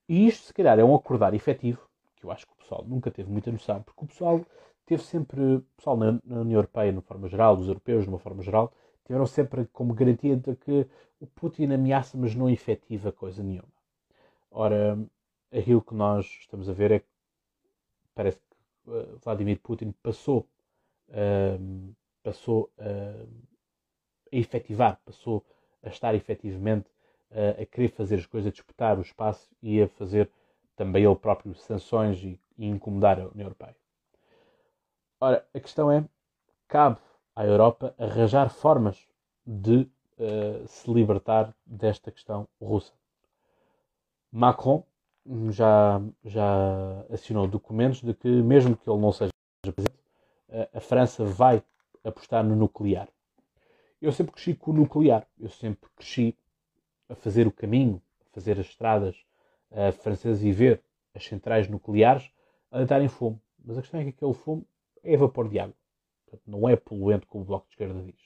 E 0.09 0.27
isto, 0.27 0.47
se 0.47 0.55
calhar, 0.55 0.79
é 0.79 0.85
um 0.85 0.95
acordar 0.95 1.35
efetivo, 1.35 1.89
que 2.17 2.25
eu 2.25 2.31
acho 2.31 2.47
que 2.47 2.53
o 2.53 2.57
pessoal 2.57 2.85
nunca 2.87 3.11
teve 3.11 3.31
muita 3.31 3.51
noção, 3.51 3.83
porque 3.83 4.05
o 4.05 4.09
pessoal 4.09 4.45
teve 4.87 5.03
sempre, 5.03 5.41
o 5.41 5.63
pessoal 5.77 5.97
na, 5.97 6.13
na 6.25 6.41
União 6.41 6.59
Europeia, 6.59 6.91
de 6.91 6.99
uma 6.99 7.03
forma 7.03 7.29
geral, 7.29 7.57
os 7.57 7.69
europeus, 7.69 8.05
de 8.05 8.09
uma 8.09 8.19
forma 8.19 8.43
geral, 8.43 8.73
tiveram 9.05 9.27
sempre 9.27 9.67
como 9.67 9.95
garantia 9.95 10.37
de 10.37 10.55
que 10.57 10.87
o 11.21 11.27
Putin 11.27 11.73
ameaça, 11.73 12.17
mas 12.17 12.35
não 12.35 12.49
efetiva 12.49 13.13
coisa 13.13 13.43
nenhuma. 13.43 13.69
Ora, 14.51 14.99
aquilo 15.53 15.83
que 15.83 15.95
nós 15.95 16.27
estamos 16.41 16.69
a 16.69 16.73
ver 16.73 16.91
é 16.91 16.99
que 17.01 17.07
parece 18.15 18.39
que 18.39 18.48
Vladimir 19.23 19.59
Putin 19.61 19.93
passou, 20.03 20.49
uh, 21.09 21.95
passou 22.23 22.71
uh, 22.79 23.29
a 24.33 24.37
efetivar, 24.37 25.01
passou 25.05 25.45
a 25.83 25.89
estar 25.89 26.15
efetivamente 26.15 26.91
a, 27.31 27.63
a 27.63 27.67
querer 27.67 27.89
fazer 27.89 28.17
as 28.17 28.27
coisas, 28.27 28.49
a 28.49 28.53
disputar 28.53 28.99
o 28.99 29.03
espaço 29.03 29.51
e 29.63 29.81
a 29.81 29.89
fazer 29.89 30.31
também 30.77 31.05
ele 31.05 31.17
próprio 31.17 31.55
sanções 31.55 32.23
e, 32.23 32.41
e 32.57 32.67
incomodar 32.67 33.19
a 33.19 33.29
União 33.29 33.47
Europeia. 33.47 33.77
Ora, 35.21 35.47
a 35.53 35.61
questão 35.61 35.91
é: 35.91 36.05
cabe 36.69 36.99
à 37.35 37.45
Europa 37.45 37.95
arranjar 37.99 38.51
formas 38.51 39.09
de 39.47 39.89
uh, 40.19 40.67
se 40.67 40.93
libertar 40.93 41.55
desta 41.67 42.11
questão 42.13 42.49
russa. 42.61 42.93
Macron 44.31 44.85
já, 45.51 46.01
já 46.25 47.05
assinou 47.11 47.47
documentos 47.47 48.03
de 48.03 48.15
que, 48.15 48.29
mesmo 48.29 48.77
que 48.77 48.89
ele 48.89 49.01
não 49.01 49.13
seja 49.13 49.31
presidente, 49.63 49.99
a 50.73 50.81
França 50.81 51.25
vai 51.25 51.63
apostar 52.03 52.45
no 52.45 52.57
nuclear. 52.57 53.09
Eu 54.01 54.13
sempre 54.13 54.33
cresci 54.33 54.55
com 54.55 54.71
o 54.71 54.75
nuclear. 54.75 55.27
Eu 55.39 55.51
sempre 55.51 55.91
cresci 55.97 56.37
a 57.09 57.15
fazer 57.15 57.47
o 57.47 57.53
caminho, 57.53 58.01
a 58.21 58.35
fazer 58.35 58.59
as 58.59 58.67
estradas 58.67 59.17
uh, 59.71 59.93
francesas 59.93 60.43
e 60.45 60.53
ver 60.53 60.83
as 61.15 61.25
centrais 61.25 61.69
nucleares 61.69 62.31
a 62.71 62.85
darem 62.85 63.09
fumo. 63.09 63.41
Mas 63.65 63.77
a 63.77 63.83
questão 63.83 64.01
é 64.01 64.05
que 64.05 64.11
aquele 64.11 64.35
fumo 64.35 64.67
É 65.03 65.17
vapor 65.17 65.49
de 65.49 65.59
água. 65.59 65.75
Portanto, 66.25 66.43
não 66.47 66.69
é 66.69 66.77
poluente 66.77 67.27
como 67.27 67.43
o 67.43 67.47
Bloco 67.47 67.67
de 67.67 67.73
Esquerda 67.73 68.03
diz. 68.03 68.21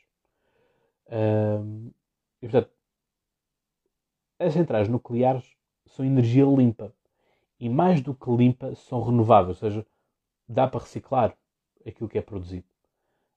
Um, 1.08 1.90
e, 2.40 2.48
portanto, 2.48 2.70
as 4.38 4.52
centrais 4.52 4.88
nucleares 4.88 5.56
são 5.92 6.04
energia 6.04 6.44
limpa. 6.44 6.92
E 7.58 7.68
mais 7.68 8.00
do 8.00 8.14
que 8.14 8.30
limpa, 8.30 8.74
são 8.74 9.02
renováveis. 9.02 9.62
Ou 9.62 9.70
seja, 9.70 9.86
dá 10.48 10.66
para 10.66 10.80
reciclar 10.80 11.36
aquilo 11.86 12.08
que 12.08 12.18
é 12.18 12.22
produzido. 12.22 12.66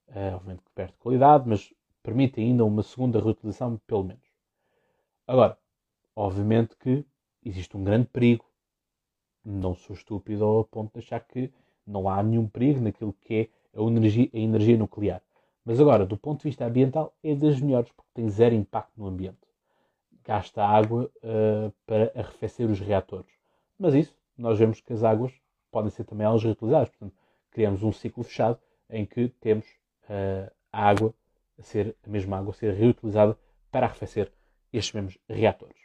Uh, 0.08 0.36
obviamente 0.36 0.64
que 0.64 0.72
perde 0.74 0.93
qualidade, 0.99 1.47
mas 1.47 1.74
permite 2.01 2.39
ainda 2.39 2.64
uma 2.64 2.84
segunda 2.84 3.20
reutilização, 3.20 3.80
pelo 3.88 4.03
menos. 4.03 4.24
Agora, 5.28 5.58
obviamente 6.16 6.76
que 6.78 7.06
existe 7.43 7.76
um 7.76 7.84
grande 7.84 8.08
perigo. 8.08 8.45
Não 9.43 9.76
sou 9.76 9.95
estúpido 9.95 10.43
ao 10.43 10.64
ponto 10.64 10.93
de 10.93 10.99
achar 10.99 11.20
que 11.20 11.51
não 11.86 12.10
há 12.10 12.22
nenhum 12.24 12.47
perigo 12.47 12.82
naquilo 12.82 13.14
que 13.22 13.34
é 13.36 13.80
a 13.80 13.84
energia, 13.84 14.30
a 14.34 14.38
energia 14.38 14.78
nuclear. 14.78 15.22
Mas 15.64 15.80
agora, 15.80 16.06
do 16.06 16.18
ponto 16.18 16.39
de 16.39 16.49
vista 16.49 16.66
ambiental, 16.66 17.16
é 17.24 17.36
das 17.36 17.60
melhores, 17.60 17.91
porque 17.91 18.10
tem 18.14 18.30
zero 18.30 18.56
impacto 18.56 18.93
no 18.97 19.08
ambiente. 19.08 19.45
Gasta 20.26 20.63
água 20.63 21.11
uh, 21.17 21.71
para 21.86 22.11
arrefecer 22.15 22.69
os 22.69 22.80
reatores. 22.80 23.32
Mas 23.78 23.93
isso, 23.93 24.17
nós 24.38 24.57
vemos 24.57 24.82
que 24.82 24.91
as 24.91 25.03
águas 25.03 25.32
podem 25.71 25.91
ser 25.91 26.03
também 26.03 26.26
elas 26.26 26.43
reutilizadas. 26.43 26.89
Portanto, 26.89 27.13
criamos 27.51 27.84
um 27.84 27.91
ciclo 27.91 28.23
fechado 28.23 28.59
em 28.89 29.05
que 29.05 29.30
temos 29.39 29.65
uh, 30.09 30.51
a 30.71 30.89
água 30.89 31.13
a 31.59 31.61
ser, 31.61 31.95
a 32.05 32.09
mesma 32.09 32.38
água 32.38 32.51
a 32.51 32.53
ser 32.53 32.73
reutilizada 32.73 33.38
para 33.71 33.86
arrefecer 33.86 34.32
estes 34.73 34.93
mesmos 34.93 35.17
reatores. 35.30 35.78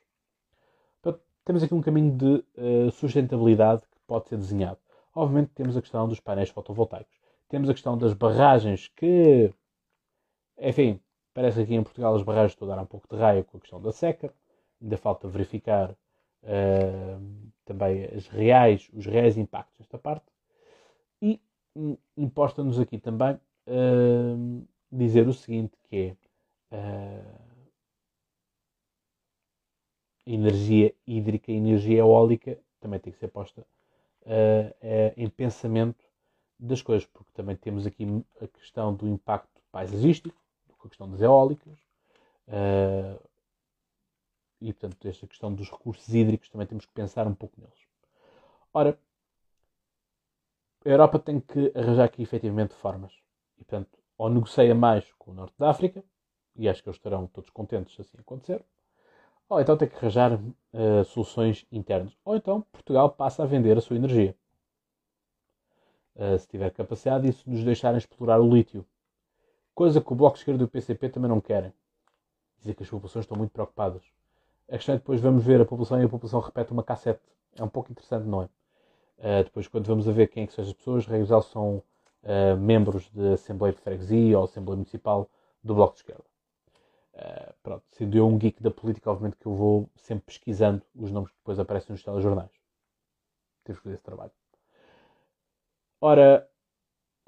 Portanto, 1.02 1.22
temos 1.44 1.62
aqui 1.62 1.74
um 1.74 1.82
caminho 1.82 2.16
de 2.16 2.44
uh, 2.56 2.90
sustentabilidade 2.92 3.82
que 3.82 3.98
pode 4.06 4.28
ser 4.28 4.36
desenhado. 4.36 4.78
Obviamente 5.14 5.50
temos 5.54 5.76
a 5.76 5.80
questão 5.80 6.08
dos 6.08 6.20
painéis 6.20 6.50
fotovoltaicos. 6.50 7.14
Temos 7.48 7.68
a 7.68 7.74
questão 7.74 7.98
das 7.98 8.14
barragens 8.14 8.88
que, 8.94 9.52
enfim, 10.58 11.00
parece 11.32 11.58
que 11.58 11.62
aqui 11.64 11.74
em 11.74 11.82
Portugal 11.82 12.14
as 12.14 12.22
barragens 12.22 12.52
estão 12.52 12.70
a 12.70 12.76
dar 12.76 12.82
um 12.82 12.86
pouco 12.86 13.06
de 13.08 13.20
raio 13.20 13.44
com 13.44 13.56
a 13.56 13.60
questão 13.60 13.80
da 13.80 13.92
seca. 13.92 14.32
Ainda 14.80 14.96
falta 14.96 15.28
verificar 15.28 15.90
uh, 15.90 17.50
também 17.64 18.04
as 18.06 18.26
reais, 18.28 18.88
os 18.92 19.06
reais 19.06 19.36
impactos 19.36 19.76
desta 19.78 19.98
parte. 19.98 20.26
E 21.20 21.40
imposta-nos 22.16 22.78
aqui 22.78 22.98
também 22.98 23.34
uh, 23.34 24.66
dizer 24.90 25.28
o 25.28 25.32
seguinte, 25.32 25.76
que 25.84 26.16
é 26.72 26.76
uh, 26.76 27.40
energia 30.26 30.94
hídrica 31.06 31.52
e 31.52 31.56
energia 31.56 31.98
eólica 31.98 32.58
também 32.80 32.98
tem 32.98 33.12
que 33.12 33.18
ser 33.18 33.28
posta 33.28 33.66
em 35.16 35.28
pensamento 35.28 36.04
das 36.58 36.82
coisas, 36.82 37.06
porque 37.06 37.32
também 37.32 37.56
temos 37.56 37.86
aqui 37.86 38.06
a 38.40 38.46
questão 38.46 38.94
do 38.94 39.08
impacto 39.08 39.60
paisagístico, 39.72 40.36
com 40.80 40.88
a 40.88 40.90
questão 40.90 41.10
das 41.10 41.20
eólicas, 41.20 41.78
uh, 42.48 43.20
e 44.60 44.72
portanto 44.72 45.08
esta 45.08 45.26
questão 45.26 45.54
dos 45.54 45.70
recursos 45.70 46.12
hídricos 46.12 46.48
também 46.48 46.66
temos 46.66 46.84
que 46.84 46.92
pensar 46.92 47.26
um 47.26 47.34
pouco 47.34 47.60
neles. 47.60 47.78
Ora, 48.72 48.98
a 50.84 50.88
Europa 50.88 51.18
tem 51.18 51.40
que 51.40 51.72
arranjar 51.74 52.04
aqui 52.04 52.22
efetivamente 52.22 52.74
formas, 52.74 53.12
e 53.58 53.64
portanto 53.64 53.98
ou 54.16 54.28
negocia 54.28 54.74
mais 54.74 55.10
com 55.18 55.30
o 55.30 55.34
Norte 55.34 55.54
da 55.58 55.70
África, 55.70 56.04
e 56.56 56.68
acho 56.68 56.82
que 56.82 56.88
eles 56.88 56.98
estarão 56.98 57.26
todos 57.26 57.48
contentes 57.50 57.94
se 57.94 58.02
assim 58.02 58.18
acontecer, 58.18 58.62
ou 59.48 59.60
então 59.60 59.76
tem 59.76 59.88
que 59.88 59.96
arranjar 59.96 60.34
uh, 60.34 61.04
soluções 61.06 61.66
internas. 61.72 62.16
Ou 62.24 62.36
então 62.36 62.60
Portugal 62.72 63.10
passa 63.10 63.42
a 63.42 63.46
vender 63.46 63.76
a 63.76 63.80
sua 63.80 63.96
energia. 63.96 64.36
Uh, 66.14 66.38
se 66.38 66.46
tiver 66.46 66.70
capacidade, 66.70 67.28
e 67.28 67.32
se 67.32 67.48
nos 67.48 67.64
deixarem 67.64 67.98
explorar 67.98 68.40
o 68.40 68.54
lítio. 68.54 68.86
Coisa 69.74 70.00
que 70.00 70.12
o 70.12 70.16
Bloco 70.16 70.34
de 70.34 70.40
Esquerda 70.40 70.62
e 70.62 70.66
o 70.66 70.68
PCP 70.68 71.08
também 71.08 71.28
não 71.28 71.40
querem. 71.40 71.72
Dizer 72.58 72.74
que 72.74 72.82
as 72.82 72.90
populações 72.90 73.24
estão 73.24 73.36
muito 73.36 73.50
preocupadas. 73.50 74.02
A 74.68 74.72
questão 74.72 74.94
é 74.94 74.98
depois 74.98 75.20
vamos 75.20 75.44
ver 75.44 75.60
a 75.60 75.64
população 75.64 76.00
e 76.00 76.04
a 76.04 76.08
população 76.08 76.40
repete 76.40 76.72
uma 76.72 76.82
cassete. 76.82 77.22
É 77.56 77.64
um 77.64 77.68
pouco 77.68 77.90
interessante, 77.90 78.26
não 78.26 78.42
é? 78.42 78.44
Uh, 79.18 79.44
depois, 79.44 79.68
quando 79.68 79.86
vamos 79.86 80.08
a 80.08 80.12
ver 80.12 80.28
quem 80.28 80.44
é 80.44 80.46
que 80.46 80.52
são 80.52 80.64
as 80.64 80.72
pessoas, 80.72 81.06
regra 81.06 81.42
são 81.42 81.82
uh, 82.22 82.56
membros 82.58 83.10
da 83.10 83.34
Assembleia 83.34 83.74
de 83.74 83.80
Freguesia 83.80 84.38
ou 84.38 84.44
Assembleia 84.44 84.76
Municipal 84.76 85.28
do 85.62 85.74
Bloco 85.74 85.94
de 85.94 86.00
Esquerda. 86.00 86.24
Uh, 87.14 87.54
pronto, 87.62 87.84
sendo 87.90 88.16
eu 88.16 88.26
um 88.26 88.38
geek 88.38 88.62
da 88.62 88.70
política, 88.70 89.10
obviamente 89.10 89.36
que 89.36 89.46
eu 89.46 89.54
vou 89.54 89.90
sempre 89.96 90.24
pesquisando 90.26 90.82
os 90.94 91.10
nomes 91.10 91.30
que 91.30 91.36
depois 91.36 91.58
aparecem 91.58 91.92
nos 91.92 92.02
telejornais. 92.02 92.50
Temos 93.64 93.78
que 93.78 93.84
fazer 93.84 93.96
esse 93.96 94.04
trabalho. 94.04 94.32
Ora, 96.00 96.48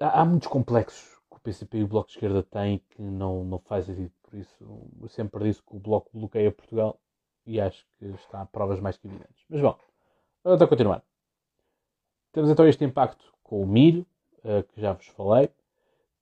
há, 0.01 0.21
há, 0.21 0.25
muitos 0.25 0.49
complexos 0.49 1.12
PCP 1.43 1.79
e 1.79 1.85
o 1.85 1.89
Bloco 1.89 2.09
de 2.09 2.15
Esquerda 2.15 2.43
têm 2.43 2.79
que 2.91 3.03
não, 3.03 3.45
não 3.45 3.59
faz 3.59 3.87
sentido. 3.87 4.13
Por 4.23 4.39
isso, 4.39 4.57
eu 5.01 5.09
sempre 5.09 5.45
disse 5.45 5.63
que 5.63 5.77
o 5.77 5.79
Bloco 5.79 6.11
bloqueia 6.13 6.51
Portugal 6.51 6.99
e 7.47 7.61
acho 7.61 7.85
que 7.99 8.07
está 8.07 8.41
a 8.43 8.47
provas 8.47 8.81
mais 8.81 8.97
que 8.97 9.07
evidentes. 9.07 9.45
Mas 9.49 9.61
bom, 9.61 9.77
vamos 10.43 10.63
a 10.63 10.67
continuar. 10.67 11.03
Temos 12.33 12.51
então 12.51 12.67
este 12.67 12.85
impacto 12.85 13.33
com 13.43 13.63
o 13.63 13.67
milho, 13.67 14.07
uh, 14.39 14.63
que 14.73 14.81
já 14.81 14.93
vos 14.93 15.07
falei. 15.09 15.51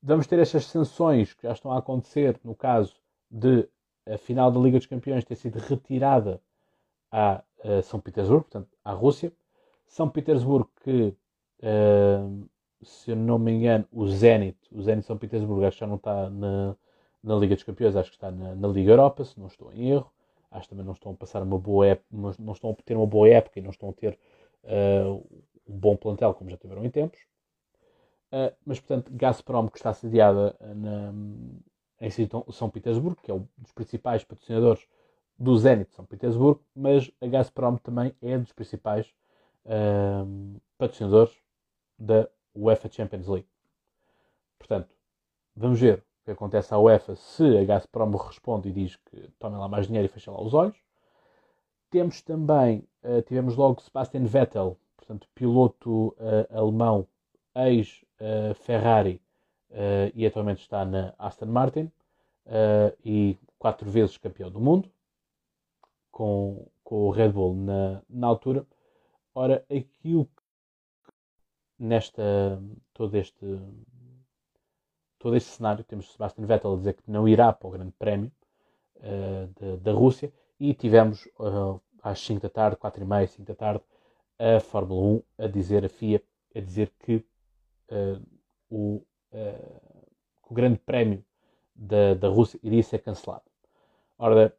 Vamos 0.02 0.26
ter 0.26 0.38
estas 0.38 0.64
sanções 0.66 1.34
que 1.34 1.42
já 1.44 1.52
estão 1.52 1.70
a 1.72 1.78
acontecer 1.78 2.40
no 2.42 2.54
caso 2.54 2.96
de 3.30 3.68
a 4.06 4.18
final 4.18 4.50
da 4.50 4.58
Liga 4.58 4.78
dos 4.78 4.86
Campeões 4.86 5.24
ter 5.24 5.36
sido 5.36 5.58
retirada 5.58 6.40
a, 7.12 7.42
a 7.62 7.82
São 7.82 8.00
Petersburgo, 8.00 8.44
portanto, 8.44 8.68
à 8.84 8.92
Rússia. 8.92 9.32
São 9.86 10.08
Petersburgo 10.08 10.70
que, 10.82 11.14
uh, 11.62 12.48
se 12.82 13.10
eu 13.10 13.16
não 13.16 13.38
me 13.38 13.52
engano, 13.52 13.86
o 13.92 14.06
Zenit, 14.08 14.58
o 14.72 14.82
Zenit 14.82 15.06
São 15.06 15.18
Petersburgo, 15.18 15.64
acho 15.64 15.76
que 15.76 15.80
já 15.80 15.86
não 15.86 15.96
está 15.96 16.30
na, 16.30 16.76
na 17.22 17.36
Liga 17.36 17.54
dos 17.54 17.64
Campeões, 17.64 17.96
acho 17.96 18.10
que 18.10 18.16
está 18.16 18.30
na, 18.30 18.54
na, 18.54 18.68
Liga 18.68 18.92
Europa, 18.92 19.24
se 19.24 19.38
não 19.38 19.46
estou 19.46 19.72
em 19.72 19.90
erro. 19.90 20.10
Acho 20.50 20.64
que 20.64 20.70
também 20.70 20.84
não 20.84 20.94
estão 20.94 21.12
a 21.12 21.14
passar 21.14 21.42
uma 21.42 21.58
boa 21.58 21.86
época, 21.86 22.06
não 22.10 22.52
estão 22.52 22.70
a 22.70 22.82
ter 22.82 22.96
uma 22.96 23.06
boa 23.06 23.28
época 23.28 23.58
e 23.58 23.62
não 23.62 23.70
estão 23.70 23.90
a 23.90 23.92
ter 23.92 24.18
uh, 24.64 25.24
um 25.68 25.78
bom 25.78 25.96
plantel 25.96 26.34
como 26.34 26.50
já 26.50 26.56
tiveram 26.56 26.84
em 26.84 26.90
tempos. 26.90 27.20
Uh, 28.32 28.52
mas, 28.64 28.80
portanto, 28.80 29.12
Gazprom, 29.12 29.68
que 29.68 29.76
está 29.76 29.92
sediada 29.92 30.56
na, 30.74 31.12
em 32.00 32.10
São 32.52 32.68
Petersburgo, 32.68 33.20
que 33.22 33.30
é 33.30 33.34
um 33.34 33.46
dos 33.58 33.72
principais 33.72 34.24
patrocinadores 34.24 34.86
do 35.38 35.56
Zenit 35.56 35.90
de 35.90 35.96
São 35.96 36.04
Petersburgo, 36.04 36.62
mas 36.74 37.10
a 37.20 37.26
Gazprom 37.26 37.76
também 37.76 38.12
é 38.20 38.36
dos 38.36 38.52
principais 38.52 39.06
uh, 39.66 40.60
patrocinadores 40.76 41.34
da 41.98 42.28
UEFA 42.54 42.88
Champions 42.90 43.26
League. 43.26 43.48
Portanto, 44.58 44.88
vamos 45.56 45.80
ver 45.80 45.98
o 45.98 46.24
que 46.24 46.30
acontece 46.30 46.72
à 46.74 46.78
UEFA 46.78 47.16
se 47.16 47.58
a 47.58 47.64
Gazprom 47.64 48.16
responde 48.16 48.68
e 48.68 48.72
diz 48.72 48.96
que 48.96 49.28
tomem 49.38 49.58
lá 49.58 49.68
mais 49.68 49.86
dinheiro 49.86 50.06
e 50.06 50.08
fechem 50.08 50.32
lá 50.32 50.40
os 50.42 50.54
olhos. 50.54 50.76
Temos 51.90 52.22
também, 52.22 52.86
uh, 53.02 53.22
tivemos 53.22 53.56
logo 53.56 53.80
Sebastian 53.80 54.24
Vettel, 54.24 54.76
portanto, 54.96 55.28
piloto 55.34 56.08
uh, 56.18 56.56
alemão, 56.56 57.06
ex-Ferrari, 57.54 59.20
uh, 59.70 60.12
e 60.14 60.24
atualmente 60.24 60.60
está 60.60 60.84
na 60.84 61.14
Aston 61.18 61.46
Martin 61.46 61.90
e 63.04 63.38
quatro 63.58 63.88
vezes 63.88 64.18
campeão 64.18 64.50
do 64.50 64.58
mundo 64.58 64.90
com, 66.10 66.66
com 66.82 67.06
o 67.06 67.10
Red 67.10 67.30
Bull 67.30 67.54
na, 67.54 68.02
na 68.08 68.26
altura. 68.26 68.66
Ora, 69.34 69.64
aquilo 69.70 70.24
que 70.24 70.39
nesta 71.80 72.60
todo 72.92 73.16
este 73.16 73.58
todo 75.18 75.34
este 75.34 75.50
cenário 75.50 75.82
temos 75.82 76.12
Sebastian 76.12 76.46
Vettel 76.46 76.74
a 76.74 76.76
dizer 76.76 76.94
que 76.94 77.10
não 77.10 77.26
irá 77.26 77.52
para 77.52 77.68
o 77.68 77.70
Grande 77.70 77.92
Prémio 77.98 78.30
uh, 78.96 79.46
de, 79.58 79.76
da 79.78 79.92
Rússia 79.92 80.32
e 80.58 80.74
tivemos 80.74 81.26
uh, 81.38 81.80
às 82.02 82.20
5 82.20 82.40
da 82.40 82.50
tarde, 82.50 82.76
4 82.76 83.02
e 83.02 83.06
meia, 83.06 83.26
5 83.26 83.46
da 83.46 83.54
tarde, 83.54 83.82
a 84.38 84.60
Fórmula 84.60 85.22
1 85.38 85.44
a 85.44 85.46
dizer, 85.46 85.84
a 85.84 85.88
FIA, 85.88 86.22
a 86.54 86.60
dizer 86.60 86.92
que 87.00 87.16
uh, 87.90 88.22
o 88.70 89.04
o 90.48 90.54
Grande 90.54 90.78
Prémio 90.78 91.24
da, 91.72 92.14
da 92.14 92.26
Rússia 92.26 92.58
iria 92.64 92.82
ser 92.82 92.98
cancelado. 92.98 93.44
Ora, 94.18 94.52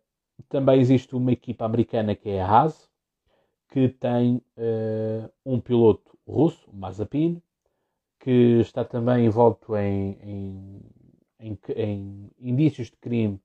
também 0.47 0.80
existe 0.80 1.13
uma 1.13 1.34
equipa 1.34 1.65
americana 1.65 2.15
que 2.15 2.30
é 2.30 2.41
a 2.41 2.47
Haas, 2.47 2.89
que 3.67 3.89
tem 3.89 4.41
um 5.45 5.59
piloto 5.59 6.17
russo, 6.32 6.69
o 6.69 6.75
Mazepin, 6.75 7.41
que 8.19 8.59
está 8.59 8.86
também 8.86 9.25
envolto 9.25 9.75
em, 9.75 10.17
em, 10.21 10.82
em, 11.39 11.59
em 11.75 12.32
indícios 12.39 12.88
de 12.89 12.97
crime 12.97 13.39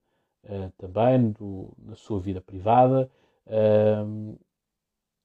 uh, 0.45 0.71
também 0.79 1.31
do, 1.31 1.73
na 1.79 1.97
sua 1.97 2.21
vida 2.21 2.41
privada. 2.41 3.11
Uh, 3.47 4.39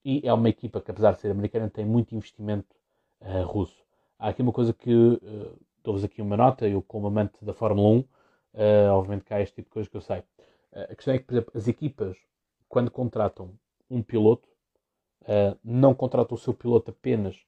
e 0.03 0.21
é 0.27 0.33
uma 0.33 0.49
equipa 0.49 0.81
que, 0.81 0.89
apesar 0.89 1.13
de 1.13 1.21
ser 1.21 1.31
americana, 1.31 1.69
tem 1.69 1.85
muito 1.85 2.15
investimento 2.15 2.75
uh, 3.21 3.43
russo. 3.43 3.83
Há 4.17 4.29
aqui 4.29 4.41
uma 4.41 4.53
coisa 4.53 4.73
que 4.73 5.19
dou-vos 5.83 6.03
aqui 6.03 6.21
uma 6.21 6.37
nota, 6.37 6.67
eu 6.67 6.81
como 6.81 7.07
amante 7.07 7.43
da 7.43 7.53
Fórmula 7.53 7.89
1, 7.89 7.99
uh, 7.99 8.07
eh, 8.53 8.89
obviamente 8.89 9.25
que 9.25 9.33
há 9.33 9.41
este 9.41 9.55
tipo 9.55 9.69
de 9.69 9.73
coisas 9.73 9.89
que 9.89 9.97
eu 9.97 10.01
sei. 10.01 10.19
Uh, 10.19 10.91
a 10.91 10.95
questão 10.95 11.13
é 11.13 11.17
que, 11.17 11.25
por 11.25 11.33
exemplo, 11.33 11.51
as 11.55 11.67
equipas, 11.67 12.17
quando 12.69 12.91
contratam 12.91 13.53
um 13.89 14.01
piloto, 14.01 14.47
uh, 15.23 15.57
não 15.63 15.93
contratam 15.93 16.35
o 16.35 16.39
seu 16.39 16.53
piloto 16.53 16.91
apenas 16.91 17.43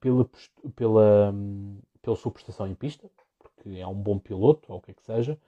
pela, 0.00 0.28
pela, 0.74 1.30
um, 1.32 1.78
pela 2.02 2.16
sua 2.16 2.32
prestação 2.32 2.66
em 2.66 2.74
pista, 2.74 3.10
porque 3.38 3.78
é 3.78 3.86
um 3.86 3.94
bom 3.94 4.18
piloto, 4.18 4.72
ou 4.72 4.78
o 4.78 4.80
que 4.80 4.90
é 4.90 4.94
que 4.94 5.02
seja, 5.02 5.38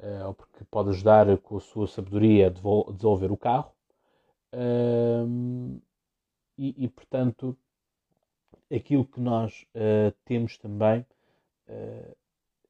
uh, 0.00 0.26
ou 0.28 0.34
porque 0.34 0.64
pode 0.70 0.90
ajudar 0.90 1.38
com 1.38 1.56
a 1.56 1.60
sua 1.60 1.86
sabedoria 1.86 2.48
a 2.48 2.90
desenvolver 2.90 3.30
o 3.30 3.36
carro. 3.36 3.72
Uh, 4.52 5.80
e, 6.58 6.84
e, 6.84 6.88
portanto, 6.88 7.56
aquilo 8.70 9.04
que 9.04 9.20
nós 9.20 9.66
uh, 9.74 10.12
temos 10.24 10.58
também 10.58 11.06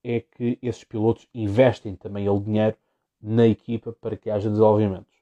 é 0.05 0.21
que 0.21 0.59
esses 0.63 0.85
pilotos 0.85 1.27
investem 1.35 1.97
também 1.97 2.29
o 2.29 2.39
dinheiro 2.39 2.77
na 3.21 3.49
equipa 3.49 3.93
para 3.93 4.17
que 4.17 4.31
haja 4.31 4.49
desenvolvimentos. 4.49 5.13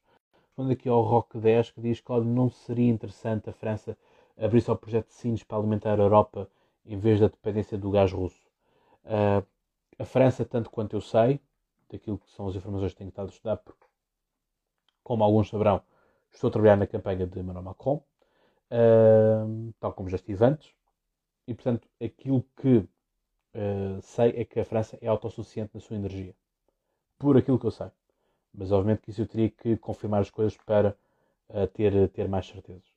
Quando 0.55 0.73
aqui 0.73 0.87
ao 0.87 1.01
Rock 1.01 1.39
10 1.39 1.71
que 1.71 1.81
diz 1.81 2.01
que 2.01 2.13
não 2.13 2.51
seria 2.51 2.91
interessante 2.91 3.49
a 3.49 3.53
França 3.55 3.97
abrir 4.41 4.63
só 4.63 4.73
o 4.73 4.77
projeto 4.77 5.09
de 5.09 5.15
Sines 5.15 5.43
para 5.43 5.59
alimentar 5.59 6.01
a 6.01 6.03
Europa 6.03 6.49
em 6.85 6.99
vez 6.99 7.21
da 7.21 7.29
dependência 7.29 7.77
do 7.77 7.91
gás 7.91 8.11
russo. 8.11 8.41
Uh, 9.05 9.47
a 9.99 10.05
França, 10.05 10.45
tanto 10.45 10.71
quanto 10.71 10.97
eu 10.97 11.01
sei, 11.01 11.41
daquilo 11.91 12.19
que 12.19 12.31
são 12.31 12.49
as 12.49 12.57
informações 12.57 12.93
que 12.93 12.99
tenho 12.99 13.09
estado 13.09 13.27
a 13.27 13.31
estudar, 13.33 13.57
porque, 13.59 13.85
como 15.03 15.23
alguns 15.23 15.49
saberão, 15.49 15.83
estou 16.33 16.49
a 16.49 16.51
trabalhar 16.53 16.77
na 16.77 16.87
campanha 16.87 17.27
de 17.27 17.39
Emmanuel 17.39 17.65
Macron, 17.65 18.03
uh, 18.71 19.75
tal 19.79 19.93
como 19.93 20.09
já 20.09 20.17
estive 20.17 20.43
antes, 20.45 20.73
e 21.47 21.55
portanto 21.55 21.87
aquilo 22.03 22.45
que 22.57 22.79
uh, 22.79 24.01
sei 24.03 24.31
é 24.31 24.45
que 24.45 24.61
a 24.61 24.65
França 24.65 24.99
é 25.03 25.07
autossuficiente 25.09 25.73
na 25.75 25.81
sua 25.81 25.97
energia. 25.97 26.35
Por 27.19 27.37
aquilo 27.37 27.59
que 27.59 27.67
eu 27.67 27.71
sei. 27.71 27.89
Mas 28.55 28.73
obviamente 28.73 29.03
que 29.03 29.11
isso 29.11 29.21
eu 29.21 29.27
teria 29.29 29.51
que 29.51 29.77
confirmar 29.77 30.23
as 30.23 30.31
coisas 30.31 30.57
para 30.57 30.97
ter, 31.73 32.09
ter 32.09 32.29
mais 32.29 32.47
certezas. 32.47 32.90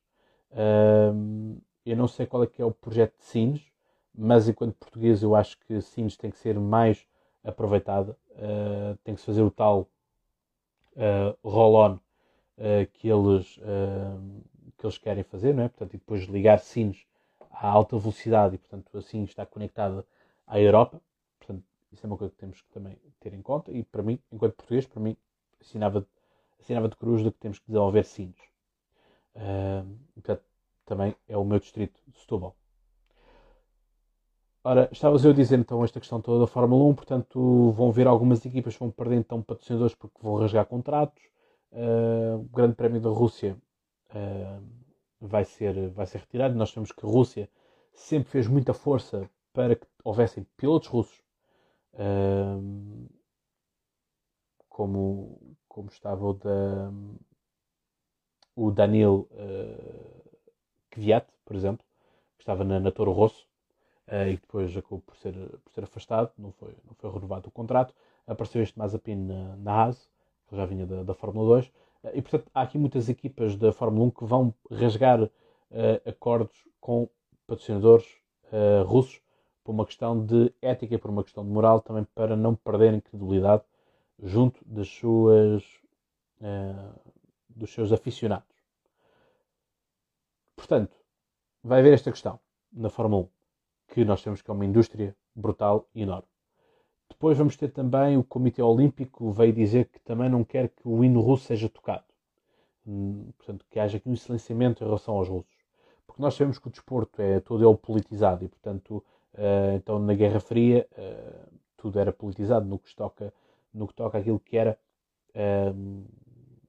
Eu 1.84 1.96
não 1.96 2.08
sei 2.08 2.26
qual 2.26 2.42
é 2.44 2.46
que 2.46 2.62
é 2.62 2.64
o 2.64 2.70
projeto 2.70 3.16
de 3.18 3.24
Sines, 3.24 3.62
mas 4.14 4.48
enquanto 4.48 4.74
português 4.76 5.22
eu 5.22 5.34
acho 5.34 5.58
que 5.58 5.80
Sines 5.80 6.16
tem 6.16 6.30
que 6.30 6.38
ser 6.38 6.58
mais 6.58 7.06
aproveitada, 7.42 8.16
uh, 8.30 8.96
tem 9.04 9.14
que 9.14 9.20
se 9.20 9.26
fazer 9.26 9.42
o 9.42 9.50
tal 9.50 9.88
uh, 10.92 11.36
roll-on 11.48 11.94
uh, 11.96 12.00
que, 12.92 13.08
eles, 13.08 13.58
que 14.78 14.86
eles 14.86 14.98
querem 14.98 15.24
fazer, 15.24 15.52
não 15.52 15.64
é? 15.64 15.68
portanto, 15.68 15.94
e 15.94 15.98
depois 15.98 16.22
ligar 16.24 16.58
Sines 16.58 17.04
à 17.50 17.68
alta 17.68 17.98
velocidade 17.98 18.54
e 18.54 18.58
portanto 18.58 18.96
assim 18.96 19.24
está 19.24 19.44
conectada 19.44 20.06
à 20.46 20.58
Europa, 20.60 21.00
portanto 21.38 21.64
isso 21.92 22.04
é 22.04 22.08
uma 22.08 22.16
coisa 22.16 22.32
que 22.32 22.38
temos 22.38 22.60
que 22.60 22.68
também 22.70 22.98
ter 23.20 23.34
em 23.34 23.42
conta 23.42 23.70
e 23.70 23.82
para 23.82 24.02
mim, 24.02 24.18
enquanto 24.32 24.54
português, 24.54 24.86
para 24.86 25.00
mim 25.00 25.16
assinava, 25.60 26.06
assinava 26.60 26.88
de 26.88 26.96
cruz 26.96 27.22
de 27.22 27.30
que 27.30 27.38
temos 27.38 27.58
que 27.58 27.66
desenvolver 27.66 28.04
Sines. 28.04 28.53
Portanto, 30.14 30.42
também 30.84 31.14
é 31.28 31.36
o 31.36 31.44
meu 31.44 31.58
distrito 31.58 32.00
de 32.06 32.18
Setúbal. 32.18 32.54
Ora, 34.66 34.88
estavas 34.90 35.22
eu 35.24 35.30
a 35.30 35.34
dizer 35.34 35.58
então 35.58 35.84
esta 35.84 36.00
questão 36.00 36.22
toda 36.22 36.40
da 36.40 36.46
Fórmula 36.46 36.84
1, 36.84 36.94
portanto 36.94 37.70
vão 37.72 37.92
ver 37.92 38.06
algumas 38.06 38.44
equipas 38.46 38.74
vão 38.74 38.90
perder 38.90 39.16
então 39.16 39.42
patrocinadores 39.42 39.94
porque 39.94 40.16
vão 40.22 40.36
rasgar 40.36 40.64
contratos. 40.64 41.22
Uh, 41.70 42.38
o 42.38 42.44
Grande 42.44 42.74
Prémio 42.74 43.00
da 43.00 43.10
Rússia 43.10 43.58
uh, 44.10 44.62
vai, 45.20 45.44
ser, 45.44 45.90
vai 45.90 46.06
ser 46.06 46.18
retirado. 46.18 46.54
Nós 46.54 46.70
sabemos 46.70 46.92
que 46.92 47.04
a 47.04 47.08
Rússia 47.08 47.50
sempre 47.92 48.30
fez 48.30 48.46
muita 48.46 48.72
força 48.72 49.28
para 49.52 49.76
que 49.76 49.86
houvessem 50.02 50.46
pilotos 50.56 50.88
russos, 50.88 51.22
uh, 51.94 53.08
como, 54.68 55.56
como 55.68 55.88
estava 55.90 56.24
o, 56.24 56.32
da, 56.32 56.90
o 58.56 58.70
Danil 58.70 59.28
Kvyat, 60.94 61.26
por 61.44 61.56
exemplo, 61.56 61.84
que 62.36 62.42
estava 62.42 62.64
na, 62.64 62.78
na 62.80 62.90
Toro 62.90 63.12
Rosso 63.12 63.46
uh, 64.08 64.28
e 64.28 64.36
que 64.36 64.42
depois 64.42 64.76
acabou 64.76 65.00
por 65.00 65.16
ser, 65.16 65.34
por 65.64 65.72
ser 65.72 65.84
afastado, 65.84 66.30
não 66.38 66.52
foi, 66.52 66.74
não 66.86 66.94
foi 66.94 67.10
renovado 67.10 67.48
o 67.48 67.50
contrato. 67.50 67.94
Apareceu 68.26 68.62
este 68.62 68.78
Mazepin 68.78 69.16
na, 69.16 69.56
na 69.56 69.72
Haas, 69.72 70.08
que 70.48 70.56
já 70.56 70.64
vinha 70.64 70.86
da, 70.86 71.02
da 71.02 71.14
Fórmula 71.14 71.56
2, 71.56 71.66
uh, 71.66 71.70
eh, 72.04 72.12
e 72.14 72.22
portanto 72.22 72.50
há 72.54 72.62
aqui 72.62 72.78
muitas 72.78 73.08
equipas 73.08 73.56
da 73.56 73.72
Fórmula 73.72 74.06
1 74.06 74.10
que 74.10 74.24
vão 74.24 74.54
rasgar 74.70 75.22
uh, 75.22 75.30
acordos 76.06 76.56
com 76.80 77.08
patrocinadores 77.46 78.06
russos 78.86 79.20
por 79.64 79.72
uma 79.72 79.84
questão 79.84 80.24
de 80.24 80.52
ética 80.62 80.96
por 80.96 81.10
uma 81.10 81.24
questão 81.24 81.44
de 81.44 81.50
moral, 81.50 81.80
também 81.80 82.06
para 82.14 82.36
não 82.36 82.54
perderem 82.54 83.00
credibilidade 83.00 83.64
junto 84.22 84.60
das 84.64 84.86
suas, 84.86 85.64
dos 87.54 87.72
seus 87.72 87.92
aficionados. 87.92 88.54
Portanto, 90.56 90.96
vai 91.62 91.80
haver 91.80 91.92
esta 91.92 92.10
questão 92.10 92.38
na 92.72 92.90
Fórmula 92.90 93.24
1 93.24 93.28
que 93.94 94.04
nós 94.04 94.22
temos 94.22 94.42
que 94.42 94.50
é 94.50 94.54
uma 94.54 94.64
indústria 94.64 95.16
brutal 95.34 95.88
e 95.94 96.02
enorme. 96.02 96.28
Depois 97.08 97.38
vamos 97.38 97.56
ter 97.56 97.70
também 97.70 98.16
o 98.16 98.24
Comitê 98.24 98.62
Olímpico 98.62 99.30
veio 99.30 99.52
dizer 99.52 99.86
que 99.86 100.00
também 100.00 100.28
não 100.28 100.44
quer 100.44 100.68
que 100.68 100.86
o 100.88 101.04
hino 101.04 101.20
russo 101.20 101.44
seja 101.44 101.68
tocado. 101.68 102.04
Hum, 102.86 103.30
portanto, 103.38 103.64
que 103.70 103.78
haja 103.78 103.96
aqui 103.96 104.08
um 104.08 104.16
silenciamento 104.16 104.82
em 104.82 104.86
relação 104.86 105.14
aos 105.14 105.28
russos. 105.28 105.54
Porque 106.06 106.20
nós 106.20 106.34
sabemos 106.34 106.58
que 106.58 106.68
o 106.68 106.70
desporto 106.70 107.20
é 107.20 107.40
todo 107.40 107.66
ele 107.66 107.76
politizado 107.78 108.44
e, 108.44 108.48
portanto, 108.48 109.04
uh, 109.34 109.76
então 109.76 109.98
na 109.98 110.14
Guerra 110.14 110.40
Fria 110.40 110.86
uh, 110.92 111.52
tudo 111.76 111.98
era 111.98 112.12
politizado 112.12 112.66
no 112.66 112.78
que 112.78 112.94
toca, 112.94 113.32
no 113.72 113.86
que 113.86 113.94
toca 113.94 114.18
aquilo 114.18 114.38
que 114.38 114.56
era 114.56 114.78
uh, 115.30 116.04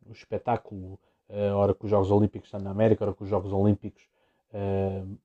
o 0.06 0.12
espetáculo, 0.12 1.00
uh, 1.30 1.56
hora 1.56 1.74
que 1.74 1.86
os 1.86 1.90
Jogos 1.90 2.12
Olímpicos 2.12 2.48
estão 2.48 2.60
na 2.60 2.72
América, 2.72 3.06
hora 3.06 3.14
que 3.14 3.24
os 3.24 3.30
Jogos 3.30 3.52
Olímpicos 3.52 4.04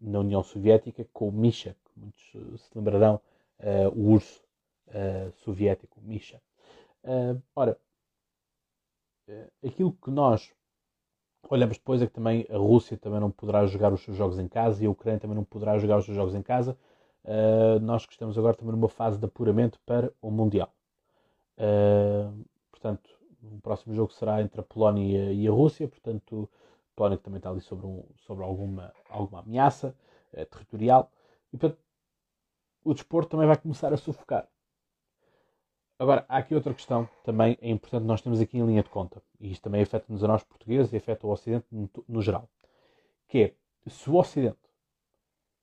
na 0.01 0.19
União 0.19 0.43
Soviética, 0.43 1.07
com 1.13 1.29
o 1.29 1.33
Misha, 1.33 1.77
muitos 1.97 2.21
se 2.63 2.71
lembrarão, 2.75 3.21
uh, 3.61 3.89
o 3.95 4.13
urso 4.13 4.43
uh, 4.89 5.33
soviético, 5.45 6.01
Misha. 6.03 6.41
Uh, 7.05 7.41
ora, 7.55 7.79
aquilo 9.65 9.93
que 9.93 10.11
nós 10.11 10.53
olhamos 11.49 11.79
depois 11.79 12.03
é 12.03 12.07
que 12.07 12.13
também 12.13 12.47
a 12.51 12.57
Rússia 12.57 12.99
também 12.99 13.21
não 13.21 13.31
poderá 13.31 13.65
jogar 13.67 13.93
os 13.93 14.03
seus 14.03 14.17
jogos 14.17 14.39
em 14.39 14.49
casa 14.49 14.83
e 14.83 14.87
a 14.87 14.91
Ucrânia 14.91 15.21
também 15.21 15.37
não 15.37 15.45
poderá 15.45 15.79
jogar 15.79 15.99
os 15.99 16.05
seus 16.05 16.17
jogos 16.17 16.35
em 16.35 16.43
casa. 16.43 16.77
nós 17.81 18.05
que 18.07 18.13
estamos 18.13 18.37
agora 18.37 18.57
também 18.57 18.75
numa 18.75 18.89
fase 18.89 19.19
de 19.19 19.25
apuramento 19.25 19.79
para 19.87 20.13
o 20.21 20.31
Mundial. 20.31 20.75
portanto, 22.73 23.09
o 23.43 23.61
próximo 23.61 23.95
jogo 23.95 24.13
será 24.13 24.43
entre 24.43 24.61
a 24.61 24.65
Polónia 24.65 25.33
e 25.33 25.47
a 25.47 25.51
Rússia, 25.51 25.89
portanto, 25.89 26.49
a 26.93 26.97
Polónia 26.97 27.19
também 27.19 27.39
está 27.39 27.51
ali 27.51 27.61
sobre, 27.61 27.87
um, 27.87 28.05
sobre 28.17 28.45
alguma, 28.45 28.93
alguma 29.09 29.41
ameaça 29.41 29.95
territorial. 30.51 31.11
E, 31.53 31.57
portanto, 31.57 31.81
o 32.85 32.95
desporto 32.95 33.31
também 33.31 33.47
vai 33.47 33.57
começar 33.57 33.93
a 33.93 33.97
sufocar. 33.97 34.49
Agora, 35.99 36.25
há 36.29 36.39
aqui 36.39 36.55
outra 36.55 36.73
questão 36.73 37.07
também 37.23 37.59
é 37.61 37.69
importante 37.69 38.07
nós 38.07 38.23
temos 38.23 38.41
aqui 38.41 38.57
em 38.57 38.65
linha 38.65 38.83
de 38.83 38.89
conta, 38.89 39.23
e 39.39 39.53
isto 39.53 39.63
também 39.63 39.83
afeta-nos 39.83 40.25
a 40.25 40.29
nós 40.29 40.43
portugueses 40.43 40.93
e 40.95 40.97
afeta 40.97 41.27
o 41.27 41.31
Ocidente 41.31 41.67
no, 41.71 41.91
no, 42.09 42.23
geral, 42.23 42.49
que 43.29 43.39
é, 43.39 43.55
se 43.87 44.09
o 44.09 44.17
Ocidente 44.17 44.57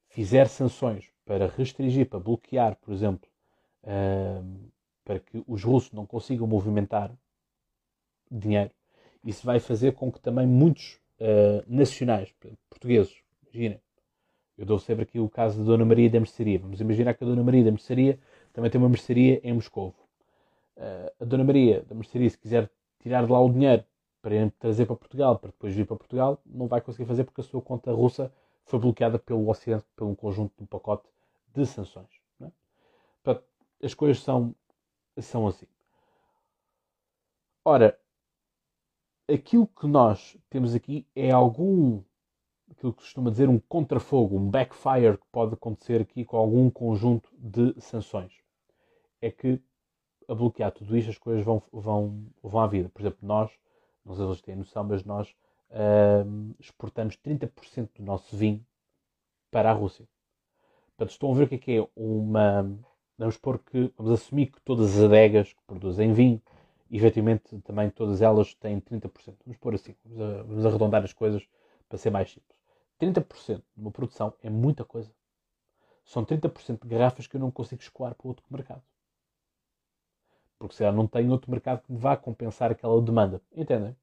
fizer 0.09 0.47
sanções 0.47 1.11
para 1.25 1.47
restringir, 1.47 2.07
para 2.07 2.19
bloquear, 2.19 2.75
por 2.75 2.93
exemplo, 2.93 3.27
uh, 3.83 4.71
para 5.03 5.19
que 5.19 5.43
os 5.47 5.63
russos 5.63 5.91
não 5.91 6.05
consigam 6.05 6.45
movimentar 6.45 7.11
dinheiro, 8.31 8.71
isso 9.23 9.45
vai 9.45 9.59
fazer 9.59 9.93
com 9.93 10.11
que 10.11 10.19
também 10.19 10.47
muitos 10.47 10.99
uh, 11.19 11.63
nacionais, 11.67 12.33
portugueses, 12.69 13.15
imaginem, 13.43 13.79
eu 14.57 14.65
dou 14.65 14.79
sempre 14.79 15.03
aqui 15.03 15.19
o 15.19 15.29
caso 15.29 15.59
da 15.59 15.65
Dona 15.65 15.85
Maria 15.85 16.09
da 16.09 16.19
Mercearia. 16.19 16.57
Vamos 16.57 16.81
imaginar 16.81 17.13
que 17.13 17.23
a 17.23 17.27
Dona 17.27 17.43
Maria 17.43 17.63
da 17.63 17.71
Mercearia 17.71 18.19
também 18.51 18.71
tem 18.71 18.81
uma 18.81 18.89
mercearia 18.89 19.39
em 19.43 19.53
Moscou. 19.53 19.93
Uh, 20.75 21.11
a 21.21 21.25
Dona 21.25 21.43
Maria 21.43 21.83
da 21.83 21.93
Mercearia, 21.93 22.29
se 22.29 22.37
quiser 22.37 22.69
tirar 22.99 23.23
de 23.23 23.31
lá 23.31 23.39
o 23.39 23.51
dinheiro 23.51 23.83
para 24.21 24.49
trazer 24.59 24.87
para 24.87 24.95
Portugal, 24.95 25.37
para 25.37 25.51
depois 25.51 25.73
vir 25.75 25.85
para 25.85 25.95
Portugal, 25.95 26.41
não 26.43 26.67
vai 26.67 26.81
conseguir 26.81 27.05
fazer 27.05 27.23
porque 27.23 27.41
a 27.41 27.43
sua 27.43 27.61
conta 27.61 27.91
russa 27.91 28.33
foi 28.65 28.79
bloqueada 28.79 29.19
pelo 29.19 29.47
Ocidente, 29.47 29.85
pelo 29.95 30.15
conjunto 30.15 30.53
de 30.57 30.63
um 30.63 30.65
pacote 30.65 31.07
de 31.53 31.65
sanções. 31.65 32.09
É? 32.41 32.47
Portanto, 33.23 33.47
as 33.81 33.93
coisas 33.93 34.21
são, 34.23 34.55
são 35.19 35.47
assim. 35.47 35.67
Ora, 37.63 37.97
aquilo 39.27 39.67
que 39.67 39.87
nós 39.87 40.37
temos 40.49 40.73
aqui 40.73 41.05
é 41.15 41.31
algum 41.31 42.01
aquilo 42.69 42.93
que 42.93 43.01
costuma 43.01 43.31
dizer 43.31 43.49
um 43.49 43.59
contrafogo, 43.59 44.37
um 44.37 44.49
backfire 44.49 45.17
que 45.17 45.25
pode 45.31 45.53
acontecer 45.53 46.01
aqui 46.01 46.25
com 46.25 46.37
algum 46.37 46.69
conjunto 46.69 47.29
de 47.37 47.73
sanções. 47.81 48.33
É 49.21 49.31
que 49.31 49.61
a 50.27 50.35
bloquear 50.35 50.71
tudo 50.71 50.95
isto 50.97 51.09
as 51.09 51.17
coisas 51.17 51.43
vão, 51.43 51.61
vão, 51.71 52.25
vão 52.43 52.61
à 52.61 52.67
vida. 52.67 52.89
Por 52.89 53.01
exemplo, 53.01 53.19
nós, 53.21 53.49
não 54.05 54.13
sei 54.13 54.23
se 54.23 54.27
vocês 54.27 54.41
têm 54.41 54.55
noção, 54.55 54.83
mas 54.83 55.03
nós 55.03 55.29
uh, 55.71 56.55
exportamos 56.59 57.17
30% 57.17 57.89
do 57.95 58.03
nosso 58.03 58.35
vinho 58.35 58.65
para 59.49 59.71
a 59.71 59.73
Rússia. 59.73 60.07
Portanto, 60.95 61.11
estão 61.11 61.31
a 61.31 61.35
ver 61.35 61.43
o 61.43 61.47
que 61.47 61.55
é 61.55 61.57
que 61.57 61.77
é 61.77 61.87
uma. 61.95 62.63
Vamos 63.17 63.37
que. 63.37 63.93
Vamos 63.97 64.11
assumir 64.11 64.47
que 64.47 64.61
todas 64.61 64.97
as 64.97 65.03
adegas 65.03 65.53
que 65.53 65.61
produzem 65.65 66.13
vinho, 66.13 66.41
efetivamente 66.91 67.59
também 67.61 67.89
todas 67.89 68.21
elas 68.21 68.53
têm 68.55 68.79
30%. 68.79 69.35
Vamos 69.45 69.57
pôr 69.59 69.75
assim. 69.75 69.95
Vamos, 70.05 70.65
arredondar 70.65 71.03
as 71.03 71.13
coisas 71.13 71.47
para 71.87 71.97
ser 71.97 72.09
mais 72.09 72.31
simples. 72.31 72.57
30% 72.99 73.57
de 73.57 73.81
uma 73.81 73.91
produção 73.91 74.33
é 74.41 74.49
muita 74.49 74.83
coisa. 74.83 75.11
são 76.05 76.25
30% 76.25 76.81
de 76.83 76.87
garrafas 76.87 77.27
que 77.27 77.35
eu 77.35 77.39
não 77.39 77.51
consigo 77.51 77.81
escoar 77.81 78.15
para 78.15 78.27
outro 78.27 78.45
mercado. 78.49 78.81
Porque 80.57 80.75
se 80.75 80.91
não 80.91 81.07
tenho 81.07 81.31
outro 81.31 81.51
mercado 81.51 81.83
que 81.83 81.91
me 81.91 81.99
vá 81.99 82.17
compensar 82.17 82.71
aquela 82.71 82.99
demanda. 83.01 83.41
Entendem? 83.51 83.95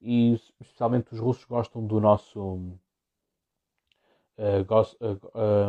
E 0.00 0.34
especialmente 0.60 1.12
os 1.12 1.18
russos 1.18 1.44
gostam 1.44 1.84
do 1.84 2.00
nosso. 2.00 2.40
Uh, 4.38 4.64
gost, 4.64 4.96
uh, 5.02 5.68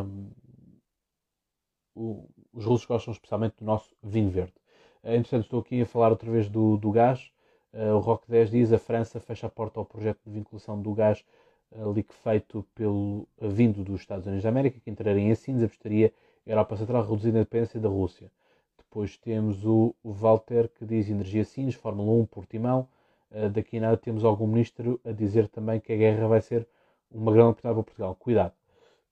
um, 1.95 2.28
os 2.53 2.66
russos 2.66 2.86
gostam 2.86 3.12
especialmente 3.14 3.55
do 3.57 3.66
nosso 3.66 3.95
vinho 4.03 4.30
verde. 4.30 4.59
Uh, 5.04 5.14
entretanto, 5.14 5.43
estou 5.45 5.60
aqui 5.60 5.82
a 5.82 5.86
falar 5.86 6.10
outra 6.10 6.30
vez 6.32 6.50
do, 6.50 6.78
do 6.78 6.91
gás. 6.91 7.32
Uh, 7.74 7.95
o 7.95 8.00
Rock 8.00 8.30
10 8.30 8.52
diz 8.52 8.74
a 8.74 8.80
França 8.80 9.20
fecha 9.20 9.47
a 9.47 9.50
porta 9.50 9.80
ao 9.80 9.86
projeto 9.86 10.20
de 10.26 10.32
vinculação 10.32 10.82
do 10.82 10.93
gás 10.93 11.24
ali 11.72 12.04
que 12.04 12.14
feito 12.14 12.66
pelo 12.74 13.28
vindo 13.39 13.84
dos 13.84 14.02
Estados 14.02 14.26
Unidos 14.26 14.43
da 14.43 14.50
América, 14.50 14.80
que 14.80 14.89
entraria 14.89 15.22
em 15.22 15.32
assim 15.32 15.64
apostaria 15.64 16.12
a 16.45 16.50
Europa 16.50 16.76
Central 16.76 17.04
reduzindo 17.04 17.38
a 17.38 17.41
dependência 17.41 17.80
da 17.80 17.89
Rússia. 17.89 18.32
Depois 18.78 19.18
temos 19.18 19.64
o 19.66 19.93
Walter 20.04 20.68
que 20.70 20.84
diz 20.84 21.10
energia 21.10 21.45
Sines, 21.45 21.76
Fórmula 21.76 22.12
1, 22.24 22.26
Portimão. 22.26 22.88
Uh, 23.32 23.50
daqui 23.50 23.78
a 23.78 23.82
nada 23.82 23.97
temos 23.97 24.24
algum 24.26 24.47
ministro 24.47 25.00
a 25.06 25.12
dizer 25.12 25.47
também 25.47 25.80
que 25.80 25.93
a 25.93 25.95
guerra 25.95 26.28
vai 26.28 26.41
ser 26.41 26.68
uma 27.12 27.32
grande 27.32 27.50
oportunidade 27.50 27.76
para 27.76 27.84
Portugal. 27.84 28.16
Cuidado. 28.16 28.54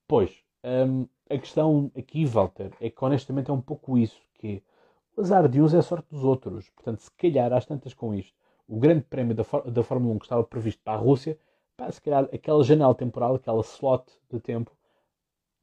Pois, 0.08 0.44
um, 0.64 1.08
a 1.30 1.38
questão 1.38 1.92
aqui, 1.96 2.26
Walter, 2.26 2.72
é 2.82 2.90
que 2.90 3.06
honestamente 3.06 3.52
é 3.52 3.54
um 3.54 3.62
pouco 3.62 3.98
isso, 3.98 4.20
que 4.36 4.64
o 5.18 5.22
azar 5.22 5.50
de 5.50 5.62
uns 5.62 5.74
é 5.74 5.80
a 5.80 5.82
sorte 5.82 6.08
dos 6.10 6.24
outros. 6.24 6.70
Portanto, 6.70 7.00
se 7.00 7.12
calhar, 7.12 7.52
às 7.52 7.66
tantas 7.66 7.94
com 7.94 8.14
isto, 8.14 8.34
o 8.68 8.80
grande 8.80 9.04
prémio 9.04 9.36
da, 9.36 9.44
da 9.72 9.84
Fórmula 9.84 10.14
1 10.16 10.20
que 10.20 10.26
estava 10.26 10.44
previsto 10.44 10.82
para 10.84 10.94
a 10.94 11.02
Rússia 11.02 11.38
pá, 11.78 11.92
se 11.92 12.02
calhar 12.02 12.28
aquela 12.34 12.64
janela 12.64 12.94
temporal, 12.96 13.36
aquela 13.36 13.62
slot 13.62 14.12
de 14.30 14.40
tempo, 14.40 14.76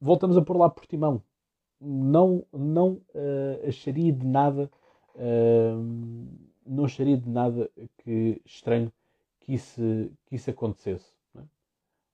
voltamos 0.00 0.36
a 0.36 0.42
pôr 0.42 0.56
lá 0.56 0.70
por 0.70 0.86
timão. 0.86 1.22
Não, 1.80 2.46
não 2.52 3.02
uh, 3.14 3.68
acharia 3.68 4.12
de 4.12 4.24
nada, 4.24 4.70
uh, 5.16 6.30
não 6.64 6.84
acharia 6.84 7.18
de 7.18 7.28
nada 7.28 7.70
que 7.98 8.40
estranho 8.46 8.92
que 9.40 9.52
isso, 9.52 9.82
que 10.26 10.36
isso 10.36 10.48
acontecesse. 10.48 11.12
É? 11.36 11.42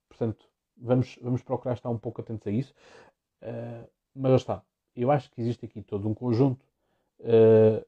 Portanto, 0.09 0.49
vamos, 0.75 1.17
vamos 1.21 1.41
procurar 1.43 1.75
estar 1.75 1.89
um 1.89 1.97
pouco 1.97 2.19
atentos 2.19 2.47
a 2.47 2.51
isso. 2.51 2.73
Uh, 3.41 3.87
mas 4.13 4.31
já 4.31 4.35
está. 4.35 4.63
Eu 4.95 5.09
acho 5.09 5.31
que 5.31 5.39
existe 5.39 5.65
aqui 5.65 5.81
todo 5.81 6.09
um 6.09 6.13
conjunto 6.13 6.65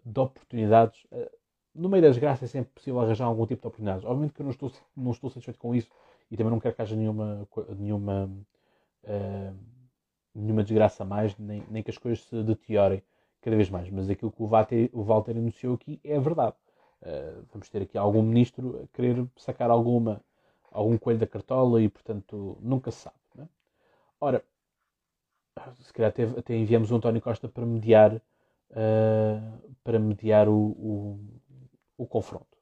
de 0.05 0.19
oportunidades 0.19 1.05
no 1.73 1.89
meio 1.89 2.03
das 2.03 2.17
graças 2.17 2.43
é 2.43 2.47
sempre 2.47 2.71
possível 2.73 2.99
arranjar 2.99 3.25
algum 3.25 3.45
tipo 3.45 3.61
de 3.61 3.67
oportunidades. 3.67 4.05
Obviamente 4.05 4.33
que 4.33 4.41
eu 4.41 4.45
não 4.45 4.51
estou, 4.51 4.71
não 4.95 5.11
estou 5.11 5.29
satisfeito 5.29 5.59
com 5.59 5.73
isso 5.73 5.89
e 6.29 6.37
também 6.37 6.51
não 6.51 6.59
quero 6.59 6.75
que 6.75 6.81
haja 6.81 6.95
nenhuma, 6.95 7.47
nenhuma, 7.77 8.29
uh, 9.03 9.57
nenhuma 10.33 10.63
desgraça 10.63 11.03
a 11.03 11.05
mais, 11.05 11.37
nem, 11.37 11.63
nem 11.69 11.81
que 11.81 11.89
as 11.89 11.97
coisas 11.97 12.23
se 12.25 12.43
deteriorem 12.43 13.01
cada 13.41 13.55
vez 13.55 13.69
mais. 13.69 13.89
Mas 13.89 14.09
aquilo 14.09 14.31
que 14.31 14.41
o 14.41 14.47
Walter, 14.47 14.89
o 14.93 15.03
Walter 15.03 15.31
anunciou 15.31 15.75
aqui 15.75 15.99
é 16.03 16.19
verdade. 16.19 16.55
Uh, 17.01 17.43
vamos 17.51 17.69
ter 17.69 17.81
aqui 17.81 17.97
algum 17.97 18.21
ministro 18.21 18.83
a 18.83 18.95
querer 18.95 19.25
sacar 19.35 19.69
alguma, 19.69 20.21
algum 20.71 20.97
coelho 20.97 21.19
da 21.19 21.27
cartola 21.27 21.81
e, 21.81 21.89
portanto, 21.89 22.57
nunca 22.61 22.91
se 22.91 22.99
sabe. 22.99 23.17
Né? 23.35 23.47
Ora, 24.21 24.43
se 25.79 25.91
calhar 25.91 26.09
até, 26.09 26.23
até 26.23 26.55
enviamos 26.55 26.91
o 26.91 26.95
António 26.95 27.21
Costa 27.21 27.49
para 27.49 27.65
mediar, 27.65 28.21
uh, 28.73 29.73
para 29.83 29.99
mediar 29.99 30.47
o, 30.49 30.53
o 30.53 31.33
o 31.97 32.07
confronto. 32.07 32.57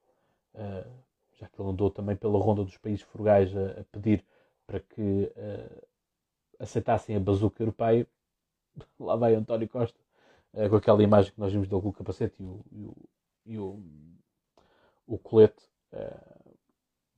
Uh, 0.54 1.02
já 1.34 1.48
que 1.48 1.60
ele 1.60 1.70
andou 1.70 1.90
também 1.90 2.16
pela 2.16 2.38
ronda 2.38 2.64
dos 2.64 2.78
países 2.78 3.02
frugais 3.02 3.56
a, 3.56 3.82
a 3.82 3.84
pedir 3.86 4.24
para 4.68 4.80
que 4.80 5.02
uh, 5.02 5.88
aceitassem 6.60 7.16
a 7.16 7.20
bazuca 7.20 7.64
europeia, 7.64 8.08
lá 9.00 9.16
vai 9.16 9.34
António 9.36 9.68
Costa, 9.68 10.00
com 10.70 10.76
aquela 10.76 11.02
imagem 11.02 11.32
que 11.32 11.40
nós 11.40 11.52
vimos 11.52 11.70
dele 11.70 11.82
com 11.82 11.90
o 11.90 11.94
capacete 11.94 12.36
e 12.38 12.44
o, 12.44 12.66
e 12.72 12.86
o, 12.86 12.96
e 13.46 13.58
o, 13.58 13.80
o 15.08 15.18
colete, 15.18 15.64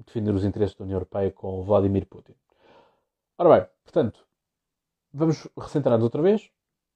defender 0.06 0.32
os 0.36 0.46
interesses 0.46 0.76
da 0.76 0.84
União 0.84 0.98
Europeia 0.98 1.32
com 1.32 1.64
Vladimir 1.64 2.06
Putin. 2.06 2.36
Ora 3.40 3.58
bem, 3.58 3.70
portanto, 3.84 4.24
vamos 5.12 5.48
recentrar-nos 5.58 6.04
outra 6.04 6.22
vez, 6.22 6.52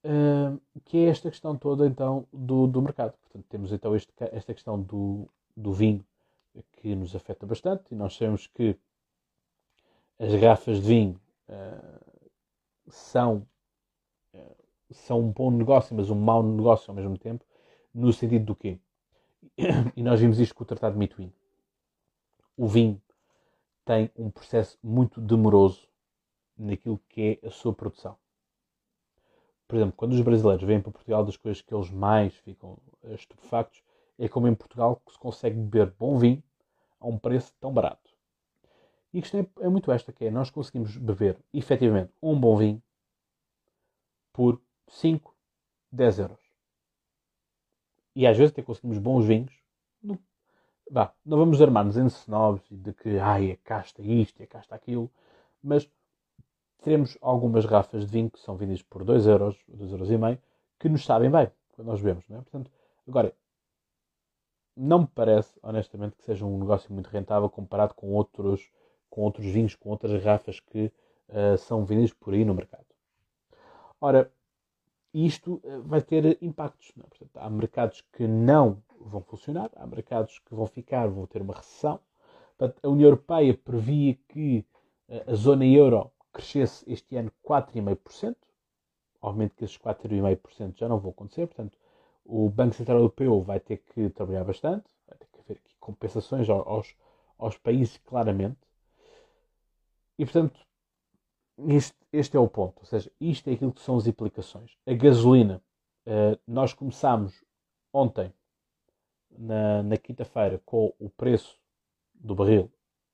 uh, 0.08 0.60
que 0.86 0.98
é 0.98 1.10
esta 1.10 1.30
questão 1.30 1.58
toda 1.58 1.86
então 1.86 2.26
do, 2.32 2.66
do 2.68 2.82
mercado. 2.82 3.14
Portanto, 3.18 3.46
temos 3.50 3.72
então 3.72 3.96
este, 3.96 4.12
esta 4.32 4.54
questão 4.54 4.82
do, 4.82 5.28
do 5.56 5.74
vinho 5.74 6.06
que 6.74 6.96
nos 6.96 7.16
afeta 7.16 7.46
bastante 7.46 7.92
e 7.92 7.96
nós 7.96 8.16
sabemos 8.16 8.48
que 8.48 8.76
as 10.18 10.34
garrafas 10.34 10.82
de 10.82 10.88
vinho 10.88 11.22
uh, 11.50 12.22
são, 12.88 13.48
uh, 14.34 14.56
são 14.92 15.20
um 15.20 15.32
bom 15.32 15.52
negócio, 15.52 15.96
mas 15.96 16.10
um 16.10 16.16
mau 16.16 16.42
negócio 16.42 16.90
ao 16.90 16.96
mesmo 16.96 17.18
tempo, 17.18 17.46
no 17.94 18.12
sentido 18.14 18.46
do 18.46 18.56
quê? 18.56 18.80
E 19.96 20.02
nós 20.02 20.20
vimos 20.20 20.40
isto 20.40 20.56
com 20.56 20.64
o 20.64 20.68
Tratado 20.68 20.94
de 20.94 21.00
Mitwin. 21.00 21.32
O 22.56 22.68
vinho 22.68 23.00
tem 23.86 24.10
um 24.16 24.32
processo 24.32 24.78
muito 24.84 25.22
demoroso 25.22 25.88
naquilo 26.58 27.00
que 27.08 27.40
é 27.44 27.48
a 27.48 27.52
sua 27.52 27.74
produção 27.74 28.18
por 29.68 29.76
exemplo, 29.76 29.94
quando 29.98 30.14
os 30.14 30.22
brasileiros 30.22 30.64
vêm 30.64 30.82
para 30.82 30.92
Portugal, 30.92 31.26
das 31.26 31.38
coisas 31.38 31.62
que 31.62 31.74
eles 31.74 31.90
mais 31.92 32.34
ficam 32.36 32.78
estupefactos 33.04 33.84
é 34.18 34.28
como 34.28 34.48
em 34.48 34.56
Portugal 34.56 35.02
que 35.06 35.12
se 35.12 35.20
consegue 35.20 35.56
beber 35.56 35.94
bom 35.98 36.18
vinho 36.18 36.42
a 37.00 37.08
um 37.08 37.18
preço 37.18 37.54
tão 37.60 37.74
barato. 37.74 38.12
E 39.14 39.20
a 39.20 39.22
questão 39.22 39.42
é, 39.42 39.66
é 39.66 39.70
muito 39.70 39.92
esta, 39.92 40.12
que 40.12 40.26
é 40.26 40.32
nós 40.32 40.50
conseguimos 40.50 40.98
beber, 40.98 41.38
efetivamente, 41.54 42.12
um 42.22 42.40
bom 42.40 42.58
vinho 42.58 42.82
por 44.34 44.62
5, 44.88 45.36
10 45.92 46.20
euros. 46.20 46.40
E 48.16 48.26
às 48.26 48.38
vezes 48.38 48.52
até 48.52 48.62
conseguimos 48.62 48.98
bons 48.98 49.26
vinhos. 49.26 49.54
No, 50.02 50.18
vá, 50.90 51.14
não 51.26 51.38
vamos 51.38 51.62
armar-nos 51.62 51.98
em 51.98 52.08
snobs 52.08 52.66
de 52.70 52.94
que 52.94 53.20
ai, 53.20 53.52
é 53.52 53.56
casta 53.58 54.02
isto, 54.02 54.42
é 54.42 54.46
casta 54.46 54.76
aquilo, 54.76 55.12
mas 55.62 55.90
teremos 56.84 57.18
algumas 57.22 57.66
garrafas 57.66 58.06
de 58.06 58.12
vinho 58.12 58.30
que 58.30 58.40
são 58.40 58.56
vendidas 58.56 58.82
por 58.84 59.04
2 59.04 59.28
euros, 59.28 59.58
2 59.68 59.92
euros 59.92 60.12
e 60.12 60.18
meio, 60.18 60.40
que 60.80 60.88
nos 60.90 61.06
sabem 61.06 61.30
bem 61.30 61.50
quando 61.74 61.88
nós 61.88 62.02
bebemos, 62.02 62.28
não 62.28 62.38
é? 62.38 62.42
Portanto, 62.42 62.72
agora, 63.08 63.34
não 64.76 65.00
me 65.00 65.08
parece, 65.08 65.60
honestamente, 65.64 66.16
que 66.16 66.24
seja 66.24 66.46
um 66.46 66.60
negócio 66.60 66.94
muito 66.94 67.08
rentável 67.08 67.50
comparado 67.50 67.94
com 67.96 68.14
outros, 68.14 68.70
com 69.10 69.22
outros 69.22 69.46
vinhos, 69.46 69.76
com 69.76 69.90
outras 69.90 70.12
garrafas 70.24 70.60
que 70.60 70.92
uh, 71.30 71.58
são 71.58 71.84
vendidas 71.84 72.14
por 72.14 72.34
aí 72.34 72.46
no 72.46 72.54
mercado. 72.54 72.86
Ora, 74.00 74.32
isto 75.14 75.56
uh, 75.64 75.82
vai 75.82 76.02
ter 76.02 76.38
impactos. 76.42 76.94
É? 77.00 77.02
Portanto, 77.02 77.32
há 77.38 77.50
mercados 77.50 78.02
que 78.14 78.28
não 78.28 78.82
vão 79.00 79.22
funcionar, 79.22 79.72
há 79.76 79.88
mercados 79.88 80.40
que 80.40 80.54
vão 80.54 80.68
ficar, 80.68 81.08
vão 81.08 81.26
ter 81.26 81.42
uma 81.42 81.56
recessão. 81.56 82.00
Portanto, 82.56 82.80
a 82.84 82.90
União 82.90 83.08
Europeia 83.08 83.56
previa 83.56 84.16
que 84.30 84.66
uh, 85.10 85.32
a 85.32 85.34
zona 85.34 85.66
euro 85.66 86.12
crescesse 86.38 86.86
este 86.88 87.16
ano 87.18 87.32
4,5%, 87.44 88.36
obviamente 89.22 89.56
que 89.56 89.66
esses 89.66 89.78
4,5% 89.78 90.78
já 90.78 90.88
não 90.88 91.00
vão 91.00 91.10
acontecer, 91.10 91.48
portanto, 91.48 91.78
o 92.24 92.50
Banco 92.50 92.76
Central 92.76 93.00
Europeu 93.00 93.42
vai 93.42 93.60
ter 93.60 93.78
que 93.78 94.10
trabalhar 94.12 94.44
bastante, 94.44 94.86
vai 95.08 95.18
ter 95.18 95.28
que 95.28 95.40
haver 95.40 95.54
aqui 95.58 95.76
compensações 95.80 96.48
aos, 96.50 96.96
aos 97.38 97.58
países, 97.58 97.98
claramente. 98.06 98.60
E, 100.20 100.26
portanto, 100.26 100.60
este, 101.70 101.96
este, 102.12 102.38
é 102.38 102.40
o 102.40 102.48
ponto. 102.48 102.80
Ou 102.80 102.86
seja, 102.86 103.12
isto 103.20 103.50
é 103.50 103.54
aquilo 103.54 103.72
que 103.72 103.82
são 103.82 103.96
as 103.96 104.06
implicações. 104.06 104.78
A 104.86 104.94
gasolina, 104.94 105.62
uh, 106.06 106.40
nós 106.46 106.74
começámos 106.74 107.44
ontem, 107.94 108.32
na, 109.32 109.84
na 109.84 109.98
quinta-feira, 109.98 110.62
com 110.66 110.94
o 111.00 111.10
preço 111.10 111.58
do 112.14 112.36
barril 112.36 112.72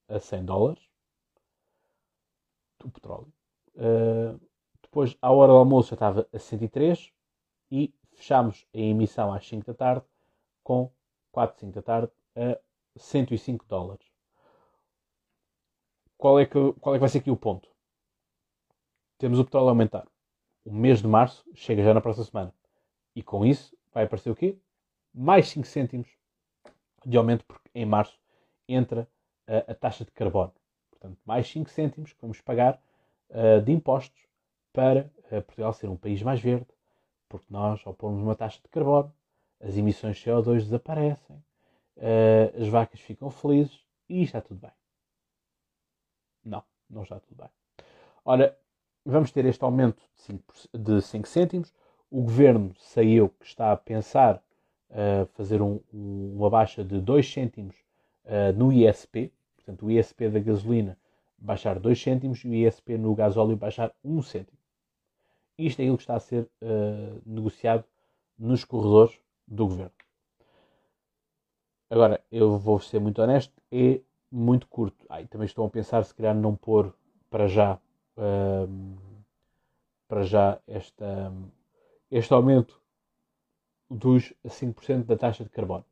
a 0.08 0.20
100 0.20 0.46
dólares 0.46 0.93
o 2.84 2.92
petróleo. 2.92 3.34
Uh, 3.76 4.40
depois, 4.82 5.18
à 5.22 5.32
hora 5.32 5.52
do 5.52 5.58
almoço, 5.58 5.90
já 5.90 5.96
estava 5.96 6.28
a 6.32 6.40
103 6.40 7.12
e 7.72 7.94
fechámos 8.14 8.66
a 8.74 8.78
emissão 8.78 9.34
às 9.34 9.48
5 9.48 9.66
da 9.66 9.74
tarde 9.74 10.06
com 10.64 10.92
4, 11.32 11.60
5 11.60 11.74
da 11.74 11.82
tarde 11.82 12.12
a 12.36 12.60
105 12.96 13.66
dólares. 13.68 14.06
Qual 16.18 16.40
é, 16.40 16.46
que, 16.46 16.74
qual 16.80 16.96
é 16.96 16.98
que 16.98 17.02
vai 17.02 17.10
ser 17.10 17.18
aqui 17.18 17.32
o 17.32 17.36
ponto? 17.36 17.70
Temos 19.18 19.40
o 19.40 19.44
petróleo 19.44 19.68
a 19.68 19.72
aumentar. 19.72 20.08
O 20.64 20.74
mês 20.74 21.02
de 21.02 21.08
março 21.08 21.44
chega 21.54 21.84
já 21.84 21.94
na 21.94 22.02
próxima 22.02 22.26
semana. 22.26 22.56
E 23.16 23.22
com 23.22 23.46
isso 23.46 23.76
vai 23.92 24.06
aparecer 24.06 24.30
o 24.30 24.36
quê? 24.36 24.58
Mais 25.14 25.50
5 25.50 25.68
cêntimos 25.68 26.08
de 27.06 27.18
aumento, 27.18 27.46
porque 27.46 27.70
em 27.76 27.86
março 27.86 28.18
entra 28.68 29.10
a, 29.48 29.72
a 29.72 29.76
taxa 29.76 30.06
de 30.06 30.12
carbono. 30.12 30.54
Portanto, 31.04 31.20
mais 31.26 31.46
5 31.50 31.70
cêntimos 31.70 32.14
que 32.14 32.22
vamos 32.22 32.40
pagar 32.40 32.82
uh, 33.30 33.62
de 33.62 33.74
impostos 33.74 34.26
para 34.72 35.12
uh, 35.30 35.42
Portugal 35.42 35.74
ser 35.74 35.90
um 35.90 35.98
país 35.98 36.22
mais 36.24 36.40
verde, 36.40 36.68
porque 37.28 37.48
nós, 37.50 37.82
ao 37.86 37.94
pormos 37.94 38.22
uma 38.22 38.36
taxa 38.36 38.62
de 38.64 38.70
carbono, 38.70 39.14
as 39.60 39.76
emissões 39.76 40.16
de 40.16 40.24
CO2 40.24 40.60
desaparecem, 40.60 41.36
uh, 41.98 42.62
as 42.62 42.70
vacas 42.70 43.02
ficam 43.02 43.30
felizes 43.30 43.86
e 44.08 44.24
está 44.24 44.40
tudo 44.40 44.62
bem. 44.62 44.72
Não, 46.46 46.64
não 46.90 47.04
está 47.04 47.20
tudo 47.20 47.36
bem. 47.36 47.50
Ora, 48.24 48.58
vamos 49.06 49.30
ter 49.30 49.44
este 49.44 49.62
aumento 49.62 50.02
de 50.16 50.22
5, 50.22 50.54
de 50.74 51.02
5 51.02 51.28
cêntimos. 51.28 51.74
O 52.10 52.22
governo 52.22 52.74
saiu 52.78 53.28
que 53.28 53.46
está 53.46 53.74
a 53.74 53.78
pensar 53.78 54.42
uh, 54.90 55.26
fazer 55.34 55.62
um, 55.62 55.82
um, 55.94 56.38
uma 56.38 56.50
baixa 56.50 56.82
de 56.82 57.02
2 57.02 57.30
cêntimos 57.30 57.76
uh, 58.24 58.58
no 58.58 58.72
ISP, 58.72 59.34
portanto, 59.64 59.86
o 59.86 59.92
ISP 59.92 60.30
da 60.30 60.40
gasolina 60.40 60.98
baixar 61.38 61.80
2 61.80 62.02
cêntimos 62.02 62.44
e 62.44 62.48
o 62.48 62.54
ISP 62.54 62.98
no 62.98 63.16
gasóleo 63.16 63.56
baixar 63.56 63.94
1 64.04 64.22
cêntimo. 64.22 64.58
Isto 65.58 65.80
é 65.80 65.84
aquilo 65.84 65.98
que 65.98 66.04
está 66.04 66.16
a 66.16 66.20
ser 66.20 66.50
uh, 66.62 67.22
negociado 67.26 67.84
nos 68.38 68.64
corredores 68.64 69.20
do 69.48 69.68
governo. 69.68 69.92
Agora, 71.90 72.24
eu 72.32 72.58
vou 72.58 72.80
ser 72.80 73.00
muito 73.00 73.22
honesto, 73.22 73.54
é 73.72 74.00
muito 74.32 74.68
curto. 74.68 75.06
Ai, 75.10 75.28
também 75.28 75.46
estão 75.46 75.66
a 75.66 75.70
pensar 75.70 76.04
se 76.04 76.14
calhar 76.14 76.36
não 76.36 76.56
pôr 76.56 76.94
para 77.30 77.48
já 77.48 77.80
uh, 78.18 78.98
para 80.08 80.24
já 80.24 80.60
esta, 80.68 81.34
este 82.12 82.32
aumento 82.34 82.80
dos 83.90 84.32
5% 84.46 85.06
da 85.06 85.18
taxa 85.18 85.44
de 85.44 85.50
carbono. 85.50 85.86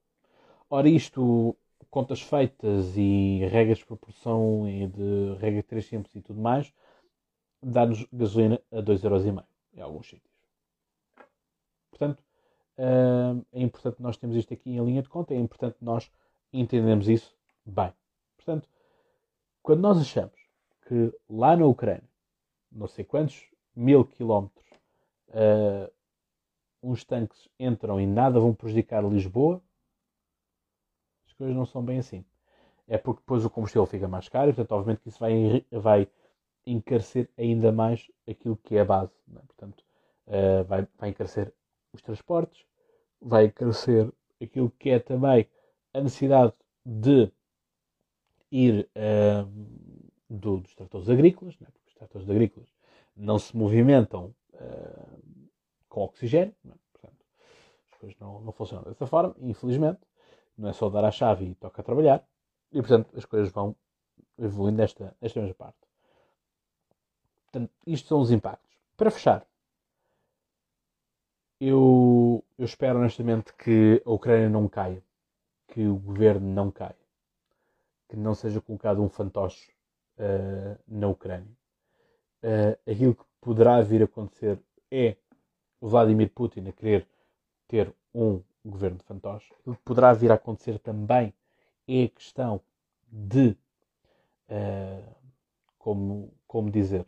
Ora, 0.70 0.88
isto, 0.88 1.56
contas 1.92 2.22
feitas 2.22 2.96
e 2.98 3.46
regras 3.52 3.80
de 3.80 3.86
proporção 3.86 4.68
e 4.68 4.88
de 4.88 5.36
regra 5.40 5.62
de 5.62 5.68
3 5.68 5.86
simples 5.86 6.16
e 6.16 6.22
tudo 6.22 6.40
mais, 6.42 6.74
dá-nos 7.62 8.08
gasolina 8.12 8.60
a 8.72 8.78
2,5€ 8.78 9.44
em 9.74 9.82
alguns 9.82 10.08
sítios. 10.08 10.32
Portanto, 11.92 12.24
é 13.52 13.62
importante 13.62 14.02
nós 14.02 14.18
termos 14.18 14.38
isto 14.38 14.54
aqui 14.54 14.72
em 14.72 14.84
linha 14.84 15.04
de 15.04 15.10
conta, 15.10 15.34
é 15.34 15.38
importante 15.38 15.78
nós 15.82 16.10
entendermos 16.52 17.08
isso 17.08 17.36
bem. 17.66 17.94
Portanto, 18.38 18.68
quando 19.62 19.82
nós 19.82 20.00
achamos 20.00 20.40
que 20.88 21.14
lá 21.30 21.56
na 21.56 21.66
Ucrânia, 21.66 22.10
não 22.72 22.88
sei 22.88 23.04
quantos 23.06 23.46
mil 23.76 24.06
quilómetros, 24.06 24.66
uh, 25.30 25.92
uns 26.82 27.04
tanques 27.04 27.48
entram 27.60 28.00
e 28.00 28.08
nada 28.08 28.40
vão 28.40 28.54
prejudicar 28.54 29.04
Lisboa, 29.04 29.62
coisas 31.42 31.56
não 31.56 31.66
são 31.66 31.84
bem 31.84 31.98
assim. 32.00 32.24
É 32.88 32.98
porque 32.98 33.22
depois 33.22 33.44
o 33.44 33.50
combustível 33.50 33.86
fica 33.86 34.08
mais 34.08 34.30
caro 34.30 34.50
e, 34.50 34.54
portanto, 34.54 34.72
obviamente 34.74 35.02
que 35.02 35.10
isso 35.10 35.20
vai, 35.20 35.66
vai 35.72 36.08
encarecer 36.66 37.30
ainda 37.38 37.72
mais 37.72 38.10
aquilo 38.30 38.58
que 38.58 38.76
é 38.76 38.82
a 38.82 38.86
base. 38.86 39.12
É? 39.36 39.40
Portanto, 39.40 39.84
uh, 40.28 40.64
vai, 40.66 40.88
vai 40.98 41.10
encarecer 41.10 41.54
os 41.94 42.02
transportes, 42.02 42.66
vai 43.20 43.46
encarecer 43.46 44.12
aquilo 44.42 44.72
que 44.78 44.90
é 44.90 45.00
também 45.00 45.48
a 45.94 46.02
necessidade 46.02 46.54
de 46.86 47.32
ir 48.52 48.90
uh, 48.96 49.50
do, 50.30 50.58
dos 50.58 50.76
tratores 50.76 51.10
agrícolas, 51.10 51.58
né? 51.60 51.68
porque 51.74 51.90
os 51.90 51.96
tratores 51.96 52.30
agrícolas 52.30 52.70
não 53.16 53.40
se 53.40 53.56
movimentam 53.56 54.34
uh, 54.54 55.50
com 55.90 56.02
oxigênio, 56.02 56.54
é? 56.66 56.74
portanto, 56.92 57.26
as 57.92 57.98
coisas 58.00 58.20
não, 58.20 58.42
não 58.42 58.52
funcionam 58.52 58.84
dessa 58.86 59.08
forma, 59.08 59.36
infelizmente. 59.40 60.00
Não 60.62 60.70
é 60.70 60.74
só 60.74 60.92
dar 60.92 61.04
a 61.04 61.10
chave 61.10 61.46
e 61.46 61.56
toca 61.56 61.82
trabalhar, 61.82 62.24
e 62.72 62.80
portanto 62.80 63.18
as 63.18 63.26
coisas 63.26 63.52
vão 63.52 63.76
evoluindo 64.38 64.78
nesta, 64.78 65.16
nesta 65.20 65.40
mesma 65.40 65.56
parte. 65.56 65.80
Portanto, 67.46 67.74
isto 67.88 68.08
são 68.08 68.20
os 68.20 68.30
impactos. 68.30 68.72
Para 68.96 69.10
fechar, 69.10 69.44
eu, 71.60 72.46
eu 72.60 72.66
espero 72.66 73.00
honestamente 73.00 73.52
que 73.54 74.04
a 74.06 74.12
Ucrânia 74.12 74.50
não 74.50 74.68
caia, 74.68 75.04
que 75.68 75.88
o 75.88 75.96
governo 75.96 76.48
não 76.48 76.70
caia, 76.70 76.96
que 78.08 78.16
não 78.16 78.36
seja 78.36 78.62
colocado 78.62 79.02
um 79.02 79.10
fantoche 79.10 79.72
uh, 80.20 80.80
na 80.88 81.08
Ucrânia. 81.08 81.58
Uh, 82.44 82.92
aquilo 82.92 83.16
que 83.16 83.24
poderá 83.42 83.82
vir 83.82 84.04
a 84.04 84.06
acontecer 84.06 84.62
é 84.92 85.18
o 85.80 85.90
Vladimir 85.90 86.30
Putin 86.30 86.68
a 86.68 86.72
querer 86.72 87.08
ter 87.68 87.92
um 88.14 88.44
governo 88.70 88.98
de 88.98 89.04
fantoche. 89.04 89.52
Aquilo 89.60 89.76
que 89.76 89.84
poderá 89.84 90.14
vir 90.14 90.32
a 90.32 90.36
acontecer 90.36 90.80
também 90.80 91.34
é 91.88 92.04
a 92.04 92.10
questão 92.10 92.62
de, 93.08 93.58
uh, 94.50 95.16
como, 95.78 96.34
como 96.48 96.70
dizer, 96.70 97.06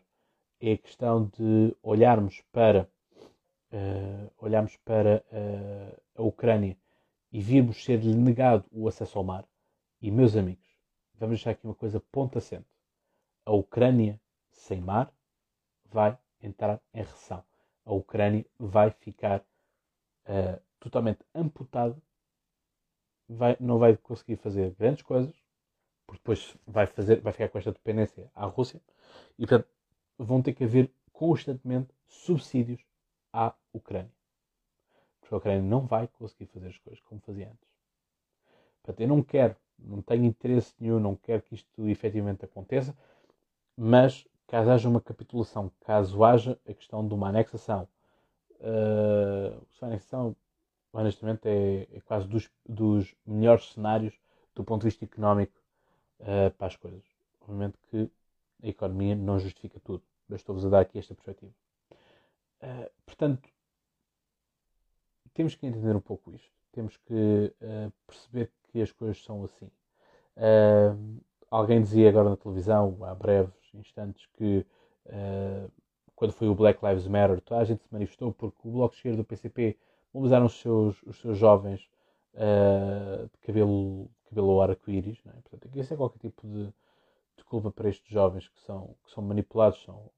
é 0.59 0.73
a 0.73 0.77
questão 0.77 1.25
de 1.25 1.75
olharmos 1.83 2.41
para 2.51 2.89
uh, 3.71 4.31
olharmos 4.37 4.75
para 4.77 5.23
uh, 5.31 6.01
a 6.15 6.23
Ucrânia 6.23 6.77
e 7.31 7.41
virmos 7.41 7.83
ser-lhe 7.83 8.15
negado 8.15 8.65
o 8.71 8.87
acesso 8.87 9.17
ao 9.17 9.23
mar, 9.23 9.45
e 10.01 10.11
meus 10.11 10.35
amigos, 10.35 10.67
vamos 11.15 11.37
deixar 11.37 11.51
aqui 11.51 11.65
uma 11.65 11.73
coisa 11.73 11.99
ponto 12.11 12.37
assente. 12.37 12.67
A 13.45 13.51
Ucrânia 13.51 14.19
sem 14.51 14.79
mar 14.79 15.11
vai 15.85 16.17
entrar 16.41 16.79
em 16.93 16.99
recessão. 16.99 17.43
A 17.85 17.93
Ucrânia 17.93 18.45
vai 18.59 18.91
ficar 18.91 19.39
uh, 19.39 20.61
totalmente 20.84 21.19
amputada, 21.34 21.95
vai, 23.27 23.55
não 23.59 23.79
vai 23.79 23.95
conseguir 23.95 24.36
fazer 24.36 24.75
grandes 24.77 25.01
coisas, 25.01 25.34
porque 26.05 26.19
depois 26.19 26.57
vai, 26.67 26.86
fazer, 26.86 27.21
vai 27.21 27.31
ficar 27.31 27.47
com 27.47 27.57
esta 27.57 27.71
dependência 27.71 28.29
à 28.36 28.45
Rússia, 28.45 28.81
e 29.39 29.47
portanto 29.47 29.67
vão 30.17 30.41
ter 30.41 30.53
que 30.53 30.65
haver 30.65 30.91
constantemente 31.13 31.89
subsídios 32.05 32.81
à 33.31 33.53
Ucrânia. 33.71 34.11
Porque 35.21 35.34
a 35.34 35.38
Ucrânia 35.38 35.61
não 35.61 35.86
vai 35.86 36.07
conseguir 36.07 36.47
fazer 36.47 36.67
as 36.67 36.77
coisas 36.77 37.01
como 37.05 37.21
fazia 37.21 37.47
antes. 37.47 37.73
Portanto, 38.84 38.99
eu 38.99 39.07
não 39.07 39.23
quero, 39.23 39.55
não 39.79 40.01
tenho 40.01 40.25
interesse 40.25 40.73
nenhum, 40.77 40.99
não 40.99 41.15
quero 41.15 41.41
que 41.43 41.55
isto 41.55 41.88
efetivamente 41.88 42.43
aconteça, 42.43 42.95
mas 43.77 44.27
caso 44.47 44.69
haja 44.69 44.89
uma 44.89 44.99
capitulação, 44.99 45.71
caso 45.79 46.23
haja 46.25 46.59
a 46.67 46.73
questão 46.73 47.07
de 47.07 47.13
uma 47.13 47.29
anexação, 47.29 47.88
uh, 48.59 49.65
anexação, 51.01 51.29
honestamente, 51.29 51.47
é, 51.47 51.87
é 51.97 52.01
quase 52.01 52.27
dos, 52.27 52.49
dos, 52.67 53.15
melhores 53.25 53.73
cenários 53.73 54.13
do 54.55 54.63
ponto 54.63 54.81
de 54.81 54.87
vista 54.87 55.03
económico 55.05 55.59
uh, 56.19 56.51
para 56.51 56.67
as 56.67 56.75
coisas. 56.75 57.03
Obviamente 57.41 57.77
que 57.89 58.09
a 58.61 58.67
economia 58.67 59.15
não 59.15 59.39
justifica 59.39 59.79
tudo, 59.79 60.03
mas 60.27 60.41
estou-vos 60.41 60.65
a 60.65 60.69
dar 60.69 60.81
aqui 60.81 60.99
esta 60.99 61.13
perspectiva. 61.15 61.51
Uh, 62.61 62.89
portanto, 63.05 63.49
temos 65.33 65.55
que 65.55 65.65
entender 65.65 65.95
um 65.95 66.01
pouco 66.01 66.31
isto. 66.31 66.51
Temos 66.71 66.95
que 66.97 67.53
uh, 67.61 67.91
perceber 68.07 68.51
que 68.71 68.81
as 68.81 68.91
coisas 68.91 69.23
são 69.23 69.43
assim. 69.43 69.69
Alguém 71.51 71.79
dizia 71.79 72.09
agora 72.09 72.31
na 72.31 72.37
televisão, 72.37 72.97
há 73.03 73.13
breves 73.13 73.53
instantes, 73.75 74.25
que 74.33 74.65
quando 76.15 76.31
foi 76.31 76.47
o 76.47 76.55
Black 76.55 76.83
Lives 76.83 77.07
Matter, 77.07 77.41
toda 77.41 77.61
a 77.61 77.63
gente 77.63 77.83
se 77.83 77.91
manifestou 77.91 78.33
porque 78.33 78.67
o 78.67 78.71
Bloco 78.71 78.93
de 78.93 78.97
Esquerda 78.97 79.17
do 79.17 79.23
PCP 79.23 79.77
mobilizaram 80.14 80.45
os 80.45 80.59
seus, 80.59 81.01
os 81.03 81.20
seus 81.20 81.38
jovens 81.38 81.88
de 83.32 83.38
cabelo, 83.41 84.09
cabelo 84.30 84.61
arco-íris. 84.61 85.22
É? 85.26 85.32
Portanto, 85.49 85.78
isso 85.78 85.93
é 85.93 85.97
qualquer 85.97 86.20
tipo 86.20 86.47
de, 86.47 86.66
de 87.38 87.43
culpa 87.45 87.72
para 87.72 87.89
estes 87.89 88.09
jovens 88.09 88.47
que 88.47 88.59
são, 88.61 88.95
que 89.05 89.11
são 89.11 89.24
manipulados, 89.24 89.82
são 89.84 90.09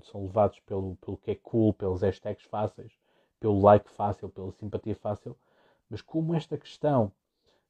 são 0.00 0.22
levados 0.22 0.58
pelo, 0.60 0.96
pelo 0.96 1.16
que 1.18 1.32
é 1.32 1.34
cool, 1.34 1.74
pelos 1.74 2.02
hashtags 2.02 2.44
fáceis, 2.44 2.92
pelo 3.38 3.60
like 3.60 3.90
fácil, 3.90 4.28
pela 4.28 4.52
simpatia 4.52 4.94
fácil. 4.96 5.36
Mas 5.90 6.00
como 6.00 6.34
esta 6.34 6.56
questão 6.56 7.12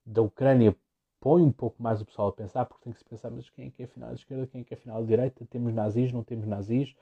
da 0.06 0.22
Ucrânia 0.22 0.76
põe 1.18 1.42
um 1.42 1.52
pouco 1.52 1.82
mais 1.82 2.00
o 2.00 2.04
pessoal 2.04 2.28
a 2.28 2.32
pensar, 2.32 2.66
porque 2.66 2.84
tem 2.84 2.92
que 2.92 2.98
se 2.98 3.04
pensar, 3.04 3.30
mas 3.30 3.48
quem 3.50 3.68
é 3.68 3.70
que 3.70 3.82
é 3.82 3.86
final 3.86 4.10
da 4.10 4.14
esquerda, 4.14 4.46
quem 4.46 4.60
é 4.60 4.64
que 4.64 4.74
é 4.74 4.76
final 4.76 5.00
da 5.00 5.06
direita? 5.06 5.44
Temos 5.46 5.72
nazis, 5.72 6.12
não 6.12 6.22
temos 6.22 6.46
nazis? 6.46 6.94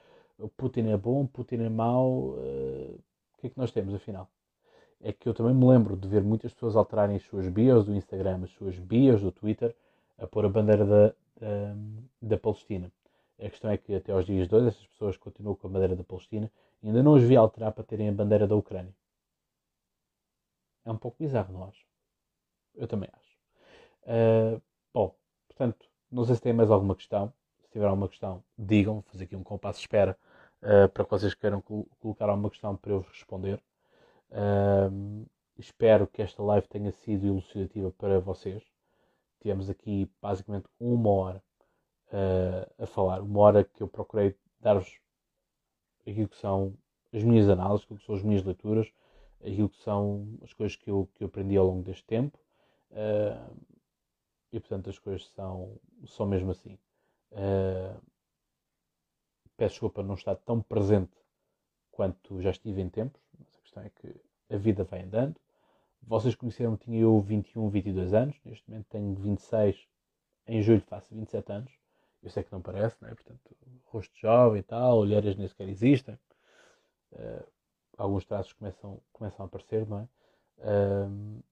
Putin 0.56 0.88
é 0.88 0.96
bom, 0.96 1.26
Putin 1.26 1.56
é 1.56 1.68
mau? 1.68 2.30
Uh, 2.30 2.98
o 3.34 3.40
que 3.40 3.46
é 3.48 3.50
que 3.50 3.58
nós 3.58 3.70
temos, 3.72 3.94
afinal? 3.94 4.30
É 5.02 5.12
que 5.12 5.28
eu 5.28 5.34
também 5.34 5.54
me 5.54 5.66
lembro 5.66 5.96
de 5.96 6.06
ver 6.06 6.22
muitas 6.22 6.52
pessoas 6.52 6.76
alterarem 6.76 7.16
as 7.16 7.22
suas 7.22 7.48
bios 7.48 7.86
do 7.86 7.94
Instagram, 7.94 8.44
as 8.44 8.50
suas 8.50 8.78
bios 8.78 9.22
do 9.22 9.32
Twitter, 9.32 9.74
a 10.18 10.26
pôr 10.26 10.44
a 10.44 10.48
bandeira 10.48 10.84
da, 10.84 11.08
da, 11.40 11.74
da 12.20 12.38
Palestina. 12.38 12.92
A 13.38 13.48
questão 13.48 13.70
é 13.70 13.78
que 13.78 13.94
até 13.94 14.12
aos 14.12 14.26
dias 14.26 14.46
de 14.46 14.54
hoje 14.54 14.68
essas 14.68 14.86
pessoas 14.86 15.16
continuam 15.16 15.56
com 15.56 15.66
a 15.66 15.70
bandeira 15.70 15.96
da 15.96 16.04
Palestina 16.04 16.50
e 16.82 16.88
ainda 16.88 17.02
não 17.02 17.14
os 17.14 17.22
vi 17.22 17.36
alterar 17.36 17.72
para 17.72 17.84
terem 17.84 18.08
a 18.08 18.12
bandeira 18.12 18.46
da 18.46 18.54
Ucrânia. 18.54 18.94
É 20.84 20.90
um 20.90 20.98
pouco 20.98 21.16
bizarro, 21.18 21.52
não 21.52 21.64
acho? 21.64 21.86
Eu 22.74 22.86
também 22.86 23.08
acho. 23.12 23.38
Uh, 24.02 24.60
bom, 24.92 25.14
portanto, 25.48 25.88
não 26.10 26.24
sei 26.24 26.34
se 26.34 26.42
tem 26.42 26.52
mais 26.52 26.70
alguma 26.70 26.94
questão. 26.94 27.32
Se 27.62 27.70
tiver 27.70 27.86
alguma 27.86 28.08
questão, 28.08 28.42
digam. 28.58 28.94
Vou 28.94 29.02
fazer 29.04 29.24
aqui 29.24 29.36
um 29.36 29.42
compasso 29.42 29.78
de 29.78 29.84
espera 29.84 30.16
uh, 30.62 30.88
para 30.88 31.04
que 31.04 31.10
vocês 31.10 31.34
queiram 31.34 31.60
col 31.62 31.86
colocar 32.00 32.28
alguma 32.28 32.50
questão 32.50 32.76
para 32.76 32.92
eu 32.92 33.00
vos 33.00 33.08
responder. 33.10 33.62
Uh, 34.30 35.26
espero 35.58 36.06
que 36.06 36.22
esta 36.22 36.42
live 36.42 36.68
tenha 36.68 36.92
sido 36.92 37.26
elucidativa 37.26 37.90
para 37.92 38.20
vocês. 38.20 38.62
Tivemos 39.40 39.68
aqui 39.68 40.10
basicamente 40.20 40.68
uma 40.78 41.10
hora 41.10 41.42
uh, 42.08 42.82
a 42.82 42.86
falar. 42.86 43.22
Uma 43.22 43.40
hora 43.40 43.64
que 43.64 43.82
eu 43.82 43.88
procurei 43.88 44.36
dar-vos 44.60 45.00
aquilo 46.06 46.28
que 46.28 46.36
são 46.36 46.74
as 47.12 47.22
minhas 47.22 47.48
análises, 47.48 47.84
aquilo 47.84 47.98
que 47.98 48.06
são 48.06 48.14
as 48.14 48.22
minhas 48.22 48.44
leituras, 48.44 48.92
aquilo 49.40 49.68
que 49.68 49.78
são 49.78 50.38
as 50.42 50.52
coisas 50.52 50.76
que 50.76 50.90
eu, 50.90 51.08
que 51.14 51.24
eu 51.24 51.28
aprendi 51.28 51.56
ao 51.56 51.66
longo 51.66 51.82
deste 51.82 52.04
tempo. 52.04 52.38
Uh, 52.90 53.56
e 54.52 54.58
portanto 54.58 54.90
as 54.90 54.98
coisas 54.98 55.28
são, 55.28 55.78
são 56.06 56.26
mesmo 56.26 56.50
assim. 56.50 56.78
Uh, 57.32 58.00
peço 59.56 59.74
desculpa 59.74 60.02
não 60.02 60.14
estar 60.14 60.34
tão 60.36 60.60
presente 60.60 61.16
quanto 61.90 62.40
já 62.40 62.50
estive 62.50 62.80
em 62.80 62.88
tempos, 62.88 63.20
questão 63.70 63.84
é 63.84 63.90
que 63.90 64.20
a 64.52 64.56
vida 64.56 64.84
vai 64.84 65.02
andando. 65.02 65.36
Vocês 66.02 66.34
conheceram, 66.34 66.76
tinha 66.76 67.00
eu 67.00 67.20
21, 67.20 67.68
22 67.68 68.12
anos, 68.12 68.36
neste 68.44 68.68
momento 68.68 68.86
tenho 68.88 69.14
26, 69.14 69.86
em 70.46 70.62
julho 70.62 70.80
faço 70.82 71.14
27 71.14 71.52
anos. 71.52 71.72
Eu 72.22 72.30
sei 72.30 72.42
que 72.42 72.52
não 72.52 72.60
parece, 72.60 72.96
não 73.00 73.08
é? 73.08 73.14
Portanto, 73.14 73.56
rosto 73.84 74.18
jovem 74.18 74.60
e 74.60 74.62
tal, 74.62 74.98
olheiras 74.98 75.36
nem 75.36 75.46
sequer 75.46 75.68
existem. 75.68 76.18
Uh, 77.12 77.46
alguns 77.96 78.24
traços 78.24 78.52
começam, 78.52 79.00
começam 79.12 79.44
a 79.44 79.46
aparecer, 79.46 79.86
não 79.86 80.00
é? 80.00 80.08
Uh, 80.58 81.42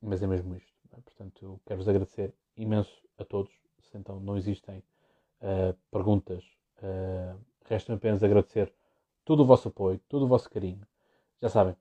mas 0.00 0.22
é 0.22 0.26
mesmo 0.26 0.56
isto. 0.56 0.72
É? 0.92 1.00
Portanto, 1.00 1.44
eu 1.44 1.60
quero-vos 1.66 1.88
agradecer 1.88 2.34
imenso 2.56 3.02
a 3.18 3.24
todos. 3.24 3.52
Se 3.82 3.96
então 3.96 4.18
não 4.18 4.36
existem 4.36 4.78
uh, 4.78 5.76
perguntas, 5.90 6.44
uh, 6.78 7.38
resta 7.64 7.94
apenas 7.94 8.22
agradecer 8.22 8.72
todo 9.24 9.42
o 9.42 9.46
vosso 9.46 9.68
apoio, 9.68 10.00
todo 10.08 10.24
o 10.24 10.28
vosso 10.28 10.50
carinho. 10.50 10.86
Já 11.40 11.48
sabem, 11.50 11.76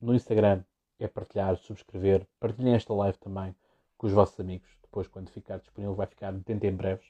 no 0.00 0.14
Instagram 0.14 0.62
é 0.98 1.08
partilhar, 1.08 1.56
subscrever, 1.56 2.26
partilhem 2.38 2.74
esta 2.74 2.92
live 2.92 3.16
também 3.18 3.54
com 3.96 4.06
os 4.06 4.12
vossos 4.12 4.38
amigos. 4.38 4.68
Depois, 4.82 5.08
quando 5.08 5.30
ficar 5.30 5.58
disponível, 5.58 5.94
vai 5.94 6.06
ficar 6.06 6.32
dentro 6.32 6.66
em 6.66 6.72
breves. 6.72 7.06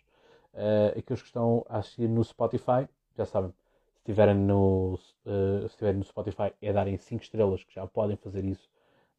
Uh, 0.55 0.99
aqueles 0.99 1.20
que 1.22 1.28
estão 1.28 1.64
a 1.68 1.78
assistir 1.78 2.09
no 2.09 2.22
Spotify, 2.24 2.88
já 3.16 3.24
sabem, 3.24 3.51
se 3.51 3.99
estiverem 3.99 4.34
no, 4.34 4.94
uh, 4.94 5.61
se 5.61 5.66
estiverem 5.66 5.99
no 5.99 6.05
Spotify, 6.05 6.53
é 6.62 6.72
darem 6.72 6.96
5 6.96 7.22
estrelas, 7.22 7.64
que 7.64 7.74
já 7.74 7.86
podem 7.86 8.16
fazer 8.16 8.44
isso, 8.44 8.68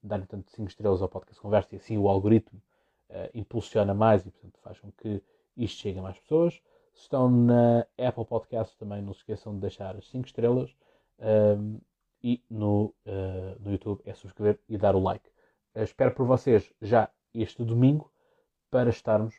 darem 0.02 0.26
tanto 0.26 0.50
5 0.52 0.70
estrelas 0.70 1.02
ao 1.02 1.10
podcast 1.10 1.42
Conversa 1.42 1.76
e 1.76 1.78
assim 1.78 1.98
o 1.98 2.08
algoritmo 2.08 2.62
uh, 3.10 3.30
impulsiona 3.34 3.94
mais 3.94 4.26
e, 4.26 4.32
portanto, 4.32 4.60
faz 4.62 4.80
com 4.80 4.92
que 4.92 5.22
isto 5.56 5.82
chegue 5.82 6.00
a 6.00 6.02
mais 6.02 6.18
pessoas. 6.18 6.62
Se 6.94 7.04
estão 7.04 7.30
na 7.30 7.86
Apple 7.98 8.26
Podcast, 8.26 8.78
também 8.78 9.02
não 9.02 9.14
se 9.14 9.20
esqueçam 9.20 9.54
de 9.54 9.60
deixar 9.60 9.96
as 9.96 10.10
5 10.10 10.26
estrelas. 10.26 10.76
Um, 11.20 11.80
e 12.24 12.44
no, 12.50 12.94
uh, 13.06 13.60
no 13.60 13.72
YouTube 13.72 14.02
é 14.06 14.14
subscrever 14.14 14.60
e 14.68 14.78
dar 14.78 14.96
o 14.96 15.00
like. 15.00 15.28
Uh, 15.76 15.84
espero 15.84 16.14
por 16.14 16.26
vocês 16.26 16.72
já 16.82 17.10
este 17.34 17.64
domingo 17.64 18.12
para 18.70 18.90
estarmos 18.90 19.36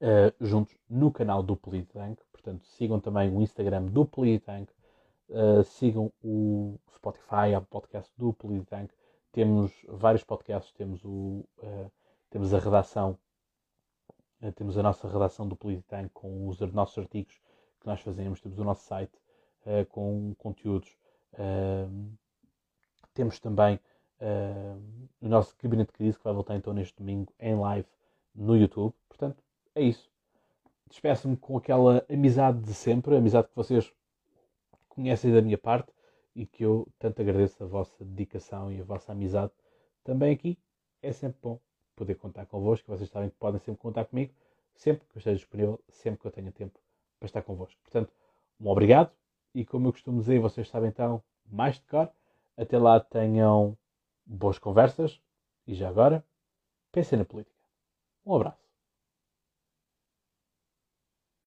uh, 0.00 0.32
juntos 0.40 0.76
no 0.88 1.10
canal 1.10 1.42
do 1.42 1.56
Politank. 1.56 2.22
Portanto, 2.32 2.64
sigam 2.66 3.00
também 3.00 3.34
o 3.34 3.42
Instagram 3.42 3.86
do 3.86 4.06
Politank, 4.06 4.72
sigam 5.66 6.10
o 6.22 6.78
Spotify, 6.94 7.54
o 7.54 7.60
podcast 7.62 8.10
do 8.16 8.32
Politank. 8.32 8.94
Temos 9.32 9.72
vários 9.86 10.24
podcasts, 10.24 10.72
temos, 10.72 11.04
o, 11.04 11.44
temos 12.30 12.54
a 12.54 12.58
redação, 12.58 13.18
temos 14.54 14.78
a 14.78 14.82
nossa 14.82 15.06
redação 15.06 15.46
do 15.46 15.54
Politank 15.54 16.08
com 16.14 16.48
os 16.48 16.58
nossos 16.72 16.96
artigos 16.96 17.34
que 17.80 17.86
nós 17.86 18.00
fazemos, 18.00 18.40
temos 18.40 18.58
o 18.58 18.64
nosso 18.64 18.86
site 18.86 19.12
com 19.90 20.34
conteúdos 20.38 20.96
Temos 23.14 23.38
também 23.38 23.80
uh, 24.20 24.82
o 25.20 25.28
nosso 25.28 25.54
gabinete 25.62 25.88
de 25.88 25.92
crise 25.94 26.18
que 26.18 26.24
vai 26.24 26.32
voltar 26.32 26.56
então 26.56 26.72
neste 26.72 26.96
domingo 26.96 27.32
em 27.38 27.54
live 27.56 27.88
no 28.34 28.56
YouTube. 28.56 28.94
Portanto, 29.08 29.42
é 29.74 29.82
isso. 29.82 30.10
Despeço-me 30.88 31.36
com 31.36 31.56
aquela 31.56 32.04
amizade 32.08 32.60
de 32.60 32.72
sempre, 32.72 33.16
amizade 33.16 33.48
que 33.48 33.56
vocês 33.56 33.92
conhecem 34.88 35.32
da 35.32 35.42
minha 35.42 35.58
parte 35.58 35.92
e 36.34 36.46
que 36.46 36.64
eu 36.64 36.86
tanto 36.98 37.20
agradeço 37.20 37.62
a 37.62 37.66
vossa 37.66 38.04
dedicação 38.04 38.72
e 38.72 38.80
a 38.80 38.84
vossa 38.84 39.12
amizade. 39.12 39.52
Também 40.04 40.32
aqui 40.32 40.58
é 41.02 41.12
sempre 41.12 41.38
bom 41.42 41.60
poder 41.94 42.14
contar 42.14 42.46
convosco. 42.46 42.90
Vocês 42.90 43.10
sabem 43.10 43.28
que 43.28 43.36
podem 43.36 43.60
sempre 43.60 43.80
contar 43.80 44.04
comigo, 44.04 44.32
sempre 44.74 45.04
que 45.08 45.16
eu 45.16 45.18
esteja 45.18 45.36
disponível, 45.36 45.80
sempre 45.88 46.20
que 46.20 46.26
eu 46.26 46.30
tenha 46.30 46.52
tempo 46.52 46.78
para 47.18 47.26
estar 47.26 47.42
convosco. 47.42 47.78
Portanto, 47.82 48.12
um 48.60 48.68
obrigado 48.68 49.10
e 49.54 49.64
como 49.64 49.88
eu 49.88 49.92
costumo 49.92 50.20
dizer, 50.20 50.40
vocês 50.40 50.68
sabem 50.68 50.88
então, 50.88 51.22
mais 51.50 51.76
de 51.76 51.82
cor. 51.82 52.10
Até 52.56 52.78
lá 52.78 53.00
tenham 53.00 53.76
boas 54.26 54.58
conversas 54.58 55.20
e 55.66 55.74
já 55.74 55.88
agora, 55.88 56.24
pensem 56.92 57.18
na 57.18 57.24
política. 57.24 57.56
Um 58.24 58.34
abraço. 58.34 58.67